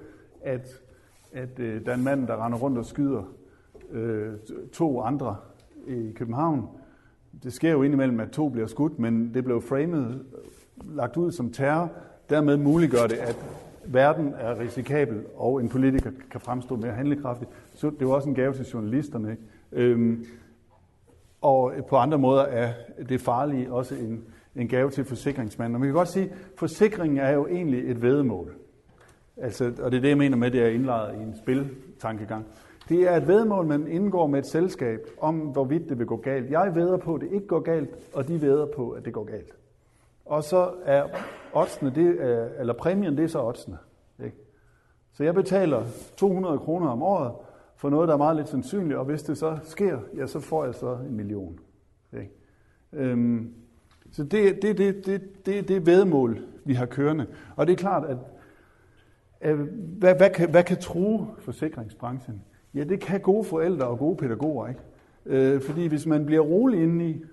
at, 0.41 0.81
at 1.33 1.59
øh, 1.59 1.85
der 1.85 1.91
er 1.91 1.95
en 1.95 2.03
mand, 2.03 2.27
der 2.27 2.45
render 2.45 2.57
rundt 2.57 2.77
og 2.77 2.85
skyder 2.85 3.23
øh, 3.91 4.33
to 4.73 5.01
andre 5.01 5.35
i 5.87 6.11
København. 6.15 6.67
Det 7.43 7.53
sker 7.53 7.71
jo 7.71 7.83
indimellem, 7.83 8.19
at 8.19 8.29
to 8.29 8.49
bliver 8.49 8.67
skudt, 8.67 8.99
men 8.99 9.33
det 9.33 9.43
blev 9.43 9.61
framet, 9.61 10.25
lagt 10.83 11.17
ud 11.17 11.31
som 11.31 11.51
terror. 11.51 11.89
Dermed 12.29 12.57
muliggør 12.57 13.07
det, 13.07 13.15
at 13.15 13.45
verden 13.85 14.33
er 14.37 14.59
risikabel, 14.59 15.23
og 15.35 15.61
en 15.61 15.69
politiker 15.69 16.11
kan 16.31 16.41
fremstå 16.41 16.75
mere 16.75 16.91
handlekraftig. 16.91 17.47
Så 17.73 17.89
det 17.89 17.95
er 17.95 18.05
jo 18.05 18.11
også 18.11 18.29
en 18.29 18.35
gave 18.35 18.53
til 18.53 18.65
journalisterne. 18.65 19.31
Ikke? 19.31 19.43
Øhm, 19.71 20.25
og 21.41 21.73
på 21.89 21.97
andre 21.97 22.17
måder 22.17 22.43
er 22.43 22.73
det 23.09 23.21
farlige 23.21 23.71
også 23.71 23.95
en, 23.95 24.23
en 24.55 24.67
gave 24.67 24.89
til 24.89 25.05
forsikringsmanden. 25.05 25.75
Og 25.75 25.79
man 25.79 25.87
kan 25.87 25.95
godt 25.95 26.09
sige, 26.09 26.25
at 26.25 26.37
forsikringen 26.55 27.17
er 27.17 27.31
jo 27.31 27.47
egentlig 27.47 27.91
et 27.91 28.01
vedemål. 28.01 28.55
Altså, 29.37 29.65
og 29.65 29.91
det 29.91 29.97
er 29.97 30.01
det, 30.01 30.09
jeg 30.09 30.17
mener 30.17 30.37
med, 30.37 30.51
det 30.51 30.61
er 30.61 30.67
indlejret 30.67 31.19
i 31.19 31.23
en 31.23 31.35
spiltankegang. 31.37 32.45
Det 32.89 33.01
er 33.01 33.17
et 33.17 33.27
vedmål, 33.27 33.65
man 33.65 33.87
indgår 33.87 34.27
med 34.27 34.39
et 34.39 34.45
selskab 34.45 34.99
om, 35.21 35.39
hvorvidt 35.39 35.89
det 35.89 35.99
vil 35.99 36.07
gå 36.07 36.17
galt. 36.17 36.51
Jeg 36.51 36.75
veder 36.75 36.97
på, 36.97 37.15
at 37.15 37.21
det 37.21 37.31
ikke 37.31 37.47
går 37.47 37.59
galt, 37.59 37.89
og 38.13 38.27
de 38.27 38.41
veder 38.41 38.65
på, 38.65 38.89
at 38.89 39.05
det 39.05 39.13
går 39.13 39.23
galt. 39.23 39.55
Og 40.25 40.43
så 40.43 40.71
er 40.85 41.07
oddsene, 41.53 41.91
det 41.95 42.21
er, 42.21 42.49
eller 42.59 42.73
præmien, 42.73 43.17
det 43.17 43.23
er 43.23 43.27
så 43.27 43.43
oddsene. 43.43 43.77
Ikke? 44.25 44.37
Så 45.13 45.23
jeg 45.23 45.33
betaler 45.33 45.83
200 46.17 46.59
kroner 46.59 46.87
om 46.87 47.03
året 47.03 47.33
for 47.75 47.89
noget, 47.89 48.07
der 48.07 48.13
er 48.13 48.17
meget 48.17 48.35
lidt 48.35 48.49
sandsynligt, 48.49 48.99
og 48.99 49.05
hvis 49.05 49.23
det 49.23 49.37
så 49.37 49.57
sker, 49.63 49.99
ja, 50.17 50.27
så 50.27 50.39
får 50.39 50.65
jeg 50.65 50.75
så 50.75 50.97
en 51.09 51.15
million. 51.15 51.59
Ikke? 52.13 52.31
Øhm, 52.93 53.53
så 54.11 54.23
det 54.23 54.49
er 54.49 54.53
det, 54.61 54.77
det, 54.77 55.05
det, 55.05 55.45
det, 55.45 55.67
det 55.67 55.85
vedmål, 55.85 56.39
vi 56.65 56.73
har 56.73 56.85
kørende. 56.85 57.27
Og 57.55 57.67
det 57.67 57.73
er 57.73 57.77
klart, 57.77 58.05
at 58.05 58.17
Øh, 59.41 59.59
hvad, 59.97 60.15
hvad, 60.15 60.29
kan, 60.29 60.49
hvad 60.49 60.63
kan 60.63 60.77
true 60.77 61.27
forsikringsbranchen? 61.39 62.41
Ja, 62.73 62.83
det 62.83 62.99
kan 62.99 63.21
gode 63.21 63.43
forældre 63.43 63.87
og 63.87 63.99
gode 63.99 64.17
pædagoger, 64.17 64.67
ikke? 64.67 64.81
Øh, 65.25 65.61
fordi 65.61 65.87
hvis 65.87 66.05
man 66.05 66.25
bliver 66.25 66.41
rolig 66.41 66.83
indeni, 66.83 67.23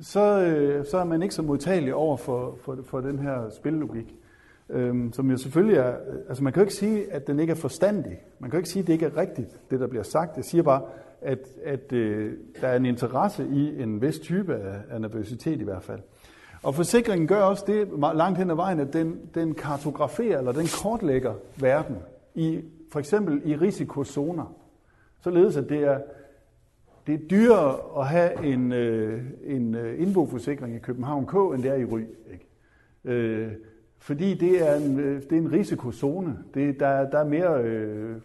så, 0.00 0.40
øh, 0.40 0.86
så 0.86 0.98
er 0.98 1.04
man 1.04 1.22
ikke 1.22 1.34
så 1.34 1.42
modtagelig 1.42 1.94
over 1.94 2.16
for, 2.16 2.58
for, 2.62 2.78
for 2.84 3.00
den 3.00 3.18
her 3.18 3.50
spillogik. 3.50 4.16
Øh, 4.70 5.12
som 5.12 5.30
jo 5.30 5.36
selvfølgelig 5.36 5.76
er, 5.76 5.94
altså 6.28 6.44
man 6.44 6.52
kan 6.52 6.60
jo 6.60 6.64
ikke 6.64 6.74
sige, 6.74 7.12
at 7.12 7.26
den 7.26 7.40
ikke 7.40 7.50
er 7.50 7.54
forstandig. 7.54 8.18
Man 8.38 8.50
kan 8.50 8.56
jo 8.56 8.60
ikke 8.60 8.68
sige, 8.68 8.80
at 8.80 8.86
det 8.86 8.92
ikke 8.92 9.06
er 9.06 9.16
rigtigt, 9.16 9.60
det 9.70 9.80
der 9.80 9.86
bliver 9.86 10.02
sagt. 10.02 10.36
Jeg 10.36 10.44
siger 10.44 10.62
bare, 10.62 10.82
at, 11.20 11.38
at 11.64 11.92
øh, 11.92 12.32
der 12.60 12.68
er 12.68 12.76
en 12.76 12.86
interesse 12.86 13.46
i 13.52 13.82
en 13.82 14.02
vis 14.02 14.18
type 14.18 14.56
af, 14.56 14.76
af 14.90 15.00
nervøsitet 15.00 15.60
i 15.60 15.64
hvert 15.64 15.82
fald. 15.82 16.00
Og 16.62 16.74
forsikringen 16.74 17.28
gør 17.28 17.42
også 17.42 17.64
det 17.66 17.88
langt 18.14 18.38
hen 18.38 18.50
ad 18.50 18.56
vejen, 18.56 18.80
at 18.80 18.92
den, 18.92 19.20
den 19.34 19.54
kartograferer 19.54 20.38
eller 20.38 20.52
den 20.52 20.66
kortlægger 20.82 21.34
verden 21.56 21.96
i 22.34 22.62
for 22.92 22.98
eksempel 22.98 23.42
i 23.44 23.56
risikozoner. 23.56 24.54
Således 25.20 25.56
at 25.56 25.68
det 25.68 25.78
er, 25.78 26.00
det 27.06 27.14
er 27.14 27.28
dyrere 27.30 28.00
at 28.00 28.06
have 28.06 28.44
en, 28.44 28.72
øh, 28.72 29.22
en 29.44 29.74
øh, 29.74 30.02
indboforsikring 30.02 30.76
i 30.76 30.78
København 30.78 31.26
K, 31.26 31.34
end 31.34 31.62
det 31.62 31.70
er 31.70 31.74
i 31.74 31.84
Ry. 31.84 32.00
Ikke? 32.32 32.46
Øh, 33.04 33.52
fordi 33.98 34.34
det 34.34 34.68
er 34.68 34.74
en, 34.74 35.00
øh, 35.00 35.22
det 35.22 35.32
er 35.32 35.36
en 35.36 35.52
risikozone. 35.52 36.38
Det, 36.54 36.80
der, 36.80 37.10
der 37.10 37.18
er 37.18 37.24
mere 37.24 37.62
øh, 37.62 38.16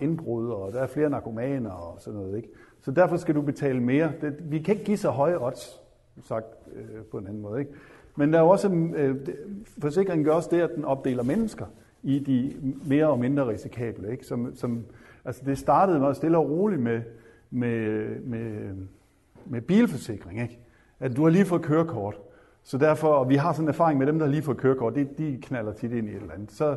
indbrud, 0.00 0.50
og 0.50 0.72
der 0.72 0.80
er 0.80 0.86
flere 0.86 1.10
narkomaner 1.10 1.70
og 1.70 2.00
sådan 2.00 2.20
noget. 2.20 2.36
Ikke? 2.36 2.48
Så 2.80 2.90
derfor 2.90 3.16
skal 3.16 3.34
du 3.34 3.42
betale 3.42 3.80
mere. 3.80 4.12
Det, 4.20 4.36
vi 4.50 4.58
kan 4.58 4.74
ikke 4.74 4.84
give 4.84 4.96
så 4.96 5.10
høje 5.10 5.38
odds 5.38 5.81
sagt 6.20 6.46
øh, 6.74 7.04
på 7.10 7.18
en 7.18 7.26
anden 7.26 7.42
måde. 7.42 7.60
Ikke? 7.60 7.72
Men 8.16 8.32
der 8.32 8.38
er 8.38 8.42
også, 8.42 8.68
øh, 8.96 9.16
forsikringen 9.78 10.24
gør 10.24 10.32
også 10.32 10.48
det, 10.52 10.60
at 10.60 10.70
den 10.76 10.84
opdeler 10.84 11.22
mennesker 11.22 11.66
i 12.02 12.18
de 12.18 12.52
mere 12.86 13.06
og 13.06 13.18
mindre 13.18 13.48
risikable. 13.48 14.12
Ikke? 14.12 14.26
Som, 14.26 14.56
som, 14.56 14.84
altså 15.24 15.42
det 15.46 15.58
startede 15.58 15.98
meget 15.98 16.16
stille 16.16 16.38
og 16.38 16.50
roligt 16.50 16.80
med, 16.80 17.00
med, 17.50 18.06
med, 18.20 18.74
med 19.46 19.60
bilforsikring. 19.60 20.42
Ikke? 20.42 20.58
At 21.00 21.16
du 21.16 21.22
har 21.22 21.30
lige 21.30 21.44
fået 21.44 21.62
kørekort. 21.62 22.20
Så 22.62 22.78
derfor, 22.78 23.08
og 23.08 23.28
vi 23.28 23.36
har 23.36 23.52
sådan 23.52 23.64
en 23.64 23.68
erfaring 23.68 23.98
med 23.98 24.06
dem, 24.06 24.18
der 24.18 24.26
har 24.26 24.30
lige 24.30 24.42
fået 24.42 24.56
kørekort, 24.56 24.94
de, 24.94 25.08
de 25.18 25.38
knaller 25.42 25.72
tit 25.72 25.92
ind 25.92 26.08
i 26.08 26.10
et 26.10 26.16
eller 26.16 26.34
andet. 26.34 26.52
Så 26.52 26.76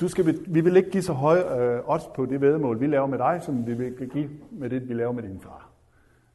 du 0.00 0.08
skal, 0.08 0.38
vi 0.46 0.60
vil 0.60 0.76
ikke 0.76 0.90
give 0.90 1.02
så 1.02 1.12
høje 1.12 1.60
øh, 1.60 1.80
odds 1.86 2.06
på 2.14 2.26
det 2.26 2.40
vedmål, 2.40 2.80
vi 2.80 2.86
laver 2.86 3.06
med 3.06 3.18
dig, 3.18 3.40
som 3.42 3.66
vi 3.66 3.74
vil 3.74 4.10
give 4.12 4.30
med 4.50 4.70
det, 4.70 4.88
vi 4.88 4.94
laver 4.94 5.12
med 5.12 5.22
din 5.22 5.40
far. 5.40 5.69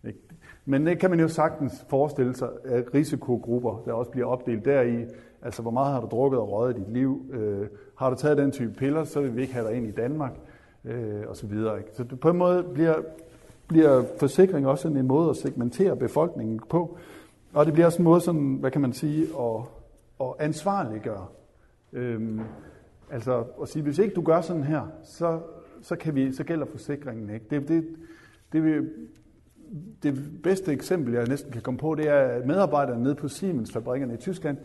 Ikke? 0.07 0.19
Men 0.65 0.85
det 0.85 0.99
kan 0.99 1.09
man 1.09 1.19
jo 1.19 1.27
sagtens 1.27 1.85
forestille 1.89 2.35
sig, 2.35 2.49
at 2.65 2.93
risikogrupper, 2.93 3.83
der 3.85 3.93
også 3.93 4.11
bliver 4.11 4.27
opdelt 4.27 4.65
deri, 4.65 5.05
altså 5.41 5.61
hvor 5.61 5.71
meget 5.71 5.93
har 5.93 6.01
du 6.01 6.07
drukket 6.07 6.39
og 6.39 6.51
røget 6.51 6.77
i 6.77 6.79
dit 6.79 6.93
liv, 6.93 7.25
øh, 7.31 7.67
har 7.97 8.09
du 8.09 8.15
taget 8.15 8.37
den 8.37 8.51
type 8.51 8.73
piller, 8.73 9.03
så 9.03 9.21
vil 9.21 9.35
vi 9.35 9.41
ikke 9.41 9.53
have 9.53 9.67
dig 9.67 9.77
ind 9.77 9.87
i 9.87 9.91
Danmark, 9.91 10.33
øh, 10.85 11.23
og 11.27 11.35
så 11.35 11.47
videre. 11.47 11.77
Ikke? 11.77 11.89
Så 11.93 12.03
på 12.03 12.29
en 12.29 12.37
måde 12.37 12.63
bliver, 12.73 12.95
bliver 13.67 14.03
forsikring 14.19 14.67
også 14.67 14.87
en 14.87 15.07
måde 15.07 15.29
at 15.29 15.35
segmentere 15.35 15.95
befolkningen 15.95 16.59
på, 16.69 16.97
og 17.53 17.65
det 17.65 17.73
bliver 17.73 17.85
også 17.85 17.97
en 17.97 18.03
måde, 18.03 18.21
sådan, 18.21 18.57
hvad 18.59 18.71
kan 18.71 18.81
man 18.81 18.93
sige, 18.93 19.23
at, 19.39 19.61
at 20.21 20.33
ansvarliggøre. 20.39 21.25
Øhm, 21.93 22.41
altså 23.11 23.43
at 23.61 23.67
sige, 23.67 23.83
hvis 23.83 23.99
ikke 23.99 24.15
du 24.15 24.21
gør 24.21 24.41
sådan 24.41 24.63
her, 24.63 24.81
så, 25.03 25.39
så, 25.81 25.95
kan 25.95 26.15
vi, 26.15 26.33
så 26.33 26.43
gælder 26.43 26.65
forsikringen 26.65 27.29
ikke. 27.29 27.45
Det, 27.49 27.67
det, 27.67 27.87
det, 28.53 28.63
vil, 28.63 28.89
det 30.03 30.41
bedste 30.43 30.71
eksempel, 30.71 31.13
jeg 31.13 31.27
næsten 31.27 31.51
kan 31.51 31.61
komme 31.61 31.77
på, 31.77 31.95
det 31.95 32.07
er, 32.07 32.19
at 32.19 32.45
medarbejderne 32.45 33.03
nede 33.03 33.15
på 33.15 33.27
Siemens-fabrikkerne 33.27 34.13
i 34.13 34.17
Tyskland, 34.17 34.57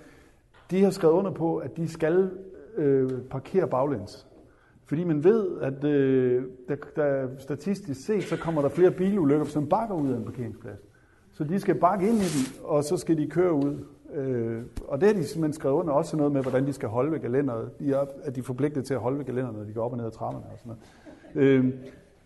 de 0.70 0.82
har 0.82 0.90
skrevet 0.90 1.14
under 1.14 1.30
på, 1.30 1.56
at 1.56 1.76
de 1.76 1.88
skal 1.88 2.30
øh, 2.76 3.10
parkere 3.30 3.68
baglæns. 3.68 4.26
Fordi 4.84 5.04
man 5.04 5.24
ved, 5.24 5.60
at 5.60 5.84
øh, 5.84 6.44
der, 6.68 6.76
der, 6.96 7.28
statistisk 7.38 8.06
set, 8.06 8.24
så 8.24 8.36
kommer 8.36 8.62
der 8.62 8.68
flere 8.68 8.90
bilulykker, 8.90 9.44
som 9.44 9.68
bakker 9.68 9.94
ud 9.94 10.12
af 10.12 10.16
en 10.16 10.24
parkeringsplads. 10.24 10.78
Så 11.32 11.44
de 11.44 11.60
skal 11.60 11.74
bakke 11.74 12.08
ind 12.08 12.16
i 12.16 12.18
den, 12.20 12.64
og 12.64 12.84
så 12.84 12.96
skal 12.96 13.18
de 13.18 13.26
køre 13.26 13.52
ud. 13.52 13.84
Øh, 14.14 14.62
og 14.88 15.00
det 15.00 15.08
har 15.08 15.14
de 15.14 15.24
simpelthen 15.24 15.52
skrevet 15.52 15.74
under 15.74 15.92
også 15.92 16.16
noget 16.16 16.32
med, 16.32 16.42
hvordan 16.42 16.66
de 16.66 16.72
skal 16.72 16.88
holde 16.88 17.12
ved 17.12 17.20
galenderet. 17.20 17.78
De 17.78 17.92
er, 17.92 18.06
at 18.22 18.34
de 18.34 18.40
er 18.40 18.44
forpligtet 18.44 18.84
til 18.84 18.94
at 18.94 19.00
holde 19.00 19.18
ved 19.18 19.24
galenderet, 19.24 19.56
når 19.56 19.64
de 19.64 19.72
går 19.72 19.84
op 19.84 19.92
og 19.92 19.96
ned 19.96 20.06
ad 20.06 20.10
trapperne 20.10 20.46
og 20.46 20.58
sådan 20.58 20.72
noget. 21.34 21.48
Øh, 21.48 21.72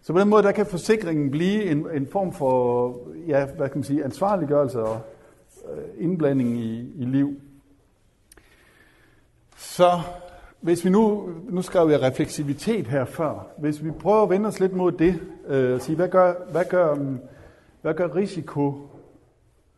så 0.05 0.13
på 0.13 0.19
den 0.19 0.29
måde, 0.29 0.43
der 0.43 0.53
kan 0.53 0.67
forsikringen 0.67 1.31
blive 1.31 1.65
en, 1.65 1.87
en 1.95 2.07
form 2.07 2.33
for, 2.33 3.01
ja, 3.27 3.47
hvad 3.47 3.69
kan 3.69 3.79
man 3.79 3.85
sige, 3.85 4.05
ansvarliggørelse 4.05 4.81
og 4.81 5.01
øh, 5.73 5.85
indblanding 5.99 6.59
i, 6.59 6.93
i 6.97 7.05
liv. 7.05 7.41
Så 9.57 10.01
hvis 10.61 10.85
vi 10.85 10.91
nu, 10.91 11.31
nu 11.49 11.63
skrev 11.63 11.91
jeg 11.91 12.03
refleksivitet 12.03 12.87
her 12.87 13.05
før, 13.05 13.47
hvis 13.59 13.85
vi 13.85 13.91
prøver 13.91 14.23
at 14.23 14.31
vende 14.31 14.49
os 14.49 14.61
lidt 14.61 14.73
mod 14.73 14.93
det, 14.93 15.21
øh, 15.47 15.75
og 15.75 15.81
sige, 15.81 15.97
hvad 15.97 16.09
gør, 16.09 16.35
hvad, 16.51 16.65
gør, 16.65 16.95
mm, 16.95 17.19
hvad 17.83 17.95
gør 17.95 18.15
risiko 18.15 18.89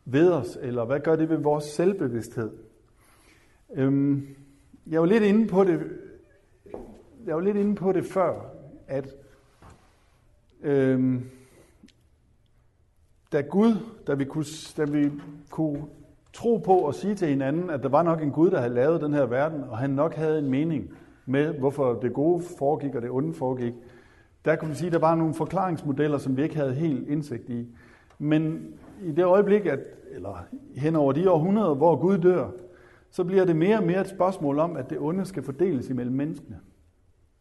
ved 0.04 0.30
os, 0.30 0.58
eller 0.62 0.84
hvad 0.84 1.00
gør 1.00 1.16
det 1.16 1.28
ved 1.28 1.38
vores 1.38 1.64
selvbevidsthed? 1.64 2.50
Øhm, 3.74 4.28
jeg 4.86 5.00
var 5.00 5.06
lidt 5.06 5.24
inde 5.24 5.46
på 5.46 5.64
det, 5.64 5.80
jeg 7.26 7.34
var 7.34 7.42
lidt 7.42 7.56
inde 7.56 7.74
på 7.74 7.92
det 7.92 8.04
før, 8.04 8.46
at 8.86 9.14
øhm, 10.62 11.30
da 13.32 13.40
Gud, 13.40 13.74
da 14.06 14.14
vi, 14.14 14.24
kunne, 14.24 14.44
da 14.76 14.84
vi 14.84 15.10
kunne 15.50 15.84
tro 16.32 16.56
på 16.56 16.72
og 16.72 16.94
sige 16.94 17.14
til 17.14 17.28
hinanden, 17.28 17.70
at 17.70 17.82
der 17.82 17.88
var 17.88 18.02
nok 18.02 18.22
en 18.22 18.30
Gud, 18.30 18.50
der 18.50 18.58
havde 18.60 18.74
lavet 18.74 19.00
den 19.00 19.12
her 19.12 19.26
verden, 19.26 19.64
og 19.64 19.78
han 19.78 19.90
nok 19.90 20.14
havde 20.14 20.38
en 20.38 20.50
mening 20.50 20.90
med, 21.26 21.58
hvorfor 21.58 21.94
det 21.94 22.12
gode 22.12 22.42
foregik 22.58 22.94
og 22.94 23.02
det 23.02 23.10
onde 23.10 23.34
foregik. 23.34 23.74
Der 24.44 24.56
kunne 24.56 24.70
vi 24.70 24.76
sige, 24.76 24.86
at 24.86 24.92
der 24.92 24.98
var 24.98 25.14
nogle 25.14 25.34
forklaringsmodeller, 25.34 26.18
som 26.18 26.36
vi 26.36 26.42
ikke 26.42 26.56
havde 26.56 26.74
helt 26.74 27.08
indsigt 27.08 27.48
i. 27.48 27.66
Men 28.18 28.72
i 29.02 29.12
det 29.12 29.24
øjeblik, 29.24 29.66
at, 29.66 29.80
eller 30.10 30.46
hen 30.76 30.96
over 30.96 31.12
de 31.12 31.30
århundreder, 31.30 31.74
hvor 31.74 31.96
Gud 31.96 32.18
dør, 32.18 32.50
så 33.10 33.24
bliver 33.24 33.44
det 33.44 33.56
mere 33.56 33.78
og 33.78 33.84
mere 33.84 34.00
et 34.00 34.08
spørgsmål 34.08 34.58
om, 34.58 34.76
at 34.76 34.90
det 34.90 34.98
onde 34.98 35.24
skal 35.24 35.42
fordeles 35.42 35.88
imellem 35.90 36.14
menneskene. 36.14 36.58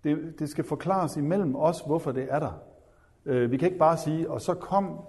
Det, 0.04 0.40
det 0.40 0.50
skal 0.50 0.64
forklares 0.64 1.18
imellem 1.18 1.56
os, 1.56 1.82
hvorfor 1.86 2.12
det 2.12 2.28
er 2.30 2.40
der. 2.40 2.62
Øh, 3.26 3.52
vi 3.52 3.58
kan 3.58 3.68
ikke 3.68 3.80
bare 3.80 3.98
sige, 3.98 4.30
og 4.32 4.42
så 4.42 4.54
kom 4.54 5.00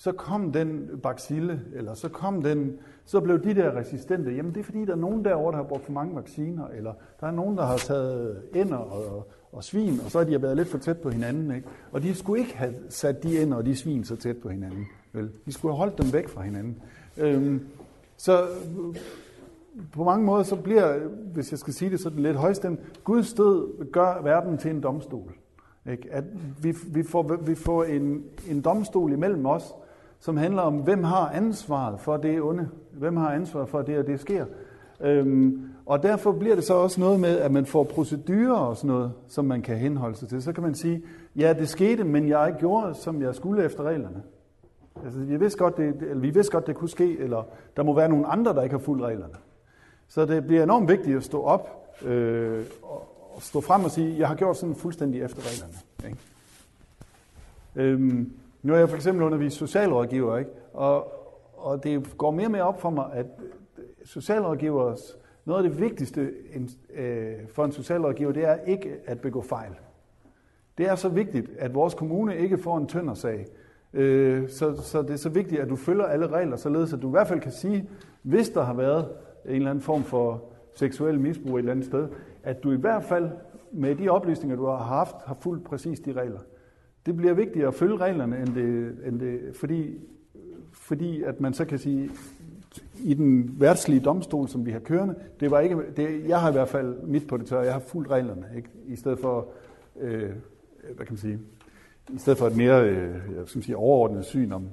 så 0.00 0.12
kom 0.12 0.52
den 0.52 0.90
bacille, 1.02 1.60
eller 1.74 1.94
så 1.94 2.08
kom 2.08 2.42
den, 2.42 2.78
så 3.04 3.20
blev 3.20 3.44
de 3.44 3.54
der 3.54 3.76
resistente. 3.76 4.30
Jamen 4.34 4.54
det 4.54 4.60
er 4.60 4.64
fordi, 4.64 4.84
der 4.84 4.92
er 4.92 4.96
nogen 4.96 5.24
derovre, 5.24 5.52
der 5.52 5.56
har 5.56 5.68
brugt 5.68 5.84
for 5.84 5.92
mange 5.92 6.16
vacciner, 6.16 6.66
eller 6.66 6.92
der 7.20 7.26
er 7.26 7.30
nogen, 7.30 7.56
der 7.56 7.66
har 7.66 7.76
taget 7.76 8.42
ender 8.54 8.76
og, 8.76 9.28
og 9.52 9.64
svin, 9.64 10.00
og 10.04 10.10
så 10.10 10.18
har 10.18 10.24
de 10.24 10.42
været 10.42 10.56
lidt 10.56 10.68
for 10.68 10.78
tæt 10.78 10.98
på 10.98 11.10
hinanden. 11.10 11.54
Ikke? 11.56 11.68
Og 11.92 12.02
de 12.02 12.14
skulle 12.14 12.40
ikke 12.40 12.56
have 12.56 12.74
sat 12.88 13.22
de 13.22 13.42
ender 13.42 13.56
og 13.56 13.66
de 13.66 13.76
svin 13.76 14.04
så 14.04 14.16
tæt 14.16 14.36
på 14.36 14.48
hinanden. 14.48 14.86
Vel? 15.12 15.30
De 15.46 15.52
skulle 15.52 15.72
have 15.72 15.78
holdt 15.78 15.98
dem 16.02 16.12
væk 16.12 16.28
fra 16.28 16.42
hinanden. 16.42 16.82
Øhm, 17.18 17.66
så 18.16 18.46
på 19.92 20.04
mange 20.04 20.26
måder, 20.26 20.42
så 20.42 20.56
bliver, 20.56 20.98
hvis 21.32 21.50
jeg 21.50 21.58
skal 21.58 21.74
sige 21.74 21.90
det 21.90 22.00
sådan 22.00 22.18
lidt 22.18 22.36
højstemt, 22.36 22.80
Guds 23.04 23.32
død 23.32 23.84
gør 23.92 24.22
verden 24.22 24.58
til 24.58 24.70
en 24.70 24.80
domstol. 24.80 25.39
Ikke? 25.86 26.08
At 26.10 26.24
vi, 26.62 26.74
vi 26.86 27.02
får, 27.02 27.36
vi 27.46 27.54
får 27.54 27.84
en, 27.84 28.24
en 28.50 28.60
domstol 28.60 29.12
imellem 29.12 29.46
os, 29.46 29.74
som 30.20 30.36
handler 30.36 30.62
om, 30.62 30.74
hvem 30.74 31.04
har 31.04 31.28
ansvaret 31.28 32.00
for 32.00 32.16
det 32.16 32.42
onde? 32.42 32.68
Hvem 32.92 33.16
har 33.16 33.32
ansvaret 33.32 33.68
for 33.68 33.82
det, 33.82 33.98
og 33.98 34.06
det 34.06 34.20
sker? 34.20 34.44
Øhm, 35.00 35.70
og 35.86 36.02
derfor 36.02 36.32
bliver 36.32 36.54
det 36.54 36.64
så 36.64 36.74
også 36.74 37.00
noget 37.00 37.20
med, 37.20 37.38
at 37.38 37.52
man 37.52 37.66
får 37.66 37.84
procedurer 37.84 38.58
og 38.58 38.76
sådan 38.76 38.88
noget, 38.88 39.12
som 39.28 39.44
man 39.44 39.62
kan 39.62 39.76
henholde 39.76 40.16
sig 40.16 40.28
til. 40.28 40.42
Så 40.42 40.52
kan 40.52 40.62
man 40.62 40.74
sige, 40.74 41.02
ja, 41.36 41.52
det 41.52 41.68
skete, 41.68 42.04
men 42.04 42.28
jeg 42.28 42.54
gjorde, 42.58 42.94
som 42.94 43.22
jeg 43.22 43.34
skulle 43.34 43.64
efter 43.64 43.82
reglerne. 43.82 44.22
Altså, 45.04 45.18
vi 45.18 45.36
vidste 45.36 45.58
godt, 45.58 45.76
det, 45.76 45.86
eller 46.00 46.20
vi 46.20 46.30
vidste 46.30 46.52
godt, 46.52 46.66
det 46.66 46.74
kunne 46.74 46.88
ske, 46.88 47.18
eller 47.18 47.42
der 47.76 47.82
må 47.82 47.94
være 47.94 48.08
nogle 48.08 48.26
andre, 48.26 48.54
der 48.54 48.62
ikke 48.62 48.74
har 48.74 48.82
fulgt 48.82 49.02
reglerne. 49.02 49.34
Så 50.08 50.24
det 50.24 50.46
bliver 50.46 50.62
enormt 50.62 50.88
vigtigt 50.88 51.16
at 51.16 51.22
stå 51.22 51.42
op 51.42 51.94
øh, 52.06 52.64
og 52.82 53.09
stå 53.40 53.60
frem 53.60 53.84
og 53.84 53.90
sige, 53.90 54.18
jeg 54.18 54.28
har 54.28 54.34
gjort 54.34 54.56
sådan 54.56 54.74
fuldstændig 54.74 55.22
efter 55.22 55.42
reglerne. 55.42 55.74
Ikke? 56.04 56.18
Øhm, 57.76 58.32
nu 58.62 58.74
er 58.74 58.78
jeg 58.78 58.88
for 58.88 58.96
eksempel 58.96 59.22
undervist 59.22 59.56
socialrådgiver, 59.56 60.38
ikke? 60.38 60.50
Og, 60.72 61.12
og 61.56 61.84
det 61.84 62.18
går 62.18 62.30
mere 62.30 62.46
og 62.46 62.50
mere 62.50 62.62
op 62.62 62.80
for 62.80 62.90
mig, 62.90 63.06
at 63.12 63.26
socialrådgivers, 64.04 65.16
noget 65.44 65.64
af 65.64 65.70
det 65.70 65.80
vigtigste 65.80 66.30
øh, 66.94 67.32
for 67.52 67.64
en 67.64 67.72
socialrådgiver, 67.72 68.32
det 68.32 68.44
er 68.44 68.56
ikke 68.66 68.96
at 69.06 69.20
begå 69.20 69.42
fejl. 69.42 69.72
Det 70.78 70.88
er 70.88 70.94
så 70.94 71.08
vigtigt, 71.08 71.50
at 71.58 71.74
vores 71.74 71.94
kommune 71.94 72.36
ikke 72.36 72.58
får 72.58 72.78
en 72.78 72.86
tøndersag. 72.86 73.46
Øh, 73.92 74.48
så, 74.48 74.82
så 74.82 75.02
det 75.02 75.10
er 75.10 75.16
så 75.16 75.28
vigtigt, 75.28 75.60
at 75.60 75.68
du 75.68 75.76
følger 75.76 76.04
alle 76.04 76.26
regler, 76.26 76.56
således 76.56 76.92
at 76.92 77.02
du 77.02 77.08
i 77.08 77.10
hvert 77.10 77.28
fald 77.28 77.40
kan 77.40 77.52
sige, 77.52 77.88
hvis 78.22 78.48
der 78.48 78.62
har 78.62 78.74
været 78.74 79.08
en 79.44 79.54
eller 79.54 79.70
anden 79.70 79.82
form 79.82 80.02
for 80.02 80.42
seksuel 80.74 81.20
misbrug 81.20 81.54
et 81.54 81.58
eller 81.58 81.72
andet 81.72 81.86
sted, 81.86 82.08
at 82.42 82.62
du 82.62 82.72
i 82.72 82.76
hvert 82.76 83.04
fald 83.04 83.30
med 83.72 83.96
de 83.96 84.08
oplysninger, 84.08 84.56
du 84.56 84.66
har 84.66 84.76
haft, 84.76 85.16
har 85.24 85.36
fulgt 85.40 85.64
præcis 85.64 86.00
de 86.00 86.12
regler. 86.12 86.40
Det 87.06 87.16
bliver 87.16 87.34
vigtigere 87.34 87.68
at 87.68 87.74
følge 87.74 87.96
reglerne, 87.96 88.38
end 88.38 88.54
det, 88.54 88.96
end 89.06 89.20
det, 89.20 89.56
fordi, 89.56 89.98
fordi 90.72 91.22
at 91.22 91.40
man 91.40 91.54
så 91.54 91.64
kan 91.64 91.78
sige, 91.78 92.10
i 93.04 93.14
den 93.14 93.60
værtslige 93.60 94.00
domstol, 94.00 94.48
som 94.48 94.66
vi 94.66 94.70
har 94.70 94.78
kørende, 94.78 95.14
det 95.40 95.50
var 95.50 95.60
ikke, 95.60 95.76
det, 95.96 96.28
jeg 96.28 96.40
har 96.40 96.48
i 96.48 96.52
hvert 96.52 96.68
fald 96.68 97.02
mit 97.02 97.26
på 97.26 97.36
det 97.36 97.46
tørre, 97.46 97.64
jeg 97.64 97.72
har 97.72 97.80
fulgt 97.80 98.10
reglerne, 98.10 98.46
ikke? 98.56 98.68
i 98.86 98.96
stedet 98.96 99.18
for, 99.18 99.48
øh, 100.00 100.30
hvad 100.82 101.06
kan 101.06 101.12
man 101.12 101.18
sige, 101.18 101.38
i 102.12 102.18
stedet 102.18 102.38
for 102.38 102.46
et 102.46 102.56
mere 102.56 102.84
øh, 102.84 103.14
jeg 103.36 103.46
skal 103.46 103.62
sige, 103.62 103.76
overordnet 103.76 104.24
syn 104.24 104.52
om, 104.52 104.68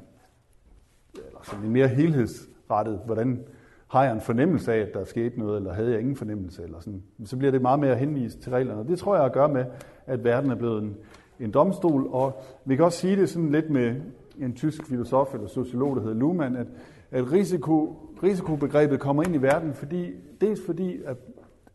eller 1.14 1.40
sådan 1.44 1.66
en 1.66 1.72
mere 1.72 1.88
helhedsrettet, 1.88 3.02
hvordan 3.06 3.44
har 3.88 4.04
jeg 4.04 4.14
en 4.14 4.22
fornemmelse 4.22 4.74
af, 4.74 4.80
at 4.80 4.94
der 4.94 5.00
er 5.00 5.06
sket 5.06 5.38
noget, 5.38 5.58
eller 5.58 5.74
havde 5.74 5.92
jeg 5.92 6.00
ingen 6.00 6.16
fornemmelse, 6.16 6.64
eller 6.64 6.80
sådan. 6.80 7.04
Så 7.26 7.38
bliver 7.38 7.52
det 7.52 7.62
meget 7.62 7.80
mere 7.80 7.96
henvist 7.96 8.40
til 8.40 8.52
reglerne. 8.52 8.88
Det 8.88 9.00
tror 9.00 9.16
jeg 9.16 9.26
at 9.26 9.34
gøre 9.34 9.50
med, 9.50 9.66
at 10.06 10.24
verden 10.24 10.52
er 10.52 10.56
blevet 10.56 10.84
en, 10.84 10.98
en 11.40 11.52
domstol, 11.52 12.08
og 12.12 12.42
vi 12.66 12.76
kan 12.76 12.86
også 12.86 12.98
sige 13.00 13.16
det 13.16 13.30
sådan 13.30 13.52
lidt 13.52 13.70
med 13.70 13.96
en 14.40 14.54
tysk 14.54 14.86
filosof 14.86 15.34
eller 15.34 15.48
sociolog, 15.48 15.96
der 15.96 16.02
hedder 16.02 16.16
Luhmann, 16.16 16.56
at, 16.56 16.68
at 17.12 17.32
risiko, 17.32 17.96
risikobegrebet 18.24 19.00
kommer 19.00 19.24
ind 19.24 19.36
i 19.36 19.42
verden, 19.42 19.74
fordi, 19.74 20.12
dels 20.42 20.66
fordi, 20.66 21.02
at, 21.06 21.18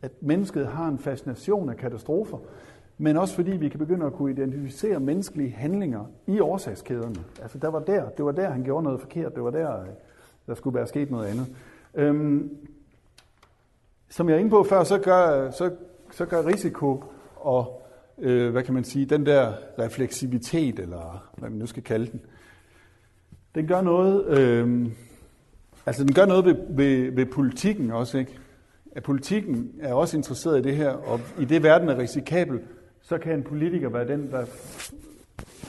at 0.01 0.11
mennesket 0.21 0.67
har 0.67 0.87
en 0.87 0.99
fascination 0.99 1.69
af 1.69 1.77
katastrofer, 1.77 2.37
men 2.97 3.17
også 3.17 3.35
fordi 3.35 3.51
vi 3.51 3.69
kan 3.69 3.79
begynde 3.79 4.05
at 4.05 4.13
kunne 4.13 4.31
identificere 4.31 4.99
menneskelige 4.99 5.51
handlinger 5.51 6.05
i 6.27 6.39
årsagskæderne. 6.39 7.15
Altså 7.41 7.57
der 7.57 7.67
var 7.67 7.79
der, 7.79 8.09
det 8.09 8.25
var 8.25 8.31
der, 8.31 8.49
han 8.49 8.63
gjorde 8.63 8.83
noget 8.83 9.01
forkert, 9.01 9.35
det 9.35 9.43
var 9.43 9.51
der, 9.51 9.81
øh, 9.81 9.87
der 10.47 10.55
skulle 10.55 10.75
være 10.75 10.87
sket 10.87 11.11
noget 11.11 11.27
andet. 11.27 11.47
Øhm, 11.95 12.57
som 14.09 14.29
jeg 14.29 14.35
er 14.35 14.39
inde 14.39 14.49
på 14.49 14.63
før, 14.63 14.83
så 14.83 14.97
gør, 14.97 15.51
så, 15.51 15.71
så 16.11 16.25
gør 16.25 16.45
risiko 16.45 17.03
og 17.35 17.83
øh, 18.19 18.51
hvad 18.51 18.63
kan 18.63 18.73
man 18.73 18.83
sige, 18.83 19.05
den 19.05 19.25
der 19.25 19.53
refleksivitet, 19.79 20.79
eller 20.79 21.31
hvad 21.37 21.49
man 21.49 21.59
nu 21.59 21.65
skal 21.65 21.83
kalde 21.83 22.11
den, 22.11 22.21
den 23.55 23.67
gør 23.67 23.81
noget, 23.81 24.37
øh, 24.37 24.87
altså 25.85 26.03
den 26.03 26.13
gør 26.13 26.25
noget 26.25 26.45
ved, 26.45 26.55
ved, 26.69 27.11
ved 27.11 27.25
politikken 27.25 27.91
også, 27.91 28.17
ikke? 28.17 28.39
At 28.95 29.03
politikken 29.03 29.71
er 29.81 29.93
også 29.93 30.17
interesseret 30.17 30.59
i 30.59 30.61
det 30.61 30.75
her, 30.75 30.89
og 30.89 31.19
i 31.39 31.45
det 31.45 31.63
verden 31.63 31.89
er 31.89 31.97
risikabel, 31.97 32.59
så 33.01 33.17
kan 33.17 33.33
en 33.33 33.43
politiker 33.43 33.89
være 33.89 34.07
den, 34.07 34.31
der 34.31 34.45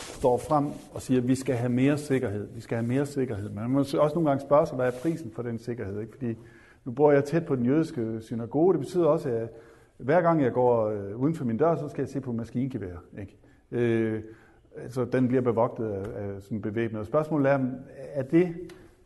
står 0.04 0.36
frem 0.36 0.66
og 0.94 1.02
siger, 1.02 1.20
at 1.20 1.28
vi 1.28 1.34
skal 1.34 1.54
have 1.54 1.72
mere 1.72 1.98
sikkerhed. 1.98 2.48
Vi 2.54 2.60
skal 2.60 2.76
have 2.76 2.86
mere 2.86 3.06
sikkerhed. 3.06 3.48
Men 3.48 3.62
man 3.62 3.70
må 3.70 3.78
også 3.78 4.12
nogle 4.14 4.28
gange 4.28 4.42
spørge 4.42 4.66
sig, 4.66 4.76
hvad 4.76 4.86
er 4.86 4.98
prisen 5.02 5.30
for 5.30 5.42
den 5.42 5.58
sikkerhed? 5.58 6.00
Ikke? 6.00 6.12
Fordi 6.12 6.36
nu 6.84 6.92
bor 6.92 7.12
jeg 7.12 7.24
tæt 7.24 7.46
på 7.46 7.56
den 7.56 7.66
jødiske 7.66 8.18
synagoge. 8.20 8.72
Det 8.72 8.80
betyder 8.80 9.06
også, 9.06 9.28
at 9.28 9.48
Hver 9.96 10.20
gang 10.20 10.42
jeg 10.42 10.52
går 10.52 10.88
øh, 10.88 11.20
uden 11.20 11.34
for 11.34 11.44
min 11.44 11.56
dør, 11.56 11.76
så 11.76 11.88
skal 11.88 12.02
jeg 12.02 12.08
se 12.08 12.20
på 12.20 12.32
maskingevær. 12.32 12.96
Ikke? 13.20 13.36
Øh, 13.70 14.22
altså, 14.76 15.04
den 15.04 15.28
bliver 15.28 15.42
bevogtet 15.42 15.90
af, 15.90 16.02
af 16.22 16.42
sådan 16.42 16.62
bevæbnet. 16.62 17.00
Og 17.00 17.06
spørgsmålet 17.06 17.52
er, 17.52 17.58
er 17.96 18.22
det, 18.22 18.54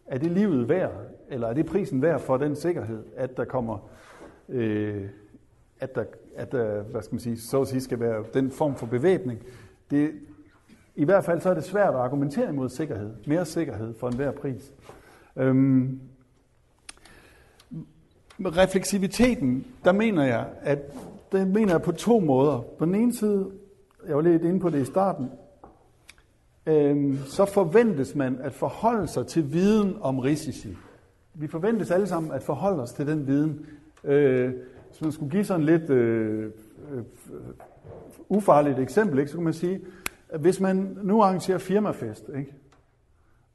er 0.06 0.18
det 0.18 0.30
livet 0.30 0.68
værd, 0.68 0.92
eller 1.28 1.48
er 1.48 1.54
det 1.54 1.66
prisen 1.66 2.02
værd 2.02 2.20
for 2.20 2.36
den 2.36 2.56
sikkerhed, 2.56 3.04
at 3.16 3.36
der 3.36 3.44
kommer, 3.44 3.90
øh, 4.48 5.04
at 5.80 5.94
der, 5.94 6.04
at 6.36 6.52
der, 6.52 6.82
hvad 6.82 7.02
skal 7.02 7.14
man 7.14 7.20
sige, 7.20 7.38
så 7.38 7.60
at 7.60 7.68
sige, 7.68 7.80
skal 7.80 8.00
være 8.00 8.24
den 8.34 8.50
form 8.50 8.74
for 8.74 8.86
bevæbning? 8.86 9.42
Det, 9.90 10.12
i 10.98 11.04
hvert 11.04 11.24
fald 11.24 11.40
så 11.40 11.50
er 11.50 11.54
det 11.54 11.64
svært 11.64 11.94
at 11.94 12.00
argumentere 12.00 12.48
imod 12.48 12.68
sikkerhed, 12.68 13.10
mere 13.26 13.44
sikkerhed 13.44 13.94
for 14.00 14.08
enhver 14.08 14.30
pris. 14.30 14.72
Øhm, 15.36 16.00
refleksiviteten, 18.40 19.66
der 19.84 19.92
mener 19.92 20.24
jeg, 20.24 20.46
at 20.62 20.78
det 21.32 21.48
mener 21.48 21.72
jeg 21.72 21.82
på 21.82 21.92
to 21.92 22.20
måder. 22.20 22.64
På 22.78 22.84
den 22.84 22.94
ene 22.94 23.14
side, 23.14 23.50
jeg 24.06 24.16
var 24.16 24.22
lidt 24.22 24.42
inde 24.42 24.60
på 24.60 24.70
det 24.70 24.82
i 24.82 24.84
starten, 24.84 25.30
øhm, 26.66 27.18
så 27.26 27.44
forventes 27.44 28.14
man 28.14 28.38
at 28.40 28.52
forholde 28.52 29.08
sig 29.08 29.26
til 29.26 29.52
viden 29.52 29.96
om 30.00 30.18
risici. 30.18 30.76
Vi 31.34 31.46
forventes 31.46 31.90
alle 31.90 32.06
sammen 32.06 32.32
at 32.32 32.42
forholde 32.42 32.82
os 32.82 32.92
til 32.92 33.06
den 33.06 33.26
viden. 33.26 33.66
Øh, 34.04 34.52
hvis 34.88 35.00
man 35.00 35.12
skulle 35.12 35.30
give 35.30 35.44
sådan 35.44 35.66
lidt 35.66 35.90
øh, 35.90 36.44
øh, 36.92 37.02
ufarligt 38.28 38.78
eksempel, 38.78 39.18
ikke, 39.18 39.30
så 39.30 39.36
kunne 39.36 39.44
man 39.44 39.52
sige, 39.52 39.80
hvis 40.36 40.60
man 40.60 40.98
nu 41.02 41.22
arrangerer 41.22 41.58
firmafest, 41.58 42.30
ikke, 42.36 42.54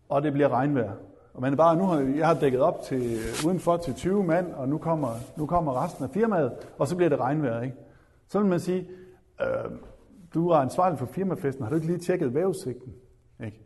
og 0.10 0.24
det 0.24 0.34
bliver 0.34 0.50
regnvejr, 0.50 0.92
og 1.34 1.42
man 1.42 1.58
bare, 1.58 1.76
nu 1.76 1.84
har, 1.84 2.00
jeg 2.00 2.28
har 2.28 2.34
dækket 2.34 2.62
op 2.62 2.82
til, 2.82 3.18
udenfor 3.46 3.78
til 3.78 3.94
20 3.94 4.24
mand, 4.24 4.54
og 4.54 4.70
nu 4.70 4.78
kommer, 4.78 5.10
nu 5.38 5.46
kommer 5.46 5.84
resten 5.84 6.04
af 6.04 6.10
firmaet, 6.10 6.52
og 6.78 6.88
så 6.88 6.96
bliver 6.96 7.10
det 7.10 7.20
regnvejr. 7.20 7.62
Ikke? 7.62 7.76
Så 8.28 8.40
vil 8.40 8.48
man 8.48 8.60
sige, 8.60 8.88
øh, 9.42 9.72
du 10.34 10.50
er 10.50 10.56
ansvarlig 10.56 11.00
for 11.00 11.06
firmafesten, 11.06 11.64
har 11.64 11.70
du 11.70 11.76
ikke 11.76 11.88
lige 11.88 12.00
tjekket 12.00 12.34
vævesigten? 12.34 12.94
Ikke? 13.46 13.58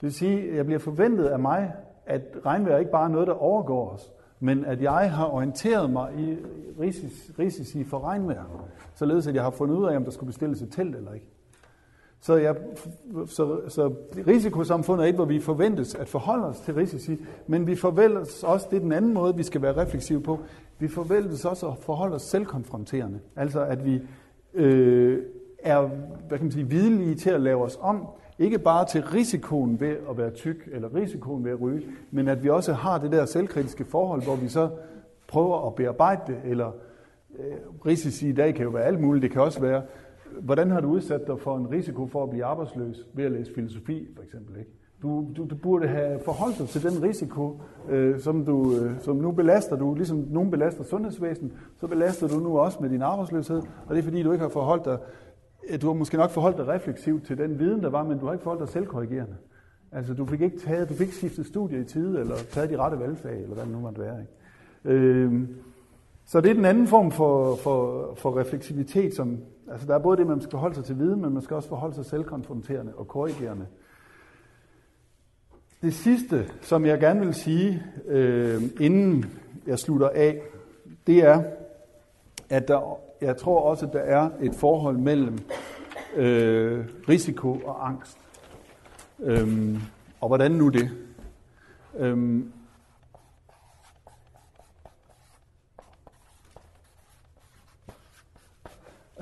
Det 0.00 0.02
vil 0.02 0.12
sige, 0.12 0.56
jeg 0.56 0.66
bliver 0.66 0.78
forventet 0.78 1.24
af 1.24 1.38
mig, 1.38 1.72
at 2.06 2.22
regnvejr 2.46 2.78
ikke 2.78 2.90
bare 2.90 3.04
er 3.04 3.12
noget, 3.12 3.26
der 3.26 3.34
overgår 3.34 3.90
os, 3.90 4.12
men 4.40 4.64
at 4.64 4.82
jeg 4.82 5.12
har 5.12 5.26
orienteret 5.26 5.90
mig 5.90 6.14
i 6.18 6.36
risici, 6.80 7.32
risici 7.38 7.84
for 7.84 8.04
regnvejr, 8.04 8.44
således 8.94 9.26
at 9.26 9.34
jeg 9.34 9.42
har 9.42 9.50
fundet 9.50 9.76
ud 9.76 9.86
af, 9.86 9.96
om 9.96 10.04
der 10.04 10.10
skulle 10.10 10.26
bestilles 10.26 10.62
et 10.62 10.72
telt 10.72 10.96
eller 10.96 11.12
ikke. 11.12 11.26
Så, 12.22 12.36
jeg, 12.36 12.56
så, 13.26 13.60
så 13.68 13.92
risikosamfundet 14.26 15.04
er 15.04 15.08
et, 15.08 15.14
hvor 15.14 15.24
vi 15.24 15.40
forventes 15.40 15.94
at 15.94 16.08
forholde 16.08 16.44
os 16.46 16.60
til 16.60 16.74
risici, 16.74 17.18
men 17.46 17.66
vi 17.66 17.76
forventes 17.76 18.42
også, 18.42 18.66
det 18.70 18.76
er 18.76 18.80
den 18.80 18.92
anden 18.92 19.14
måde, 19.14 19.36
vi 19.36 19.42
skal 19.42 19.62
være 19.62 19.76
refleksive 19.76 20.20
på, 20.20 20.38
vi 20.78 20.88
forventes 20.88 21.44
også 21.44 21.68
at 21.68 21.78
forholde 21.78 22.14
os 22.14 22.22
selvkonfronterende. 22.22 23.20
Altså 23.36 23.60
at 23.64 23.84
vi 23.84 24.02
øh, 24.54 25.22
er 25.58 25.80
hvad 26.28 26.38
kan 26.38 26.44
man 26.44 26.52
sige, 26.52 26.68
videlige 26.68 27.14
til 27.14 27.30
at 27.30 27.40
lave 27.40 27.64
os 27.64 27.78
om, 27.80 28.06
ikke 28.38 28.58
bare 28.58 28.86
til 28.86 29.02
risikoen 29.02 29.80
ved 29.80 29.96
at 30.10 30.18
være 30.18 30.30
tyk, 30.30 30.68
eller 30.72 30.94
risikoen 30.94 31.44
ved 31.44 31.50
at 31.50 31.60
ryge, 31.60 31.82
men 32.10 32.28
at 32.28 32.42
vi 32.42 32.48
også 32.48 32.72
har 32.72 32.98
det 32.98 33.12
der 33.12 33.24
selvkritiske 33.24 33.84
forhold, 33.84 34.22
hvor 34.22 34.36
vi 34.36 34.48
så 34.48 34.70
prøver 35.28 35.66
at 35.66 35.74
bearbejde 35.74 36.20
det, 36.26 36.36
eller 36.44 36.72
øh, 37.38 37.54
risici 37.86 38.28
i 38.28 38.32
dag 38.32 38.54
kan 38.54 38.64
jo 38.64 38.70
være 38.70 38.84
alt 38.84 39.00
muligt. 39.00 39.22
Det 39.22 39.30
kan 39.30 39.42
også 39.42 39.60
være, 39.60 39.82
hvordan 40.40 40.70
har 40.70 40.80
du 40.80 40.88
udsat 40.88 41.26
dig 41.26 41.40
for 41.40 41.56
en 41.56 41.70
risiko 41.70 42.06
for 42.06 42.22
at 42.22 42.30
blive 42.30 42.44
arbejdsløs 42.44 43.06
ved 43.14 43.24
at 43.24 43.32
læse 43.32 43.54
filosofi, 43.54 44.08
for 44.16 44.22
eksempel? 44.22 44.58
Ikke? 44.58 44.70
Du, 45.02 45.26
du, 45.36 45.46
du 45.50 45.54
burde 45.54 45.88
have 45.88 46.20
forholdt 46.24 46.58
dig 46.58 46.68
til 46.68 46.82
den 46.82 47.02
risiko, 47.02 47.60
øh, 47.88 48.20
som, 48.20 48.44
du, 48.44 48.76
øh, 48.76 49.00
som 49.00 49.16
nu 49.16 49.30
belaster 49.32 49.76
du. 49.76 49.94
Ligesom 49.94 50.26
nogen 50.30 50.50
belaster 50.50 50.84
sundhedsvæsenet, 50.84 51.52
så 51.76 51.86
belaster 51.86 52.28
du 52.28 52.38
nu 52.38 52.58
også 52.58 52.78
med 52.80 52.90
din 52.90 53.02
arbejdsløshed. 53.02 53.62
Og 53.86 53.94
det 53.94 53.98
er 53.98 54.02
fordi, 54.02 54.22
du 54.22 54.32
ikke 54.32 54.42
har 54.42 54.48
forholdt 54.48 54.84
dig, 54.84 54.98
øh, 55.70 55.82
du 55.82 55.86
har 55.86 55.94
måske 55.94 56.16
nok 56.16 56.30
forholdt 56.30 56.56
dig 56.56 56.68
refleksivt 56.68 57.24
til 57.24 57.38
den 57.38 57.58
viden, 57.58 57.82
der 57.82 57.90
var, 57.90 58.04
men 58.04 58.18
du 58.18 58.26
har 58.26 58.32
ikke 58.32 58.42
forholdt 58.42 58.60
dig 58.60 58.68
selvkorrigerende. 58.68 59.36
Altså, 59.92 60.14
du 60.14 60.26
fik 60.26 60.40
ikke 60.40 60.58
taget, 60.58 60.88
du 60.88 60.94
fik 60.94 61.06
ikke 61.06 61.16
skiftet 61.16 61.46
studie 61.46 61.80
i 61.80 61.84
tide, 61.84 62.20
eller 62.20 62.34
taget 62.50 62.70
de 62.70 62.76
rette 62.78 62.98
valgfag, 62.98 63.42
eller 63.42 63.54
hvad 63.54 63.64
det 63.64 63.72
nu 63.72 63.80
måtte 63.80 64.00
være. 64.00 64.16
Ikke? 64.20 64.98
Øh, 64.98 65.48
så 66.24 66.40
det 66.40 66.50
er 66.50 66.54
den 66.54 66.64
anden 66.64 66.86
form 66.86 67.10
for, 67.10 67.54
for, 67.54 68.08
for 68.14 68.38
refleksivitet, 68.38 69.14
som, 69.14 69.38
altså 69.70 69.86
der 69.86 69.94
er 69.94 69.98
både 69.98 70.16
det, 70.16 70.26
man 70.26 70.40
skal 70.40 70.50
forholde 70.50 70.74
sig 70.74 70.84
til 70.84 70.98
viden, 70.98 71.20
men 71.20 71.32
man 71.32 71.42
skal 71.42 71.56
også 71.56 71.68
forholde 71.68 71.94
sig 71.94 72.04
selvkonfronterende 72.04 72.94
og 72.94 73.08
korrigerende. 73.08 73.66
Det 75.82 75.94
sidste, 75.94 76.50
som 76.62 76.86
jeg 76.86 77.00
gerne 77.00 77.20
vil 77.20 77.34
sige, 77.34 77.82
øh, 78.06 78.62
inden 78.80 79.24
jeg 79.66 79.78
slutter 79.78 80.08
af, 80.08 80.42
det 81.06 81.24
er, 81.24 81.42
at 82.48 82.68
der, 82.68 82.98
jeg 83.20 83.36
tror 83.36 83.60
også, 83.60 83.86
at 83.86 83.92
der 83.92 83.98
er 84.00 84.30
et 84.40 84.54
forhold 84.54 84.96
mellem 84.96 85.38
øh, 86.16 86.84
risiko 87.08 87.52
og 87.64 87.88
angst. 87.88 88.18
Øhm, 89.20 89.78
og 90.20 90.28
hvordan 90.28 90.50
nu 90.50 90.68
det? 90.68 90.90
Øhm, 91.98 92.52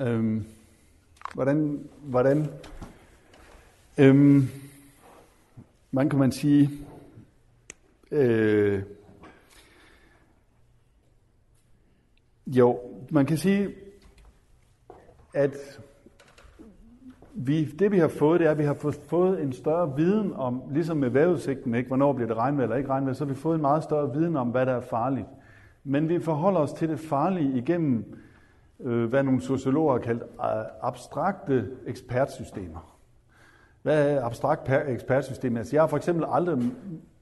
Øhm, 0.01 0.45
hvordan, 1.33 1.89
hvordan 2.03 2.47
øhm, 3.97 4.47
hvordan 5.91 6.09
kan 6.09 6.19
man 6.19 6.31
sige, 6.31 6.69
øh, 8.11 8.83
jo, 12.47 12.79
man 13.11 13.25
kan 13.25 13.37
sige, 13.37 13.69
at 15.33 15.55
vi, 17.33 17.65
det 17.65 17.91
vi 17.91 17.97
har 17.99 18.07
fået, 18.07 18.39
det 18.39 18.47
er, 18.47 18.51
at 18.51 18.57
vi 18.57 18.63
har 18.63 18.93
fået 19.07 19.43
en 19.43 19.53
større 19.53 19.95
viden 19.95 20.33
om, 20.33 20.61
ligesom 20.71 20.97
med 20.97 21.09
vejrudsigten, 21.09 21.75
ikke? 21.75 21.87
hvornår 21.87 22.13
bliver 22.13 22.27
det 22.27 22.37
regnvejr 22.37 22.63
eller 22.63 22.75
ikke 22.75 22.89
regnvejr, 22.89 23.13
så 23.13 23.25
har 23.25 23.33
vi 23.33 23.39
fået 23.39 23.55
en 23.55 23.61
meget 23.61 23.83
større 23.83 24.13
viden 24.13 24.35
om, 24.35 24.47
hvad 24.47 24.65
der 24.65 24.73
er 24.73 24.81
farligt. 24.81 25.27
Men 25.83 26.09
vi 26.09 26.19
forholder 26.19 26.59
os 26.59 26.73
til 26.73 26.89
det 26.89 26.99
farlige 26.99 27.57
igennem 27.57 28.15
øh, 28.79 29.09
hvad 29.09 29.23
nogle 29.23 29.41
sociologer 29.41 29.91
har 29.91 29.99
kaldt 29.99 30.23
øh, 30.23 30.65
abstrakte 30.81 31.67
ekspertsystemer. 31.85 32.99
Hvad 33.81 34.11
er 34.11 34.25
abstrakt 34.25 34.71
ekspertsystem? 34.87 35.57
Altså, 35.57 35.75
jeg 35.75 35.81
har 35.81 35.87
for 35.87 35.97
eksempel 35.97 36.25
aldrig, 36.27 36.71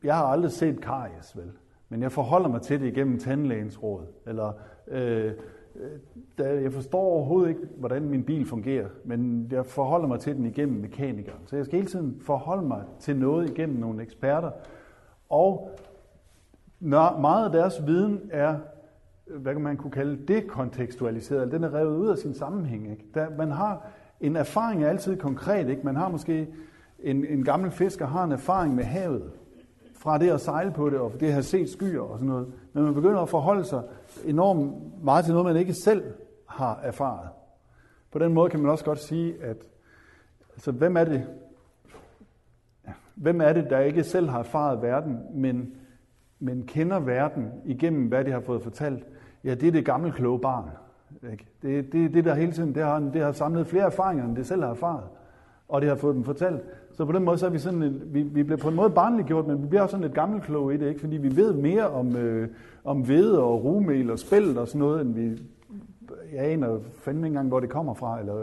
jeg 0.03 0.15
har 0.15 0.25
aldrig 0.25 0.51
set 0.51 0.81
karies, 0.81 1.37
vel? 1.37 1.51
Men 1.89 2.01
jeg 2.01 2.11
forholder 2.11 2.49
mig 2.49 2.61
til 2.61 2.81
det 2.81 2.87
igennem 2.87 3.19
tandlægens 3.19 3.83
råd. 3.83 4.03
Eller, 4.25 4.53
øh, 4.87 5.25
øh 5.25 5.31
der, 6.37 6.47
jeg 6.47 6.73
forstår 6.73 7.01
overhovedet 7.01 7.49
ikke, 7.49 7.61
hvordan 7.77 8.09
min 8.09 8.23
bil 8.23 8.45
fungerer, 8.45 8.87
men 9.03 9.47
jeg 9.51 9.65
forholder 9.65 10.07
mig 10.07 10.19
til 10.19 10.35
den 10.35 10.45
igennem 10.45 10.81
mekanikeren. 10.81 11.39
Så 11.45 11.55
jeg 11.55 11.65
skal 11.65 11.79
hele 11.79 11.91
tiden 11.91 12.21
forholde 12.21 12.67
mig 12.67 12.83
til 12.99 13.15
noget 13.15 13.49
igennem 13.49 13.79
nogle 13.79 14.03
eksperter. 14.03 14.51
Og 15.29 15.71
når 16.79 17.19
meget 17.19 17.45
af 17.45 17.51
deres 17.51 17.87
viden 17.87 18.21
er 18.31 18.57
hvad 19.29 19.53
kan 19.53 19.61
man 19.61 19.77
kunne 19.77 19.91
kalde 19.91 20.27
dekontekstualiseret, 20.27 21.51
den 21.51 21.63
er 21.63 21.73
revet 21.73 21.97
ud 21.97 22.07
af 22.07 22.17
sin 22.17 22.33
sammenhæng. 22.33 22.91
Ikke? 22.91 23.05
Der, 23.13 23.27
man 23.37 23.51
har 23.51 23.87
en 24.21 24.35
erfaring 24.35 24.83
er 24.83 24.89
altid 24.89 25.17
konkret. 25.17 25.69
Ikke? 25.69 25.81
Man 25.83 25.95
har 25.95 26.09
måske 26.09 26.47
en, 26.99 27.25
en 27.25 27.43
gammel 27.43 27.71
fisker 27.71 28.07
har 28.07 28.23
en 28.23 28.31
erfaring 28.31 28.75
med 28.75 28.83
havet, 28.83 29.31
fra 29.95 30.17
det 30.17 30.29
at 30.29 30.41
sejle 30.41 30.71
på 30.71 30.89
det, 30.89 30.99
og 30.99 31.13
det 31.19 31.25
at 31.25 31.33
have 31.33 31.43
set 31.43 31.69
skyer 31.69 32.01
og 32.01 32.17
sådan 32.17 32.29
noget. 32.29 32.53
Men 32.73 32.83
man 32.83 32.93
begynder 32.93 33.19
at 33.19 33.29
forholde 33.29 33.63
sig 33.63 33.83
enormt 34.25 34.73
meget 35.03 35.25
til 35.25 35.33
noget, 35.33 35.45
man 35.45 35.57
ikke 35.57 35.73
selv 35.73 36.03
har 36.45 36.79
erfaret. 36.83 37.29
På 38.11 38.19
den 38.19 38.33
måde 38.33 38.49
kan 38.49 38.59
man 38.59 38.71
også 38.71 38.85
godt 38.85 38.99
sige, 38.99 39.43
at 39.43 39.57
altså, 40.53 40.71
hvem 40.71 40.97
er 40.97 41.03
det, 41.03 41.27
hvem 43.15 43.41
er 43.41 43.53
det, 43.53 43.69
der 43.69 43.79
ikke 43.79 44.03
selv 44.03 44.29
har 44.29 44.39
erfaret 44.39 44.81
verden, 44.81 45.19
men, 45.33 45.73
men 46.39 46.63
kender 46.67 46.99
verden 46.99 47.51
igennem, 47.65 48.07
hvad 48.07 48.25
de 48.25 48.31
har 48.31 48.39
fået 48.39 48.61
fortalt? 48.61 49.03
Ja, 49.43 49.55
det 49.55 49.67
er 49.67 49.71
det 49.71 49.85
gamle 49.85 50.11
kloge 50.11 50.39
barn. 50.39 50.69
Ikke? 51.31 51.45
Det, 51.61 51.93
det, 51.93 52.13
det 52.13 52.25
der 52.25 52.35
hele 52.35 52.51
tiden, 52.51 52.75
det 52.75 52.83
har, 52.83 52.99
det 52.99 53.21
har 53.21 53.31
samlet 53.31 53.67
flere 53.67 53.83
erfaringer, 53.83 54.25
end 54.25 54.35
det 54.35 54.47
selv 54.47 54.61
har 54.61 54.69
erfaret. 54.69 55.03
Og 55.69 55.81
det 55.81 55.89
har 55.89 55.95
fået 55.95 56.15
dem 56.15 56.23
fortalt. 56.23 56.61
Så 56.93 57.05
på 57.05 57.11
den 57.11 57.23
måde, 57.23 57.37
så 57.37 57.45
er 57.45 57.49
vi 57.49 57.59
sådan, 57.59 57.81
et, 57.81 58.13
vi, 58.13 58.21
vi 58.21 58.43
bliver 58.43 58.57
på 58.57 58.69
en 58.69 58.75
måde 58.75 58.89
barnliggjort, 58.89 59.47
men 59.47 59.61
vi 59.61 59.67
bliver 59.67 59.81
også 59.81 59.91
sådan 59.91 60.03
lidt 60.03 60.13
gammelkloge 60.13 60.73
i 60.73 60.77
det, 60.77 60.87
ikke? 60.87 60.99
fordi 60.99 61.17
vi 61.17 61.35
ved 61.35 61.53
mere 61.53 61.87
om, 61.87 62.15
øh, 62.15 62.49
om 62.83 63.01
hvede 63.01 63.43
og 63.43 63.63
rumel 63.63 64.11
og 64.11 64.19
spæld 64.19 64.57
og 64.57 64.67
sådan 64.67 64.79
noget, 64.79 65.01
end 65.01 65.13
vi 65.13 65.41
jeg 66.33 66.45
aner 66.45 66.79
fandme 66.93 67.27
ikke 67.27 67.27
engang, 67.27 67.47
hvor 67.47 67.59
det 67.59 67.69
kommer 67.69 67.93
fra. 67.93 68.19
Eller, 68.19 68.33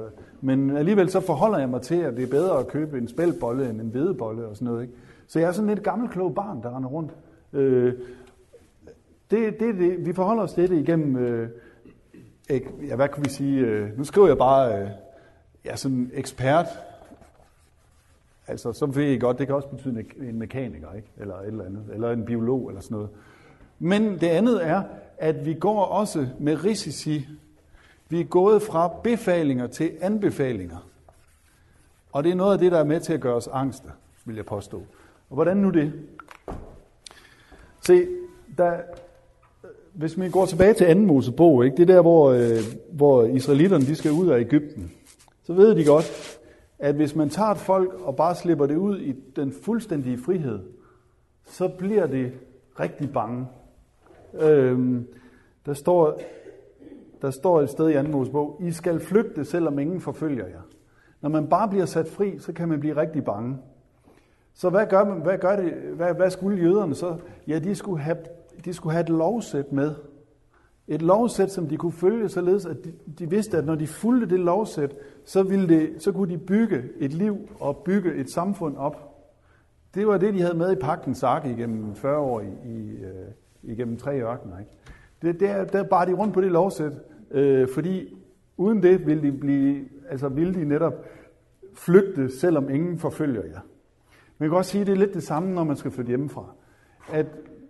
men 0.40 0.76
alligevel 0.76 1.10
så 1.10 1.20
forholder 1.20 1.58
jeg 1.58 1.68
mig 1.68 1.82
til, 1.82 1.94
at 1.94 2.16
det 2.16 2.22
er 2.22 2.30
bedre 2.30 2.58
at 2.58 2.68
købe 2.68 2.98
en 2.98 3.08
spældbolle 3.08 3.70
end 3.70 3.80
en 3.80 3.88
hvedebolle 3.88 4.46
og 4.46 4.56
sådan 4.56 4.66
noget. 4.66 4.82
Ikke? 4.82 4.94
Så 5.26 5.38
jeg 5.38 5.48
er 5.48 5.52
sådan 5.52 5.68
lidt 5.68 5.82
gammelklog 5.82 6.34
barn, 6.34 6.62
der 6.62 6.76
render 6.76 6.88
rundt. 6.88 7.10
Øh, 7.54 7.94
det, 9.30 9.60
det, 9.60 9.74
det, 9.74 10.06
vi 10.06 10.12
forholder 10.12 10.42
os 10.42 10.52
til 10.52 10.70
det 10.70 10.78
igennem, 10.78 11.16
øh, 11.16 11.48
ek, 12.48 12.68
ja, 12.88 12.96
hvad 12.96 13.08
kan 13.08 13.24
vi 13.24 13.30
sige, 13.30 13.60
øh, 13.60 13.98
nu 13.98 14.04
skriver 14.04 14.26
jeg 14.26 14.38
bare, 14.38 14.82
øh, 14.82 14.88
ja, 15.64 15.76
sådan 15.76 16.10
ekspert, 16.14 16.66
altså, 18.46 18.72
så 18.72 18.86
ved 18.86 19.04
I 19.04 19.18
godt, 19.18 19.38
det 19.38 19.46
kan 19.46 19.56
også 19.56 19.68
betyde 19.68 20.04
en 20.18 20.38
mekaniker, 20.38 20.92
ikke? 20.92 21.08
eller 21.16 21.34
et 21.38 21.46
eller 21.46 21.64
andet, 21.64 21.84
eller 21.92 22.10
en 22.10 22.24
biolog, 22.24 22.68
eller 22.68 22.80
sådan 22.80 22.94
noget. 22.94 23.10
Men 23.78 24.20
det 24.20 24.26
andet 24.26 24.66
er, 24.66 24.82
at 25.18 25.46
vi 25.46 25.54
går 25.54 25.84
også 25.84 26.28
med 26.38 26.64
risici 26.64 27.26
Vi 28.08 28.20
er 28.20 28.24
gået 28.24 28.62
fra 28.62 28.88
befalinger 29.04 29.66
til 29.66 29.92
anbefalinger. 30.00 30.88
Og 32.12 32.24
det 32.24 32.32
er 32.32 32.36
noget 32.36 32.52
af 32.52 32.58
det, 32.58 32.72
der 32.72 32.78
er 32.78 32.84
med 32.84 33.00
til 33.00 33.12
at 33.12 33.20
gøre 33.20 33.34
os 33.34 33.48
angste, 33.48 33.88
vil 34.24 34.36
jeg 34.36 34.46
påstå. 34.46 34.76
Og 35.30 35.34
hvordan 35.34 35.56
nu 35.56 35.70
det? 35.70 35.92
Se, 37.86 38.06
der, 38.58 38.72
hvis 39.92 40.16
man 40.16 40.30
går 40.30 40.46
tilbage 40.46 40.74
til 40.74 40.84
anden 40.84 41.06
Mosebog, 41.06 41.64
ikke? 41.64 41.76
det 41.76 41.82
er 41.90 41.94
der, 41.94 42.02
hvor, 42.02 42.30
øh, 42.30 42.58
hvor 42.92 43.24
israelitterne 43.24 43.84
de 43.84 43.94
skal 43.94 44.12
ud 44.12 44.28
af 44.28 44.40
Ægypten, 44.40 44.92
så 45.42 45.52
ved 45.52 45.74
de 45.74 45.84
godt, 45.84 46.38
at 46.78 46.94
hvis 46.94 47.14
man 47.14 47.30
tager 47.30 47.50
et 47.50 47.58
folk 47.58 47.94
og 48.00 48.16
bare 48.16 48.34
slipper 48.34 48.66
det 48.66 48.76
ud 48.76 48.98
i 48.98 49.14
den 49.36 49.52
fuldstændige 49.62 50.18
frihed, 50.18 50.58
så 51.46 51.68
bliver 51.68 52.06
det 52.06 52.32
rigtig 52.80 53.12
bange. 53.12 53.46
Øhm, 54.40 55.06
der, 55.66 55.74
står, 55.74 56.20
der 57.22 57.30
står 57.30 57.60
et 57.60 57.70
sted 57.70 57.88
i 57.88 57.92
anden 57.92 58.12
Mosebog, 58.12 58.60
I 58.60 58.70
skal 58.70 59.00
flygte, 59.00 59.44
selvom 59.44 59.78
ingen 59.78 60.00
forfølger 60.00 60.46
jer. 60.46 60.62
Når 61.20 61.28
man 61.28 61.46
bare 61.46 61.68
bliver 61.68 61.86
sat 61.86 62.08
fri, 62.08 62.38
så 62.38 62.52
kan 62.52 62.68
man 62.68 62.80
blive 62.80 62.96
rigtig 62.96 63.24
bange. 63.24 63.56
Så 64.54 64.70
hvad 64.70 64.86
gør, 64.86 65.04
man, 65.04 65.20
hvad 65.20 65.38
gør 65.38 65.56
det, 65.56 65.72
hvad, 65.72 66.14
hvad 66.14 66.30
skulle 66.30 66.62
jøderne 66.62 66.94
så? 66.94 67.16
Ja, 67.46 67.58
de 67.58 67.74
skulle, 67.74 68.02
have, 68.02 68.16
de 68.64 68.72
skulle 68.72 68.92
have 68.92 69.02
et 69.02 69.08
lovsæt 69.08 69.72
med. 69.72 69.94
Et 70.88 71.02
lovsæt, 71.02 71.50
som 71.50 71.68
de 71.68 71.76
kunne 71.76 71.92
følge, 71.92 72.28
således 72.28 72.66
at 72.66 72.84
de, 72.84 72.92
de 73.18 73.30
vidste, 73.30 73.58
at 73.58 73.66
når 73.66 73.74
de 73.74 73.86
fulgte 73.86 74.28
det 74.28 74.40
lovsæt, 74.40 74.94
så, 75.24 75.42
ville 75.42 75.68
det, 75.68 76.02
så 76.02 76.12
kunne 76.12 76.32
de 76.32 76.38
bygge 76.38 76.82
et 76.98 77.12
liv 77.12 77.38
og 77.60 77.76
bygge 77.76 78.14
et 78.14 78.30
samfund 78.30 78.76
op. 78.76 79.14
Det 79.94 80.06
var 80.06 80.18
det, 80.18 80.34
de 80.34 80.40
havde 80.40 80.56
med 80.56 80.72
i 80.72 80.74
pagtens 80.74 81.22
ark 81.22 81.46
igennem 81.46 81.94
40 81.94 82.18
år 82.18 82.40
i, 82.40 82.46
i, 82.64 82.90
øh, 82.90 83.28
igennem 83.62 83.96
tre 83.96 84.20
ørkener. 84.22 84.58
Ikke? 84.58 84.70
Det, 85.22 85.40
der, 85.40 85.64
der 85.64 85.82
bar 85.82 86.04
de 86.04 86.12
rundt 86.12 86.34
på 86.34 86.40
det 86.40 86.52
lovsæt, 86.52 86.92
øh, 87.30 87.68
fordi 87.74 88.16
uden 88.56 88.82
det 88.82 89.06
ville 89.06 89.22
de, 89.22 89.32
blive, 89.32 89.84
altså 90.10 90.28
ville 90.28 90.54
de 90.54 90.64
netop 90.64 91.04
flygte, 91.74 92.38
selvom 92.38 92.70
ingen 92.70 92.98
forfølger 92.98 93.42
jer. 93.44 93.60
Man 94.38 94.48
kan 94.48 94.58
også 94.58 94.70
sige, 94.70 94.80
at 94.80 94.86
det 94.86 94.92
er 94.92 94.96
lidt 94.96 95.14
det 95.14 95.22
samme, 95.22 95.54
når 95.54 95.64
man 95.64 95.76
skal 95.76 95.90
flytte 95.90 96.08
hjemmefra. 96.08 96.44
At 97.12 97.26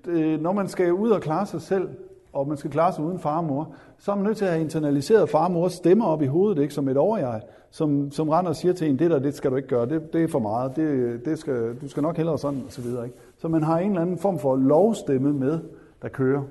øh, 0.06 0.40
når 0.40 0.52
man 0.52 0.68
skal 0.68 0.92
ud 0.92 1.10
og 1.10 1.20
klare 1.20 1.46
sig 1.46 1.62
selv, 1.62 1.88
og 2.32 2.48
man 2.48 2.56
skal 2.56 2.70
klare 2.70 2.92
sig 2.92 3.04
uden 3.04 3.18
far 3.18 3.38
og 3.38 3.44
mor, 3.44 3.74
så 3.98 4.12
er 4.12 4.16
man 4.16 4.24
nødt 4.24 4.36
til 4.36 4.44
at 4.44 4.50
have 4.50 4.62
internaliseret 4.62 5.30
far 5.30 5.44
og 5.44 5.50
mors 5.50 5.72
stemmer 5.72 6.04
op 6.04 6.22
i 6.22 6.26
hovedet, 6.26 6.62
ikke 6.62 6.74
som 6.74 6.88
et 6.88 6.96
overjeg, 6.96 7.42
som, 7.70 8.10
som 8.10 8.28
render 8.28 8.48
og 8.48 8.56
siger 8.56 8.74
til 8.74 8.88
en, 8.88 8.98
det 8.98 9.10
der, 9.10 9.18
det 9.18 9.34
skal 9.34 9.50
du 9.50 9.56
ikke 9.56 9.68
gøre, 9.68 9.88
det, 9.88 10.12
det 10.12 10.24
er 10.24 10.28
for 10.28 10.38
meget, 10.38 10.76
det, 10.76 11.24
det 11.24 11.38
skal, 11.38 11.76
du 11.80 11.88
skal 11.88 12.02
nok 12.02 12.16
hellere 12.16 12.38
sådan, 12.38 12.62
og 12.66 12.72
så 12.72 12.82
videre. 12.82 13.04
Ikke? 13.04 13.16
Så 13.38 13.48
man 13.48 13.62
har 13.62 13.78
en 13.78 13.88
eller 13.88 14.02
anden 14.02 14.18
form 14.18 14.38
for 14.38 14.56
lovstemme 14.56 15.32
med, 15.32 15.58
der 16.02 16.08
kører. 16.08 16.42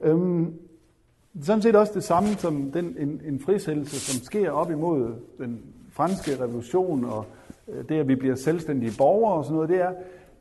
Øhm, 0.00 0.54
sådan 1.42 1.62
set 1.62 1.76
også 1.76 1.92
det 1.94 2.04
samme 2.04 2.28
som 2.28 2.70
den, 2.72 2.96
en, 2.98 3.20
en 3.24 3.40
frisættelse, 3.40 4.00
som 4.00 4.24
sker 4.24 4.50
op 4.50 4.70
imod 4.70 5.14
den 5.38 5.60
franske 5.90 6.44
revolution, 6.44 7.04
og 7.04 7.26
Øh, 7.68 7.84
det, 7.88 7.94
at 7.94 8.08
vi 8.08 8.14
bliver 8.14 8.34
selvstændige 8.34 8.92
borgere 8.98 9.34
og 9.34 9.44
sådan 9.44 9.54
noget, 9.54 9.68
det 9.68 9.80
er, 9.80 9.92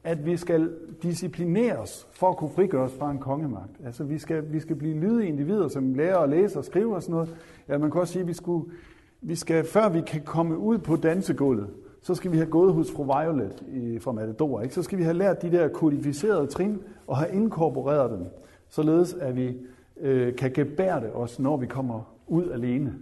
at 0.03 0.25
vi 0.25 0.37
skal 0.37 0.71
disciplineres 1.03 2.07
for 2.11 2.29
at 2.29 2.37
kunne 2.37 2.49
frigøre 2.49 2.83
os 2.83 2.93
fra 2.93 3.11
en 3.11 3.17
kongemagt. 3.17 3.71
Altså 3.85 4.03
vi 4.03 4.17
skal, 4.17 4.53
vi 4.53 4.59
skal 4.59 4.75
blive 4.75 4.99
lydige 4.99 5.27
individer, 5.27 5.67
som 5.67 5.93
lærer 5.93 6.17
at 6.17 6.29
læse 6.29 6.59
og 6.59 6.65
skrive 6.65 6.95
og 6.95 7.01
sådan 7.03 7.13
noget. 7.13 7.35
Ja, 7.69 7.77
man 7.77 7.91
kan 7.91 8.01
også 8.01 8.13
sige, 8.13 8.21
at 8.21 8.27
vi, 8.27 8.33
skulle, 8.33 8.71
vi 9.21 9.35
skal, 9.35 9.65
før 9.65 9.89
vi 9.89 10.01
kan 10.01 10.21
komme 10.21 10.57
ud 10.57 10.77
på 10.77 10.95
dansegulvet, 10.95 11.67
så 12.01 12.15
skal 12.15 12.31
vi 12.31 12.37
have 12.37 12.49
gået 12.49 12.73
hos 12.73 12.91
fru 12.91 13.03
Violet 13.03 13.63
i, 13.73 13.99
fra 13.99 14.11
Matador. 14.11 14.61
Ikke? 14.61 14.75
Så 14.75 14.83
skal 14.83 14.97
vi 14.97 15.03
have 15.03 15.17
lært 15.17 15.41
de 15.41 15.51
der 15.51 15.67
kodificerede 15.67 16.47
trin 16.47 16.79
og 17.07 17.17
have 17.17 17.33
inkorporeret 17.33 18.11
dem, 18.11 18.25
således 18.69 19.13
at 19.13 19.35
vi 19.35 19.57
øh, 20.01 20.35
kan 20.35 20.51
gebærde 20.51 21.13
os, 21.13 21.39
når 21.39 21.57
vi 21.57 21.65
kommer 21.65 22.15
ud 22.27 22.49
alene. 22.49 22.93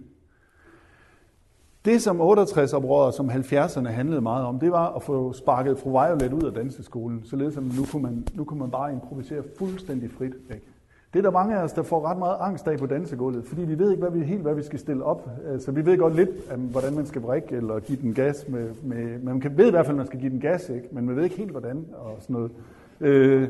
Det, 1.86 2.02
som 2.02 2.22
68-oprøret, 2.22 3.14
som 3.14 3.30
70'erne 3.30 3.88
handlede 3.88 4.22
meget 4.22 4.46
om, 4.46 4.60
det 4.60 4.72
var 4.72 4.96
at 4.96 5.04
få 5.04 5.34
sparket 5.34 5.80
fru 5.80 5.90
Violet 5.90 6.34
ud 6.34 6.44
af 6.44 6.54
danseskolen, 6.54 7.24
således 7.26 7.58
at 7.58 7.64
nu 7.64 7.86
kunne 7.92 8.04
man, 8.04 8.28
nu 8.34 8.44
kunne 8.44 8.60
man 8.60 8.72
bare 8.72 8.92
improvisere 8.94 9.44
fuldstændig 9.58 10.12
frit. 10.12 10.34
Ikke? 10.54 10.66
Det 11.14 11.20
er 11.20 11.24
der 11.24 11.32
mange 11.32 11.56
af 11.56 11.64
os, 11.64 11.74
der 11.74 11.84
får 11.84 12.06
ret 12.06 12.18
meget 12.18 12.38
angst 12.40 12.68
af 12.68 12.78
på 12.78 12.86
dansegulvet, 12.86 13.46
fordi 13.46 13.62
vi 13.62 13.80
ved 13.80 13.92
ikke 13.92 14.02
hvad 14.02 14.20
vi, 14.20 14.26
helt, 14.26 14.42
hvad 14.42 14.56
vi 14.56 14.64
skal 14.64 14.80
stille 14.80 15.04
op. 15.04 15.30
Altså, 15.48 15.72
vi 15.72 15.86
ved 15.86 15.98
godt 15.98 16.16
lidt, 16.16 16.30
øh, 16.30 16.60
hvordan 16.60 16.94
man 16.96 17.06
skal 17.06 17.22
vrikke 17.22 17.56
eller 17.56 17.80
give 17.80 18.02
den 18.02 18.14
gas. 18.14 18.48
Med, 18.48 18.70
med, 18.84 19.20
man 19.20 19.40
kan, 19.40 19.58
ved 19.58 19.68
i 19.68 19.72
hvert 19.72 19.86
fald, 19.86 19.96
at 19.96 19.98
man 19.98 20.08
skal 20.08 20.20
give 20.20 20.32
den 20.32 20.40
gas, 20.40 20.70
ikke? 20.70 20.88
men 20.92 21.06
man 21.06 21.16
ved 21.16 21.24
ikke 21.24 21.38
helt, 21.38 21.52
hvordan 21.52 21.86
og 21.94 22.16
sådan 22.20 22.34
noget. 22.34 22.52
Øh, 23.00 23.50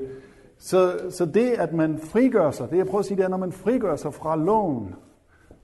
så, 0.58 0.92
så 1.10 1.26
det, 1.26 1.52
at 1.52 1.74
man 1.74 1.98
frigør 1.98 2.52
sig, 2.52 2.70
det 2.70 2.78
jeg 2.78 2.86
prøver 2.86 3.00
at 3.00 3.06
sige, 3.06 3.18
det 3.18 3.24
er, 3.24 3.30
når 3.30 3.38
man 3.38 3.52
frigør 3.52 3.96
sig 3.96 4.14
fra 4.14 4.36
loven, 4.36 4.96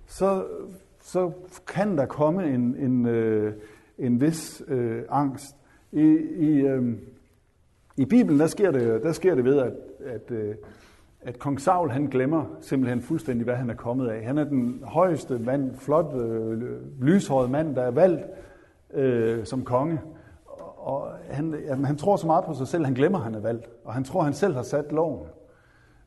så 0.07 0.43
så 1.05 1.31
kan 1.67 1.97
der 1.97 2.05
komme 2.05 2.53
en, 2.53 2.75
en, 2.75 3.05
øh, 3.05 3.53
en 3.97 4.21
vis 4.21 4.63
øh, 4.67 5.03
angst. 5.09 5.55
I, 5.91 6.01
i, 6.37 6.61
øh, 6.61 6.93
I 7.97 8.05
Bibelen 8.05 8.39
der 8.39 8.47
sker, 8.47 8.71
det, 8.71 9.03
der 9.03 9.11
sker 9.11 9.35
det 9.35 9.45
ved, 9.45 9.57
at, 9.57 9.73
at, 10.05 10.31
øh, 10.31 10.55
at 11.21 11.39
kong 11.39 11.61
Saul 11.61 11.89
han 11.89 12.05
glemmer 12.05 12.45
simpelthen 12.61 13.01
fuldstændig, 13.01 13.43
hvad 13.43 13.55
han 13.55 13.69
er 13.69 13.75
kommet 13.75 14.07
af. 14.07 14.23
Han 14.23 14.37
er 14.37 14.43
den 14.43 14.83
højeste 14.83 15.39
mand, 15.39 15.75
flot, 15.75 16.15
øh, 16.15 16.61
lyshåret 17.01 17.49
mand, 17.49 17.75
der 17.75 17.81
er 17.81 17.91
valgt 17.91 18.23
øh, 18.93 19.45
som 19.45 19.63
konge. 19.63 20.01
Og 20.77 21.07
han, 21.29 21.55
jamen, 21.67 21.85
han 21.85 21.97
tror 21.97 22.15
så 22.15 22.27
meget 22.27 22.45
på 22.45 22.53
sig 22.53 22.67
selv, 22.67 22.85
han 22.85 22.93
glemmer, 22.93 23.17
at 23.17 23.23
han 23.23 23.35
er 23.35 23.41
valgt. 23.41 23.69
Og 23.83 23.93
han 23.93 24.03
tror, 24.03 24.19
at 24.19 24.25
han 24.25 24.33
selv 24.33 24.53
har 24.53 24.63
sat 24.63 24.91
loven. 24.91 25.27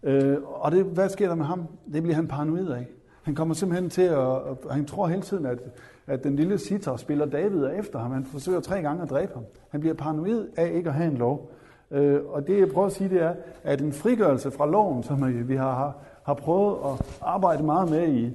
Øh, 0.03 0.36
og 0.44 0.72
det, 0.72 0.84
hvad 0.84 1.09
sker 1.09 1.28
der 1.28 1.34
med 1.34 1.44
ham? 1.44 1.66
Det 1.92 2.03
bliver 2.03 2.16
han 2.16 2.28
paranoid 2.28 2.68
af. 2.68 2.86
Han 3.29 3.35
kommer 3.35 3.55
simpelthen 3.55 3.91
til 3.91 4.03
at, 4.03 4.37
han 4.70 4.85
tror 4.85 5.07
hele 5.07 5.22
tiden, 5.22 5.47
at, 5.47 5.59
at 6.07 6.24
den 6.24 6.37
lille 6.37 6.59
Sitar 6.59 6.97
spiller 6.97 7.26
David 7.26 7.66
efter 7.79 7.99
ham. 7.99 8.11
Han 8.11 8.24
forsøger 8.24 8.61
tre 8.61 8.83
gange 8.83 9.03
at 9.03 9.11
dræbe 9.11 9.35
ham. 9.35 9.43
Han 9.70 9.81
bliver 9.81 9.95
paranoid 9.95 10.47
af 10.57 10.72
ikke 10.74 10.89
at 10.89 10.95
have 10.95 11.11
en 11.11 11.16
lov. 11.16 11.51
Øh, 11.91 12.20
og 12.29 12.47
det 12.47 12.59
jeg 12.59 12.68
prøver 12.68 12.87
at 12.87 12.93
sige, 12.93 13.11
det 13.11 13.22
er, 13.22 13.35
at 13.64 13.81
en 13.81 13.93
frigørelse 13.93 14.51
fra 14.51 14.66
loven, 14.66 15.03
som 15.03 15.49
vi 15.49 15.57
har, 15.57 15.97
har 16.22 16.35
prøvet 16.35 16.76
at 16.85 17.18
arbejde 17.20 17.62
meget 17.62 17.91
med 17.91 18.09
i, 18.09 18.33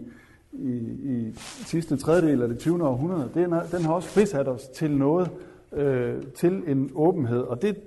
i, 0.52 0.78
i 1.04 1.34
sidste 1.66 1.98
tredjedel 1.98 2.42
af 2.42 2.48
det 2.48 2.60
20. 2.60 2.88
århundrede, 2.88 3.30
den, 3.34 3.54
den 3.72 3.82
har 3.86 3.94
også 3.94 4.10
frisat 4.10 4.48
os 4.48 4.68
til 4.68 4.92
noget, 4.92 5.32
øh, 5.72 6.22
til 6.36 6.64
en 6.68 6.92
åbenhed. 6.96 7.42
Og 7.42 7.62
det, 7.62 7.78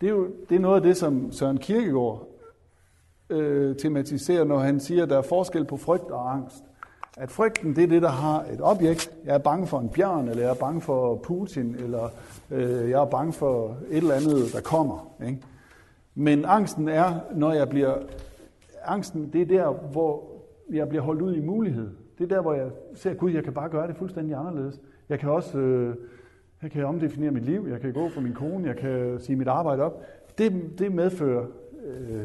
det 0.00 0.06
er 0.06 0.10
jo 0.10 0.26
det 0.48 0.56
er 0.56 0.60
noget 0.60 0.76
af 0.76 0.82
det, 0.82 0.96
som 0.96 1.32
Søren 1.32 1.58
Kierkegaard 1.58 2.27
øh, 3.30 3.76
tematiserer, 3.76 4.44
når 4.44 4.58
han 4.58 4.80
siger, 4.80 5.02
at 5.02 5.10
der 5.10 5.18
er 5.18 5.22
forskel 5.22 5.64
på 5.64 5.76
frygt 5.76 6.10
og 6.10 6.32
angst. 6.32 6.64
At 7.16 7.30
frygten, 7.30 7.76
det 7.76 7.84
er 7.84 7.88
det, 7.88 8.02
der 8.02 8.08
har 8.08 8.40
et 8.52 8.60
objekt. 8.62 9.10
Jeg 9.24 9.34
er 9.34 9.38
bange 9.38 9.66
for 9.66 9.78
en 9.78 9.88
bjørn, 9.88 10.28
eller 10.28 10.42
jeg 10.42 10.50
er 10.50 10.54
bange 10.54 10.80
for 10.80 11.16
Putin, 11.16 11.74
eller 11.78 12.08
øh, 12.50 12.90
jeg 12.90 13.00
er 13.00 13.06
bange 13.06 13.32
for 13.32 13.76
et 13.90 13.96
eller 13.96 14.14
andet, 14.14 14.52
der 14.52 14.60
kommer. 14.60 15.14
Ikke? 15.26 15.38
Men 16.14 16.44
angsten 16.44 16.88
er, 16.88 17.20
når 17.34 17.52
jeg 17.52 17.68
bliver... 17.68 17.94
Angsten, 18.84 19.30
det 19.32 19.42
er 19.42 19.46
der, 19.46 19.70
hvor 19.70 20.22
jeg 20.70 20.88
bliver 20.88 21.02
holdt 21.02 21.22
ud 21.22 21.34
i 21.34 21.40
mulighed. 21.40 21.90
Det 22.18 22.24
er 22.24 22.28
der, 22.28 22.42
hvor 22.42 22.54
jeg 22.54 22.70
ser, 22.94 23.14
Gud, 23.14 23.30
jeg 23.30 23.44
kan 23.44 23.52
bare 23.52 23.68
gøre 23.68 23.88
det 23.88 23.96
fuldstændig 23.96 24.36
anderledes. 24.36 24.80
Jeg 25.08 25.18
kan 25.18 25.30
også 25.30 25.58
øh, 25.58 25.96
jeg 26.62 26.70
kan 26.70 26.84
omdefinere 26.84 27.30
mit 27.30 27.44
liv, 27.44 27.66
jeg 27.70 27.80
kan 27.80 27.92
gå 27.92 28.08
for 28.08 28.20
min 28.20 28.32
kone, 28.32 28.68
jeg 28.68 28.76
kan 28.76 29.20
sige 29.20 29.36
mit 29.36 29.48
arbejde 29.48 29.82
op. 29.82 30.02
Det, 30.38 30.78
det 30.78 30.92
medfører 30.92 31.46
øh, 31.84 32.24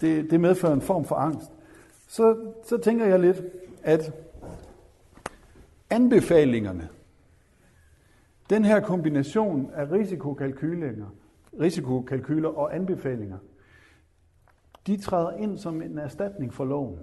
det, 0.00 0.30
det 0.30 0.40
medfører 0.40 0.72
en 0.72 0.80
form 0.80 1.04
for 1.04 1.14
angst. 1.14 1.50
Så, 2.08 2.36
så 2.64 2.78
tænker 2.78 3.06
jeg 3.06 3.20
lidt, 3.20 3.42
at 3.82 4.12
anbefalingerne, 5.90 6.88
den 8.50 8.64
her 8.64 8.80
kombination 8.80 9.70
af 9.74 9.92
risikokalkyler, 9.92 11.06
risikokalkyler 11.60 12.48
og 12.48 12.74
anbefalinger, 12.74 13.38
de 14.86 14.96
træder 14.96 15.32
ind 15.32 15.58
som 15.58 15.82
en 15.82 15.98
erstatning 15.98 16.54
for 16.54 16.64
loven. 16.64 16.98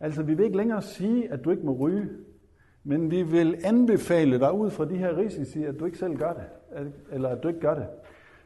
Altså, 0.00 0.22
vi 0.22 0.34
vil 0.34 0.44
ikke 0.44 0.56
længere 0.56 0.82
sige, 0.82 1.32
at 1.32 1.44
du 1.44 1.50
ikke 1.50 1.66
må 1.66 1.72
ryge, 1.72 2.08
men 2.84 3.10
vi 3.10 3.22
vil 3.22 3.60
anbefale 3.64 4.38
dig 4.38 4.52
ud 4.52 4.70
fra 4.70 4.84
de 4.84 4.96
her 4.96 5.16
risici, 5.16 5.64
at 5.64 5.80
du 5.80 5.84
ikke 5.84 5.98
selv 5.98 6.16
gør 6.16 6.32
det, 6.32 6.44
eller 7.12 7.28
at 7.28 7.42
du 7.42 7.48
ikke 7.48 7.60
gør 7.60 7.74
det. 7.74 7.86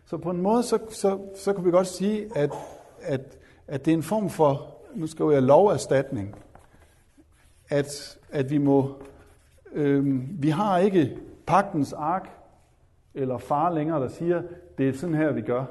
Så 0.05 0.17
på 0.17 0.31
en 0.31 0.43
måde, 0.43 0.63
så, 0.63 0.79
så, 0.89 1.19
så 1.35 1.53
kan 1.53 1.65
vi 1.65 1.71
godt 1.71 1.87
sige, 1.87 2.31
at 2.37 2.51
at, 3.07 3.39
at 3.69 3.85
det 3.85 3.93
er 3.93 3.97
en 3.97 4.03
form 4.03 4.31
for, 4.31 4.75
nu 4.95 5.07
skal 5.07 5.27
jeg 5.33 5.43
loverstatning, 5.43 6.35
at, 7.69 8.19
at 8.31 8.51
vi 8.51 8.59
må, 8.59 8.95
øh, 9.73 10.23
vi 10.43 10.49
har 10.49 10.79
ikke 10.79 11.17
pagtens 11.47 11.93
ark 11.93 12.29
eller 13.15 13.39
far 13.39 13.75
længere, 13.75 14.01
der 14.01 14.09
siger, 14.09 14.43
det 14.79 14.89
er 14.89 14.93
sådan 14.93 15.15
her, 15.15 15.33
vi 15.33 15.41
gør. 15.41 15.65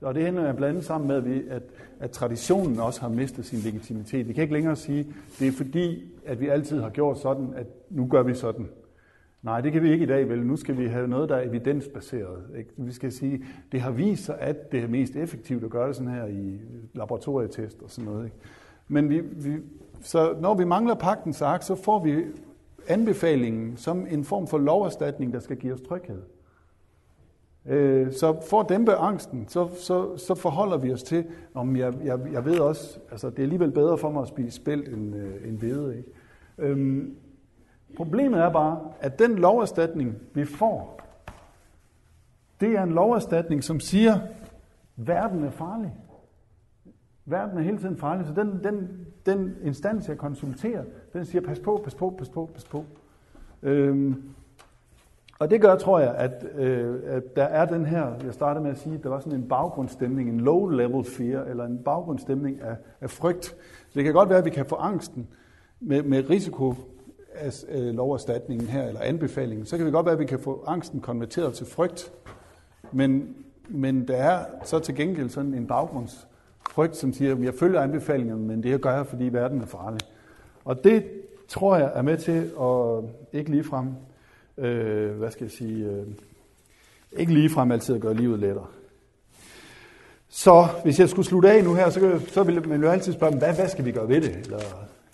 Og 0.00 0.14
det 0.14 0.24
hænder 0.24 0.52
blandt 0.52 0.64
andet 0.64 0.84
sammen 0.84 1.08
med, 1.08 1.48
at, 1.50 1.62
at 2.00 2.10
traditionen 2.10 2.80
også 2.80 3.00
har 3.00 3.08
mistet 3.08 3.46
sin 3.46 3.58
legitimitet. 3.58 4.28
Vi 4.28 4.32
kan 4.32 4.42
ikke 4.42 4.54
længere 4.54 4.76
sige, 4.76 5.06
det 5.38 5.48
er 5.48 5.52
fordi, 5.52 6.12
at 6.26 6.40
vi 6.40 6.48
altid 6.48 6.80
har 6.80 6.90
gjort 6.90 7.18
sådan, 7.18 7.52
at 7.56 7.66
nu 7.90 8.06
gør 8.06 8.22
vi 8.22 8.34
sådan. 8.34 8.68
Nej, 9.42 9.60
det 9.60 9.72
kan 9.72 9.82
vi 9.82 9.90
ikke 9.92 10.02
i 10.02 10.08
dag, 10.08 10.28
vel? 10.28 10.46
Nu 10.46 10.56
skal 10.56 10.78
vi 10.78 10.86
have 10.86 11.08
noget, 11.08 11.28
der 11.28 11.36
er 11.36 11.48
evidensbaseret. 11.48 12.44
Ikke? 12.58 12.70
Vi 12.76 12.92
skal 12.92 13.12
sige, 13.12 13.44
det 13.72 13.80
har 13.80 13.90
vist 13.90 14.24
sig, 14.24 14.38
at 14.38 14.72
det 14.72 14.84
er 14.84 14.88
mest 14.88 15.16
effektivt 15.16 15.64
at 15.64 15.70
gøre 15.70 15.88
det 15.88 15.96
sådan 15.96 16.12
her 16.12 16.26
i 16.26 16.60
laboratorietest 16.94 17.82
og 17.82 17.90
sådan 17.90 18.10
noget. 18.10 18.24
Ikke? 18.24 18.36
Men 18.88 19.10
vi, 19.10 19.20
vi, 19.20 19.56
så 20.00 20.36
når 20.40 20.54
vi 20.54 20.64
mangler 20.64 20.94
pagtens 20.94 21.42
ark, 21.42 21.62
så 21.62 21.74
får 21.74 22.04
vi 22.04 22.24
anbefalingen 22.88 23.76
som 23.76 24.06
en 24.10 24.24
form 24.24 24.46
for 24.46 24.58
loverstatning, 24.58 25.32
der 25.32 25.40
skal 25.40 25.56
give 25.56 25.74
os 25.74 25.80
tryghed. 25.80 26.22
Øh, 27.66 28.12
så 28.12 28.40
for 28.48 28.60
at 28.60 28.68
dæmpe 28.68 28.94
angsten, 28.94 29.48
så, 29.48 29.68
så, 29.80 30.16
så 30.16 30.34
forholder 30.34 30.76
vi 30.76 30.92
os 30.92 31.02
til, 31.02 31.24
om 31.54 31.76
jeg, 31.76 31.94
jeg, 32.04 32.20
jeg 32.32 32.44
ved 32.44 32.58
også, 32.58 32.98
altså 33.10 33.30
det 33.30 33.38
er 33.38 33.42
alligevel 33.42 33.70
bedre 33.70 33.98
for 33.98 34.10
mig 34.10 34.22
at 34.22 34.28
spise 34.28 34.50
spælt 34.50 34.88
end, 34.88 35.16
øh, 35.16 35.48
end 35.48 35.58
hvede. 35.58 35.96
Ikke? 35.96 36.10
Øhm, 36.58 37.16
problemet 37.96 38.40
er 38.40 38.50
bare, 38.50 38.80
at 39.00 39.18
den 39.18 39.34
loverstatning, 39.34 40.14
vi 40.34 40.44
får, 40.44 41.00
det 42.60 42.68
er 42.72 42.82
en 42.82 42.92
loverstatning, 42.92 43.64
som 43.64 43.80
siger, 43.80 44.18
verden 44.96 45.44
er 45.44 45.50
farlig. 45.50 45.94
Verden 47.24 47.58
er 47.58 47.62
hele 47.62 47.78
tiden 47.78 47.96
farlig, 47.96 48.26
så 48.26 48.32
den, 48.32 48.64
den, 48.64 49.06
den 49.26 49.54
instans, 49.62 50.08
jeg 50.08 50.18
konsulterer, 50.18 50.84
den 51.12 51.24
siger, 51.24 51.42
pas 51.42 51.58
på, 51.58 51.80
pas 51.84 51.94
på, 51.94 52.14
pas 52.18 52.28
på, 52.28 52.50
pas 52.54 52.64
på. 52.64 52.84
Øhm, 53.62 54.22
og 55.38 55.50
det 55.50 55.60
gør, 55.60 55.76
tror 55.76 56.00
jeg, 56.00 56.14
at, 56.14 56.46
øh, 56.54 57.00
at 57.06 57.36
der 57.36 57.44
er 57.44 57.64
den 57.64 57.86
her, 57.86 58.12
jeg 58.24 58.34
startede 58.34 58.62
med 58.62 58.70
at 58.70 58.78
sige, 58.78 58.94
at 58.94 59.02
der 59.02 59.08
var 59.08 59.18
sådan 59.18 59.38
en 59.38 59.48
baggrundstemning, 59.48 60.28
en 60.28 60.40
low-level 60.40 61.16
fear, 61.16 61.44
eller 61.44 61.64
en 61.64 61.78
baggrundstemning 61.84 62.60
af, 62.60 62.76
af 63.00 63.10
frygt. 63.10 63.56
Det 63.94 64.04
kan 64.04 64.12
godt 64.12 64.28
være, 64.28 64.38
at 64.38 64.44
vi 64.44 64.50
kan 64.50 64.66
få 64.66 64.74
angsten 64.74 65.28
med, 65.80 66.02
med 66.02 66.30
risiko 66.30 66.74
af 67.38 67.64
øh, 67.68 67.94
loverstatningen 67.94 68.68
her, 68.68 68.88
eller 68.88 69.00
anbefalingen. 69.00 69.66
Så 69.66 69.76
kan 69.76 69.86
det 69.86 69.92
godt 69.92 70.06
være, 70.06 70.12
at 70.12 70.18
vi 70.18 70.24
kan 70.24 70.38
få 70.38 70.64
angsten 70.66 71.00
konverteret 71.00 71.54
til 71.54 71.66
frygt. 71.66 72.12
Men, 72.92 73.34
men 73.68 74.08
der 74.08 74.16
er 74.16 74.44
så 74.64 74.78
til 74.78 74.94
gengæld 74.94 75.28
sådan 75.28 75.54
en 75.54 75.66
baggrundsfrygt, 75.66 76.96
som 76.96 77.12
siger, 77.12 77.34
at 77.34 77.42
jeg 77.42 77.54
følger 77.54 77.80
anbefalingerne, 77.80 78.42
men 78.42 78.62
det 78.62 78.80
gør 78.80 78.96
jeg, 78.96 79.06
fordi 79.06 79.24
verden 79.24 79.60
er 79.60 79.66
farlig. 79.66 80.00
Og 80.64 80.84
det 80.84 81.04
tror 81.48 81.76
jeg 81.76 81.92
er 81.94 82.02
med 82.02 82.16
til 82.16 82.50
at 82.60 83.10
ikke 83.32 83.50
ligefrem 83.50 83.86
øh, 84.58 85.10
hvad 85.10 85.30
skal 85.30 85.44
jeg 85.44 85.50
sige, 85.50 85.84
øh, 85.84 86.06
ikke 87.12 87.34
ligefrem 87.34 87.72
altid 87.72 87.94
at 87.94 88.00
gøre 88.00 88.14
livet 88.14 88.38
lettere. 88.38 88.66
Så 90.28 90.66
hvis 90.82 91.00
jeg 91.00 91.08
skulle 91.08 91.26
slutte 91.26 91.50
af 91.50 91.64
nu 91.64 91.74
her, 91.74 91.90
så, 91.90 92.20
så 92.28 92.42
ville 92.42 92.60
man 92.60 92.82
jo 92.82 92.90
altid 92.90 93.12
spørge, 93.12 93.36
hvad, 93.36 93.54
hvad 93.54 93.68
skal 93.68 93.84
vi 93.84 93.92
gøre 93.92 94.08
ved 94.08 94.20
det? 94.20 94.36
Eller, 94.36 94.58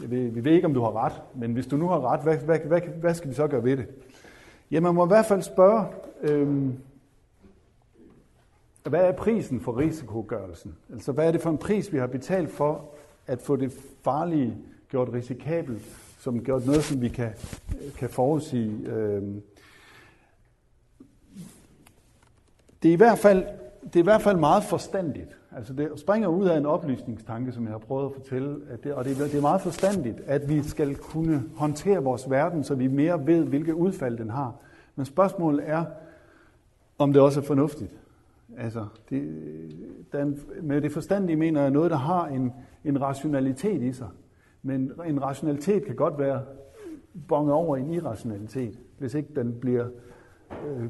jeg 0.03 0.11
ved, 0.11 0.29
vi 0.29 0.45
ved 0.45 0.53
ikke, 0.53 0.67
om 0.67 0.75
du 0.75 0.81
har 0.81 1.05
ret, 1.05 1.23
men 1.35 1.53
hvis 1.53 1.67
du 1.67 1.77
nu 1.77 1.89
har 1.89 2.13
ret, 2.13 2.21
hvad, 2.21 2.37
hvad, 2.37 2.59
hvad, 2.59 2.81
hvad 2.81 3.15
skal 3.15 3.31
vi 3.31 3.35
så 3.35 3.47
gøre 3.47 3.65
ved 3.65 3.77
det? 3.77 3.87
Ja, 4.71 4.81
man 4.81 4.95
må 4.95 5.05
i 5.05 5.09
hvert 5.09 5.27
fald 5.27 5.43
spørge, 5.43 5.87
øhm, 6.23 6.79
hvad 8.83 9.01
er 9.01 9.13
prisen 9.13 9.61
for 9.61 9.79
risikogørelsen? 9.79 10.77
Altså, 10.93 11.13
hvad 11.13 11.27
er 11.27 11.33
det 11.33 11.41
for 11.41 11.51
en 11.51 11.59
pris, 11.59 11.93
vi 11.93 11.99
har 11.99 12.07
betalt 12.07 12.51
for 12.51 12.85
at 13.27 13.43
få 13.43 13.57
det 13.57 13.73
farlige 14.05 14.57
gjort 14.91 15.13
risikabelt 15.13 15.83
som 16.19 16.45
gjort 16.45 16.67
noget, 16.67 16.85
som 16.85 17.01
vi 17.01 17.09
kan, 17.09 17.31
kan 17.99 18.11
forudsige. 18.11 18.87
Øhm, 18.87 19.43
det 22.83 22.89
er 22.89 22.93
i 22.93 22.97
hvert 22.97 23.19
fald 23.19 23.45
det 23.85 23.97
er 23.97 24.01
i 24.01 24.03
hvert 24.03 24.23
fald 24.23 24.37
meget 24.37 24.65
forstandigt. 24.65 25.37
Altså 25.57 25.73
det 25.73 25.91
springer 25.97 26.29
ud 26.29 26.47
af 26.47 26.59
en 26.59 26.67
oplysningstanke, 26.67 27.53
som 27.53 27.65
jeg 27.65 27.73
har 27.73 27.79
prøvet 27.79 28.07
at 28.07 28.13
fortælle, 28.13 28.61
at 28.71 28.85
det, 28.85 28.95
og 28.95 29.05
det, 29.05 29.17
det 29.17 29.35
er 29.35 29.41
meget 29.41 29.61
forstandigt, 29.61 30.21
at 30.27 30.49
vi 30.49 30.63
skal 30.63 30.97
kunne 30.97 31.45
håndtere 31.57 32.03
vores 32.03 32.31
verden, 32.31 32.65
så 32.65 32.75
vi 32.75 32.87
mere 32.87 33.27
ved, 33.27 33.45
hvilke 33.45 33.75
udfald 33.75 34.19
den 34.19 34.31
har. 34.31 34.55
Men 34.97 35.07
spørgsmålet 35.07 35.69
er, 35.69 35.85
om 36.99 37.13
det 37.13 37.23
også 37.23 37.41
er 37.41 37.45
fornuftigt. 37.45 38.01
Altså, 38.57 38.87
det, 39.11 39.23
den, 40.13 40.41
med 40.63 40.81
det 40.81 40.93
forstandige 40.93 41.37
mener 41.37 41.63
jeg 41.63 41.71
noget, 41.71 41.91
der 41.91 41.97
har 41.97 42.27
en, 42.27 42.53
en 42.85 43.03
rationalitet 43.03 43.83
i 43.83 43.93
sig. 43.93 44.09
Men 44.63 44.93
en 45.07 45.23
rationalitet 45.23 45.85
kan 45.85 45.97
godt 45.97 46.19
være 46.19 46.43
bonget 47.29 47.55
over 47.55 47.77
i 47.77 47.81
en 47.81 47.91
irrationalitet, 47.91 48.79
hvis 48.99 49.15
ikke 49.15 49.29
den 49.37 49.61
bliver 49.61 49.87
øh, 50.67 50.89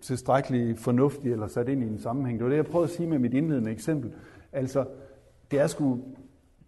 tilstrækkeligt 0.00 0.80
fornuftig 0.80 1.32
eller 1.32 1.46
sat 1.46 1.68
ind 1.68 1.82
i 1.82 1.86
en 1.86 1.98
sammenhæng. 1.98 2.38
Det 2.38 2.44
var 2.44 2.50
det, 2.50 2.56
jeg 2.56 2.66
prøvede 2.66 2.88
at 2.88 2.96
sige 2.96 3.08
med 3.08 3.18
mit 3.18 3.34
indledende 3.34 3.70
eksempel. 3.70 4.12
Altså, 4.52 4.84
det, 5.50 5.60
er 5.60 5.66
sgu, 5.66 5.98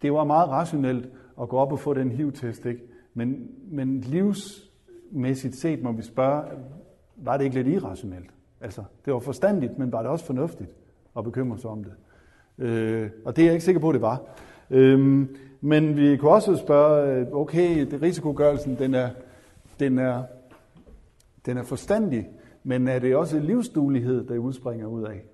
det 0.02 0.12
var 0.12 0.24
meget 0.24 0.48
rationelt 0.48 1.08
at 1.40 1.48
gå 1.48 1.56
op 1.56 1.72
og 1.72 1.78
få 1.78 1.94
den 1.94 2.10
HIV-test, 2.10 2.66
ikke? 2.66 2.82
Men, 3.14 3.50
men 3.70 4.00
livsmæssigt 4.00 5.56
set 5.56 5.82
må 5.82 5.92
vi 5.92 6.02
spørge, 6.02 6.42
var 7.16 7.36
det 7.36 7.44
ikke 7.44 7.62
lidt 7.62 7.68
irrationelt? 7.68 8.30
Altså, 8.60 8.82
det 9.04 9.12
var 9.12 9.18
forstandigt, 9.18 9.78
men 9.78 9.92
var 9.92 10.02
det 10.02 10.10
også 10.10 10.24
fornuftigt 10.24 10.70
at 11.16 11.24
bekymre 11.24 11.58
sig 11.58 11.70
om 11.70 11.84
det? 11.84 11.92
Øh, 12.58 13.10
og 13.24 13.36
det 13.36 13.42
er 13.42 13.46
jeg 13.46 13.54
ikke 13.54 13.64
sikker 13.64 13.80
på, 13.80 13.92
det 13.92 14.00
var. 14.00 14.22
Øh, 14.70 15.26
men 15.60 15.96
vi 15.96 16.16
kunne 16.16 16.30
også 16.30 16.56
spørge, 16.56 17.20
øh, 17.20 17.26
okay, 17.32 17.90
det 17.90 18.02
risikogørelsen, 18.02 18.78
den 18.78 18.94
er, 18.94 19.10
den 19.80 19.98
er, 19.98 20.22
den 21.46 21.56
er 21.56 21.62
forstandig, 21.62 22.28
men 22.68 22.88
er 22.88 22.98
det 22.98 23.16
også 23.16 23.38
livsduelighed, 23.38 24.24
der 24.24 24.38
udspringer 24.38 24.86
ud 24.86 25.02
af? 25.02 25.24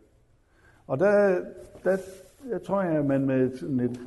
Og 0.86 0.98
der, 0.98 1.38
der 1.84 1.96
jeg 2.50 2.62
tror 2.62 2.82
jeg, 2.82 2.92
at 2.92 3.06
man 3.06 3.26
med 3.26 3.56
sådan 3.56 3.80
et, 3.80 4.00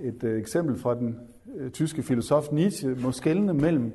et, 0.00 0.24
et 0.24 0.38
eksempel 0.38 0.78
fra 0.78 0.94
den 0.94 1.18
øh, 1.56 1.70
tyske 1.70 2.02
filosof 2.02 2.52
Nietzsche 2.52 2.94
må 3.02 3.12
skelne 3.12 3.54
mellem 3.54 3.92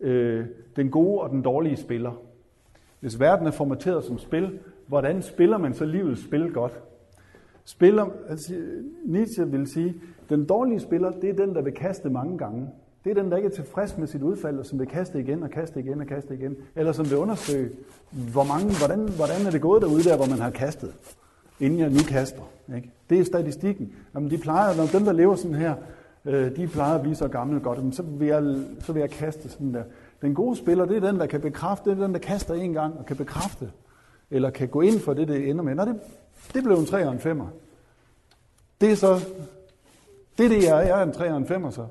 øh, 0.00 0.46
den 0.76 0.90
gode 0.90 1.20
og 1.20 1.30
den 1.30 1.42
dårlige 1.42 1.76
spiller. 1.76 2.22
Hvis 3.00 3.20
verden 3.20 3.46
er 3.46 3.50
formateret 3.50 4.04
som 4.04 4.18
spil, 4.18 4.58
hvordan 4.86 5.22
spiller 5.22 5.58
man 5.58 5.74
så 5.74 5.84
livets 5.84 6.24
spil 6.24 6.52
godt? 6.52 6.80
Spiller, 7.64 8.06
altså, 8.28 8.54
Nietzsche 9.04 9.50
vil 9.50 9.66
sige, 9.66 9.94
den 10.28 10.44
dårlige 10.44 10.80
spiller, 10.80 11.10
det 11.10 11.30
er 11.30 11.46
den, 11.46 11.54
der 11.54 11.62
vil 11.62 11.72
kaste 11.72 12.10
mange 12.10 12.38
gange. 12.38 12.68
Det 13.04 13.10
er 13.10 13.22
den, 13.22 13.30
der 13.30 13.36
ikke 13.36 13.46
er 13.46 13.52
tilfreds 13.52 13.98
med 13.98 14.06
sit 14.06 14.22
udfald, 14.22 14.58
og 14.58 14.66
som 14.66 14.78
vil 14.78 14.86
kaste 14.86 15.20
igen 15.20 15.42
og 15.42 15.50
kaste 15.50 15.80
igen 15.80 16.00
og 16.00 16.06
kaste 16.06 16.34
igen. 16.34 16.56
Eller 16.76 16.92
som 16.92 17.10
vil 17.10 17.18
undersøge, 17.18 17.70
hvor 18.10 18.44
mange, 18.44 18.78
hvordan, 18.78 19.08
hvordan 19.08 19.46
er 19.46 19.50
det 19.50 19.60
gået 19.60 19.82
derude 19.82 20.04
der, 20.04 20.16
hvor 20.16 20.26
man 20.26 20.38
har 20.38 20.50
kastet, 20.50 20.94
inden 21.60 21.78
jeg 21.78 21.90
nu 21.90 21.98
kaster. 22.08 22.42
Ikke? 22.76 22.90
Det 23.10 23.20
er 23.20 23.24
statistikken. 23.24 23.92
Jamen, 24.14 24.30
de 24.30 24.38
plejer, 24.38 24.76
når 24.76 24.86
dem, 24.86 25.04
der 25.04 25.12
lever 25.12 25.36
sådan 25.36 25.56
her, 25.56 25.74
øh, 26.24 26.56
de 26.56 26.66
plejer 26.66 26.94
at 26.94 27.02
blive 27.02 27.14
så 27.14 27.28
gamle 27.28 27.60
godt, 27.60 27.94
så 27.94 28.02
vil, 28.02 28.28
jeg, 28.28 28.56
så 28.80 28.92
vil 28.92 29.00
jeg 29.00 29.10
kaste 29.10 29.48
sådan 29.48 29.74
der. 29.74 29.82
Den 30.22 30.34
gode 30.34 30.56
spiller, 30.56 30.84
det 30.84 30.96
er 30.96 31.10
den, 31.10 31.20
der 31.20 31.26
kan 31.26 31.40
bekræfte, 31.40 31.90
det 31.90 31.98
er 31.98 32.02
den, 32.02 32.14
der 32.14 32.20
kaster 32.20 32.54
en 32.54 32.72
gang 32.72 32.98
og 32.98 33.06
kan 33.06 33.16
bekræfte, 33.16 33.70
eller 34.30 34.50
kan 34.50 34.68
gå 34.68 34.80
ind 34.80 35.00
for 35.00 35.14
det, 35.14 35.28
det 35.28 35.50
ender 35.50 35.64
med. 35.64 35.74
Nå, 35.74 35.84
det, 35.84 36.00
det 36.54 36.64
blev 36.64 36.76
en 36.76 36.86
3 36.86 37.06
og 37.06 37.12
en 37.12 37.18
5'er. 37.18 37.46
Det 38.80 38.92
er 38.92 38.96
så 38.96 39.20
det 40.38 40.44
er 40.44 40.48
det, 40.48 40.64
jeg 40.64 40.78
er. 40.78 40.86
Jeg 40.86 41.00
er 41.00 41.02
en 41.02 41.12
3 41.12 41.30
og 41.30 41.36
en 41.36 41.44
5'er 41.44 41.70
så. 41.70 41.86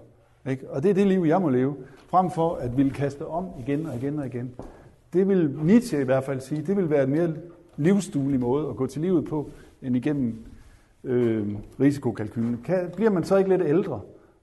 Ikke? 0.49 0.69
Og 0.69 0.83
det 0.83 0.89
er 0.89 0.93
det 0.93 1.07
liv, 1.07 1.23
jeg 1.27 1.41
må 1.41 1.49
leve, 1.49 1.75
frem 2.09 2.31
for 2.31 2.55
at 2.55 2.77
ville 2.77 2.91
kaste 2.91 3.27
om 3.27 3.47
igen 3.59 3.85
og 3.85 3.95
igen 3.95 4.19
og 4.19 4.25
igen. 4.25 4.51
Det 5.13 5.27
vil 5.27 5.49
Nietzsche 5.63 6.01
i 6.01 6.03
hvert 6.03 6.23
fald 6.23 6.39
sige, 6.39 6.61
det 6.61 6.77
vil 6.77 6.89
være 6.89 7.03
en 7.03 7.09
mere 7.09 7.33
livsduelig 7.77 8.39
måde 8.39 8.69
at 8.69 8.75
gå 8.75 8.87
til 8.87 9.01
livet 9.01 9.25
på, 9.25 9.49
end 9.81 9.95
igennem 9.95 10.45
øh, 11.03 11.47
risikokalkylen. 11.79 12.61
Kan, 12.65 12.91
bliver 12.95 13.11
man 13.11 13.23
så 13.23 13.37
ikke 13.37 13.49
lidt 13.49 13.61
ældre, 13.61 14.01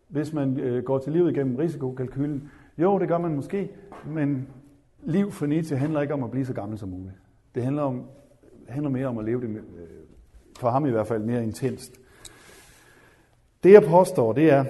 hvis 0.08 0.32
man 0.32 0.60
øh, 0.60 0.84
går 0.84 0.98
til 0.98 1.12
livet 1.12 1.30
igennem 1.30 1.56
risikokalkylen? 1.56 2.50
Jo, 2.78 2.98
det 2.98 3.08
gør 3.08 3.18
man 3.18 3.34
måske, 3.34 3.70
men 4.06 4.48
liv 5.04 5.30
for 5.30 5.46
Nietzsche 5.46 5.76
handler 5.76 6.00
ikke 6.00 6.14
om 6.14 6.24
at 6.24 6.30
blive 6.30 6.46
så 6.46 6.52
gammel 6.52 6.78
som 6.78 6.88
muligt. 6.88 7.14
Det 7.54 7.62
handler, 7.62 7.82
om, 7.82 8.02
handler 8.68 8.90
mere 8.90 9.06
om 9.06 9.18
at 9.18 9.24
leve 9.24 9.40
det, 9.40 9.48
øh, 9.48 9.60
for 10.58 10.70
ham 10.70 10.86
i 10.86 10.90
hvert 10.90 11.06
fald, 11.06 11.22
mere 11.22 11.44
intenst. 11.44 12.00
Det 13.64 13.72
jeg 13.72 13.82
påstår, 13.82 14.32
det 14.32 14.52
er, 14.52 14.64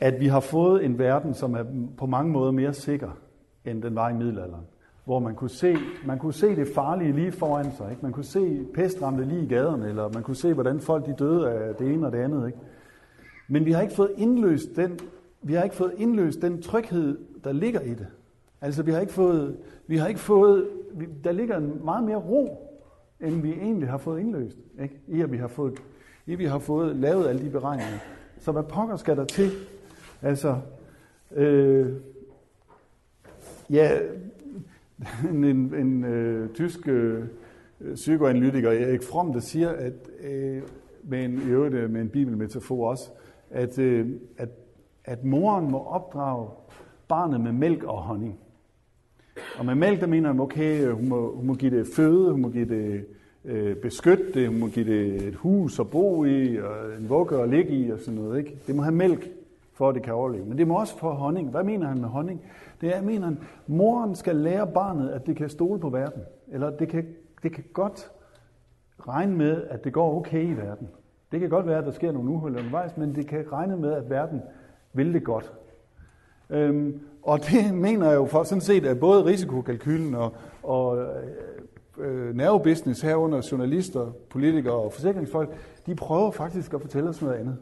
at 0.00 0.20
vi 0.20 0.26
har 0.26 0.40
fået 0.40 0.84
en 0.84 0.98
verden, 0.98 1.34
som 1.34 1.54
er 1.54 1.64
på 1.96 2.06
mange 2.06 2.32
måder 2.32 2.50
mere 2.50 2.74
sikker, 2.74 3.10
end 3.64 3.82
den 3.82 3.94
var 3.94 4.08
i 4.08 4.14
middelalderen. 4.14 4.64
Hvor 5.04 5.18
man 5.18 5.34
kunne 5.34 5.50
se, 5.50 5.76
man 6.06 6.18
kunne 6.18 6.34
se 6.34 6.56
det 6.56 6.68
farlige 6.74 7.12
lige 7.12 7.32
foran 7.32 7.72
sig. 7.76 7.90
Ikke? 7.90 8.02
Man 8.02 8.12
kunne 8.12 8.24
se 8.24 8.66
pestramte 8.74 9.24
lige 9.24 9.42
i 9.42 9.46
gaderne, 9.46 9.88
eller 9.88 10.08
man 10.14 10.22
kunne 10.22 10.36
se, 10.36 10.54
hvordan 10.54 10.80
folk 10.80 11.06
de 11.06 11.14
døde 11.18 11.50
af 11.50 11.74
det 11.74 11.92
ene 11.92 12.06
og 12.06 12.12
det 12.12 12.18
andet. 12.18 12.46
Ikke? 12.46 12.58
Men 13.48 13.64
vi 13.64 13.72
har 13.72 13.82
ikke 13.82 13.94
fået 13.94 14.10
indløst 14.16 14.76
den, 14.76 14.98
vi 15.42 15.54
har 15.54 15.64
ikke 15.64 15.76
fået 15.76 15.92
indløst 15.96 16.42
den 16.42 16.62
tryghed, 16.62 17.18
der 17.44 17.52
ligger 17.52 17.80
i 17.80 17.90
det. 17.90 18.06
Altså 18.60 18.82
vi 18.82 18.90
har 18.90 19.00
ikke 19.00 19.12
fået, 19.12 19.56
vi 19.86 19.96
har 19.96 20.06
ikke 20.06 20.20
fået, 20.20 20.68
der 21.24 21.32
ligger 21.32 21.56
en 21.56 21.80
meget 21.84 22.04
mere 22.04 22.16
ro, 22.16 22.72
end 23.20 23.42
vi 23.42 23.52
egentlig 23.52 23.88
har 23.88 23.98
fået 23.98 24.20
indløst. 24.20 24.58
Ikke? 24.82 25.00
I 25.06 25.20
at 25.20 25.32
vi 25.32 25.36
har 25.36 25.48
fået 25.48 25.78
i 26.26 26.34
vi 26.34 26.44
har 26.44 26.58
fået 26.58 26.96
lavet 26.96 27.28
alle 27.28 27.44
de 27.44 27.50
beregninger. 27.50 27.98
Så 28.38 28.52
hvad 28.52 28.62
pokker 28.62 28.96
skal 28.96 29.16
der 29.16 29.24
til? 29.24 29.50
Altså, 30.22 30.60
øh, 31.34 31.92
ja, 33.70 33.98
en, 35.30 35.44
en, 35.44 35.74
en 35.74 36.04
øh, 36.04 36.50
tysk 36.50 36.88
øh, 36.88 37.24
psykoanalytiker, 37.94 38.70
Erik 38.70 39.02
Fromm, 39.02 39.32
der 39.32 39.40
siger, 39.40 39.68
at 39.68 39.92
øh, 40.20 40.62
med 41.02 41.24
en, 41.24 41.42
i 41.48 41.50
øvrigt 41.50 41.74
øh, 41.74 41.90
med 41.90 42.00
en 42.00 42.08
bibelmetafor 42.08 42.90
også, 42.90 43.10
at, 43.50 43.78
øh, 43.78 44.06
at, 44.38 44.48
at 45.04 45.24
moren 45.24 45.70
må 45.70 45.78
opdrage 45.78 46.48
barnet 47.08 47.40
med 47.40 47.52
mælk 47.52 47.84
og 47.84 47.98
honning. 47.98 48.38
Og 49.58 49.66
med 49.66 49.74
mælk, 49.74 50.00
der 50.00 50.06
mener 50.06 50.28
han, 50.28 50.40
okay, 50.40 50.90
hun 50.90 51.08
må, 51.08 51.36
hun 51.36 51.46
må 51.46 51.54
give 51.54 51.78
det 51.78 51.86
føde, 51.96 52.32
hun 52.32 52.40
må 52.40 52.48
give 52.48 52.68
det 52.68 53.06
øh, 53.44 53.76
beskytte 53.76 54.32
det, 54.34 54.48
hun 54.48 54.58
må 54.58 54.68
give 54.68 54.86
det 54.86 55.22
et 55.22 55.34
hus 55.34 55.80
at 55.80 55.90
bo 55.90 56.24
i, 56.24 56.56
og 56.56 56.96
en 56.98 57.08
vugge 57.08 57.42
at 57.42 57.48
ligge 57.48 57.70
i 57.70 57.90
og 57.90 57.98
sådan 57.98 58.20
noget. 58.20 58.38
Ikke? 58.38 58.58
Det 58.66 58.74
må 58.74 58.82
have 58.82 58.94
mælk 58.94 59.28
for 59.76 59.88
at 59.88 59.94
det 59.94 60.02
kan 60.02 60.14
overleve. 60.14 60.44
Men 60.44 60.58
det 60.58 60.68
må 60.68 60.80
også 60.80 60.98
få 60.98 61.10
honning. 61.10 61.50
Hvad 61.50 61.64
mener 61.64 61.86
han 61.86 62.00
med 62.00 62.08
honning? 62.08 62.42
Det 62.80 62.96
er, 62.96 63.02
mener 63.02 63.26
han, 63.26 63.38
moren 63.66 64.14
skal 64.14 64.36
lære 64.36 64.66
barnet, 64.66 65.08
at 65.08 65.26
det 65.26 65.36
kan 65.36 65.48
stole 65.48 65.80
på 65.80 65.88
verden. 65.88 66.22
Eller 66.48 66.70
det 66.70 66.88
kan, 66.88 67.06
det 67.42 67.52
kan 67.52 67.64
godt 67.72 68.10
regne 69.08 69.36
med, 69.36 69.62
at 69.70 69.84
det 69.84 69.92
går 69.92 70.16
okay 70.16 70.44
i 70.44 70.52
verden. 70.52 70.88
Det 71.32 71.40
kan 71.40 71.48
godt 71.48 71.66
være, 71.66 71.78
at 71.78 71.84
der 71.84 71.90
sker 71.90 72.12
nogle 72.12 72.30
uheld 72.30 72.58
undervejs, 72.58 72.96
men 72.96 73.14
det 73.14 73.26
kan 73.26 73.44
regne 73.52 73.76
med, 73.76 73.92
at 73.92 74.10
verden 74.10 74.42
vil 74.92 75.14
det 75.14 75.24
godt. 75.24 75.52
Øhm, 76.50 77.00
og 77.22 77.40
det 77.40 77.74
mener 77.86 78.06
jeg 78.06 78.16
jo 78.16 78.24
for 78.24 78.42
sådan 78.42 78.60
set, 78.60 78.86
at 78.86 79.00
både 79.00 79.24
risikokalkylen 79.24 80.14
og, 80.14 80.32
og 80.62 81.06
øh, 81.98 82.36
nervebusiness 82.36 83.02
herunder 83.02 83.48
journalister, 83.52 84.12
politikere 84.30 84.74
og 84.74 84.92
forsikringsfolk, 84.92 85.56
de 85.86 85.94
prøver 85.94 86.30
faktisk 86.30 86.74
at 86.74 86.80
fortælle 86.80 87.08
os 87.08 87.22
noget 87.22 87.34
andet. 87.34 87.56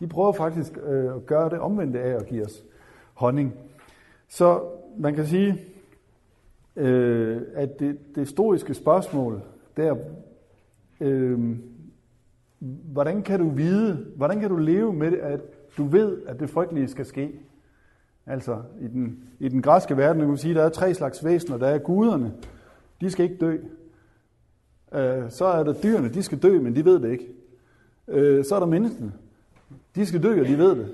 De 0.00 0.06
prøver 0.06 0.32
faktisk 0.32 0.78
øh, 0.86 1.14
at 1.14 1.26
gøre 1.26 1.50
det 1.50 1.58
omvendte 1.58 2.00
af 2.00 2.14
at 2.16 2.26
give 2.26 2.44
os 2.44 2.64
honning. 3.14 3.54
Så 4.28 4.62
man 4.98 5.14
kan 5.14 5.26
sige, 5.26 5.60
øh, 6.76 7.42
at 7.54 7.80
det, 7.80 7.98
det 8.14 8.16
historiske 8.16 8.74
spørgsmål, 8.74 9.42
der, 9.76 9.96
øh, 11.00 11.56
hvordan 12.92 13.22
kan 13.22 13.40
du 13.40 13.48
vide, 13.48 14.06
hvordan 14.16 14.40
kan 14.40 14.50
du 14.50 14.56
leve 14.56 14.92
med 14.92 15.10
det, 15.10 15.18
at 15.18 15.40
du 15.76 15.84
ved, 15.84 16.22
at 16.26 16.40
det 16.40 16.50
frygtelige 16.50 16.88
skal 16.88 17.06
ske? 17.06 17.32
Altså, 18.26 18.62
i 18.80 18.86
den, 18.86 19.24
i 19.38 19.48
den 19.48 19.62
græske 19.62 19.96
verden, 19.96 20.20
kan 20.20 20.28
man 20.28 20.38
sige, 20.38 20.54
der 20.54 20.62
er 20.62 20.68
tre 20.68 20.94
slags 20.94 21.24
væsener. 21.24 21.58
Der 21.58 21.66
er 21.66 21.78
guderne, 21.78 22.32
de 23.00 23.10
skal 23.10 23.24
ikke 23.24 23.46
dø. 23.46 23.56
Øh, 24.92 25.30
så 25.30 25.44
er 25.44 25.62
der 25.62 25.72
dyrene, 25.72 26.08
de 26.08 26.22
skal 26.22 26.38
dø, 26.38 26.60
men 26.60 26.76
de 26.76 26.84
ved 26.84 27.00
det 27.00 27.10
ikke. 27.10 27.28
Øh, 28.08 28.44
så 28.44 28.54
er 28.54 28.58
der 28.58 28.66
menneskene. 28.66 29.12
De 29.94 30.06
skal 30.06 30.22
dø, 30.22 30.40
og 30.40 30.46
de 30.46 30.58
ved 30.58 30.76
det. 30.76 30.88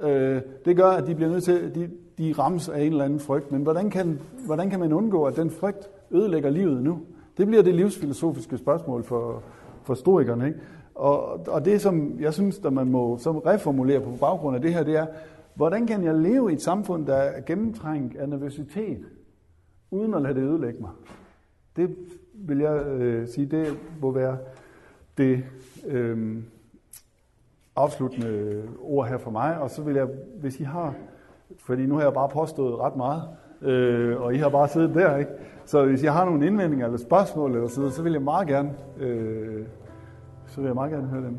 Øh, 0.00 0.42
det 0.64 0.76
gør, 0.76 0.88
at 0.88 1.06
de 1.06 1.14
bliver 1.14 1.30
nødt 1.30 1.44
til, 1.44 1.74
de, 1.74 1.90
de 2.18 2.34
rammes 2.38 2.68
af 2.68 2.80
en 2.80 2.92
eller 2.92 3.04
anden 3.04 3.20
frygt. 3.20 3.52
Men 3.52 3.62
hvordan 3.62 3.90
kan, 3.90 4.20
hvordan 4.46 4.70
kan 4.70 4.80
man 4.80 4.92
undgå, 4.92 5.24
at 5.24 5.36
den 5.36 5.50
frygt 5.50 5.90
ødelægger 6.10 6.50
livet 6.50 6.82
nu? 6.82 7.00
Det 7.36 7.46
bliver 7.46 7.62
det 7.62 7.74
livsfilosofiske 7.74 8.58
spørgsmål 8.58 9.04
for, 9.04 9.42
for 9.82 9.94
historikerne. 9.94 10.46
Ikke? 10.46 10.60
Og, 10.94 11.46
og 11.48 11.64
det, 11.64 11.80
som 11.80 12.20
jeg 12.20 12.34
synes, 12.34 12.58
der 12.58 12.70
man 12.70 12.90
må 12.90 13.18
som 13.18 13.36
reformulere 13.36 14.00
på 14.00 14.10
baggrund 14.20 14.56
af 14.56 14.62
det 14.62 14.74
her, 14.74 14.82
det 14.82 14.96
er, 14.96 15.06
hvordan 15.54 15.86
kan 15.86 16.04
jeg 16.04 16.14
leve 16.14 16.50
i 16.50 16.54
et 16.54 16.62
samfund, 16.62 17.06
der 17.06 17.14
er 17.14 17.40
gennemtrængt 17.40 18.16
af 18.16 18.28
nervøsitet, 18.28 19.04
uden 19.90 20.14
at 20.14 20.22
lade 20.22 20.34
det 20.34 20.42
ødelægge 20.42 20.80
mig? 20.80 20.90
Det 21.76 21.96
vil 22.34 22.58
jeg 22.58 22.86
øh, 22.86 23.28
sige, 23.28 23.46
det 23.46 23.66
må 24.00 24.10
være 24.10 24.38
det 25.18 25.44
øh, 25.86 26.36
afsluttende 27.76 28.62
ord 28.80 29.08
her 29.08 29.18
for 29.18 29.30
mig. 29.30 29.58
Og 29.58 29.70
så 29.70 29.82
vil 29.82 29.94
jeg, 29.94 30.06
hvis 30.40 30.60
I 30.60 30.62
har, 30.62 30.94
fordi 31.58 31.86
nu 31.86 31.94
har 31.94 32.02
jeg 32.02 32.12
bare 32.12 32.28
påstået 32.28 32.78
ret 32.80 32.96
meget, 32.96 33.22
øh, 33.62 34.20
og 34.20 34.34
I 34.34 34.38
har 34.38 34.48
bare 34.48 34.68
siddet 34.68 34.94
der, 34.94 35.16
ikke? 35.16 35.30
Så 35.64 35.84
hvis 35.84 36.02
I 36.02 36.06
har 36.06 36.24
nogle 36.24 36.46
indvendinger 36.46 36.86
eller 36.86 36.98
spørgsmål 36.98 37.54
eller 37.54 37.68
sådan 37.68 37.90
så 37.90 38.02
vil 38.02 38.12
jeg 38.12 38.22
meget 38.22 38.48
gerne, 38.48 38.74
øh, 38.98 39.66
så 40.46 40.60
vil 40.60 40.66
jeg 40.66 40.74
meget 40.74 40.92
gerne 40.92 41.06
høre 41.06 41.22
dem. 41.22 41.38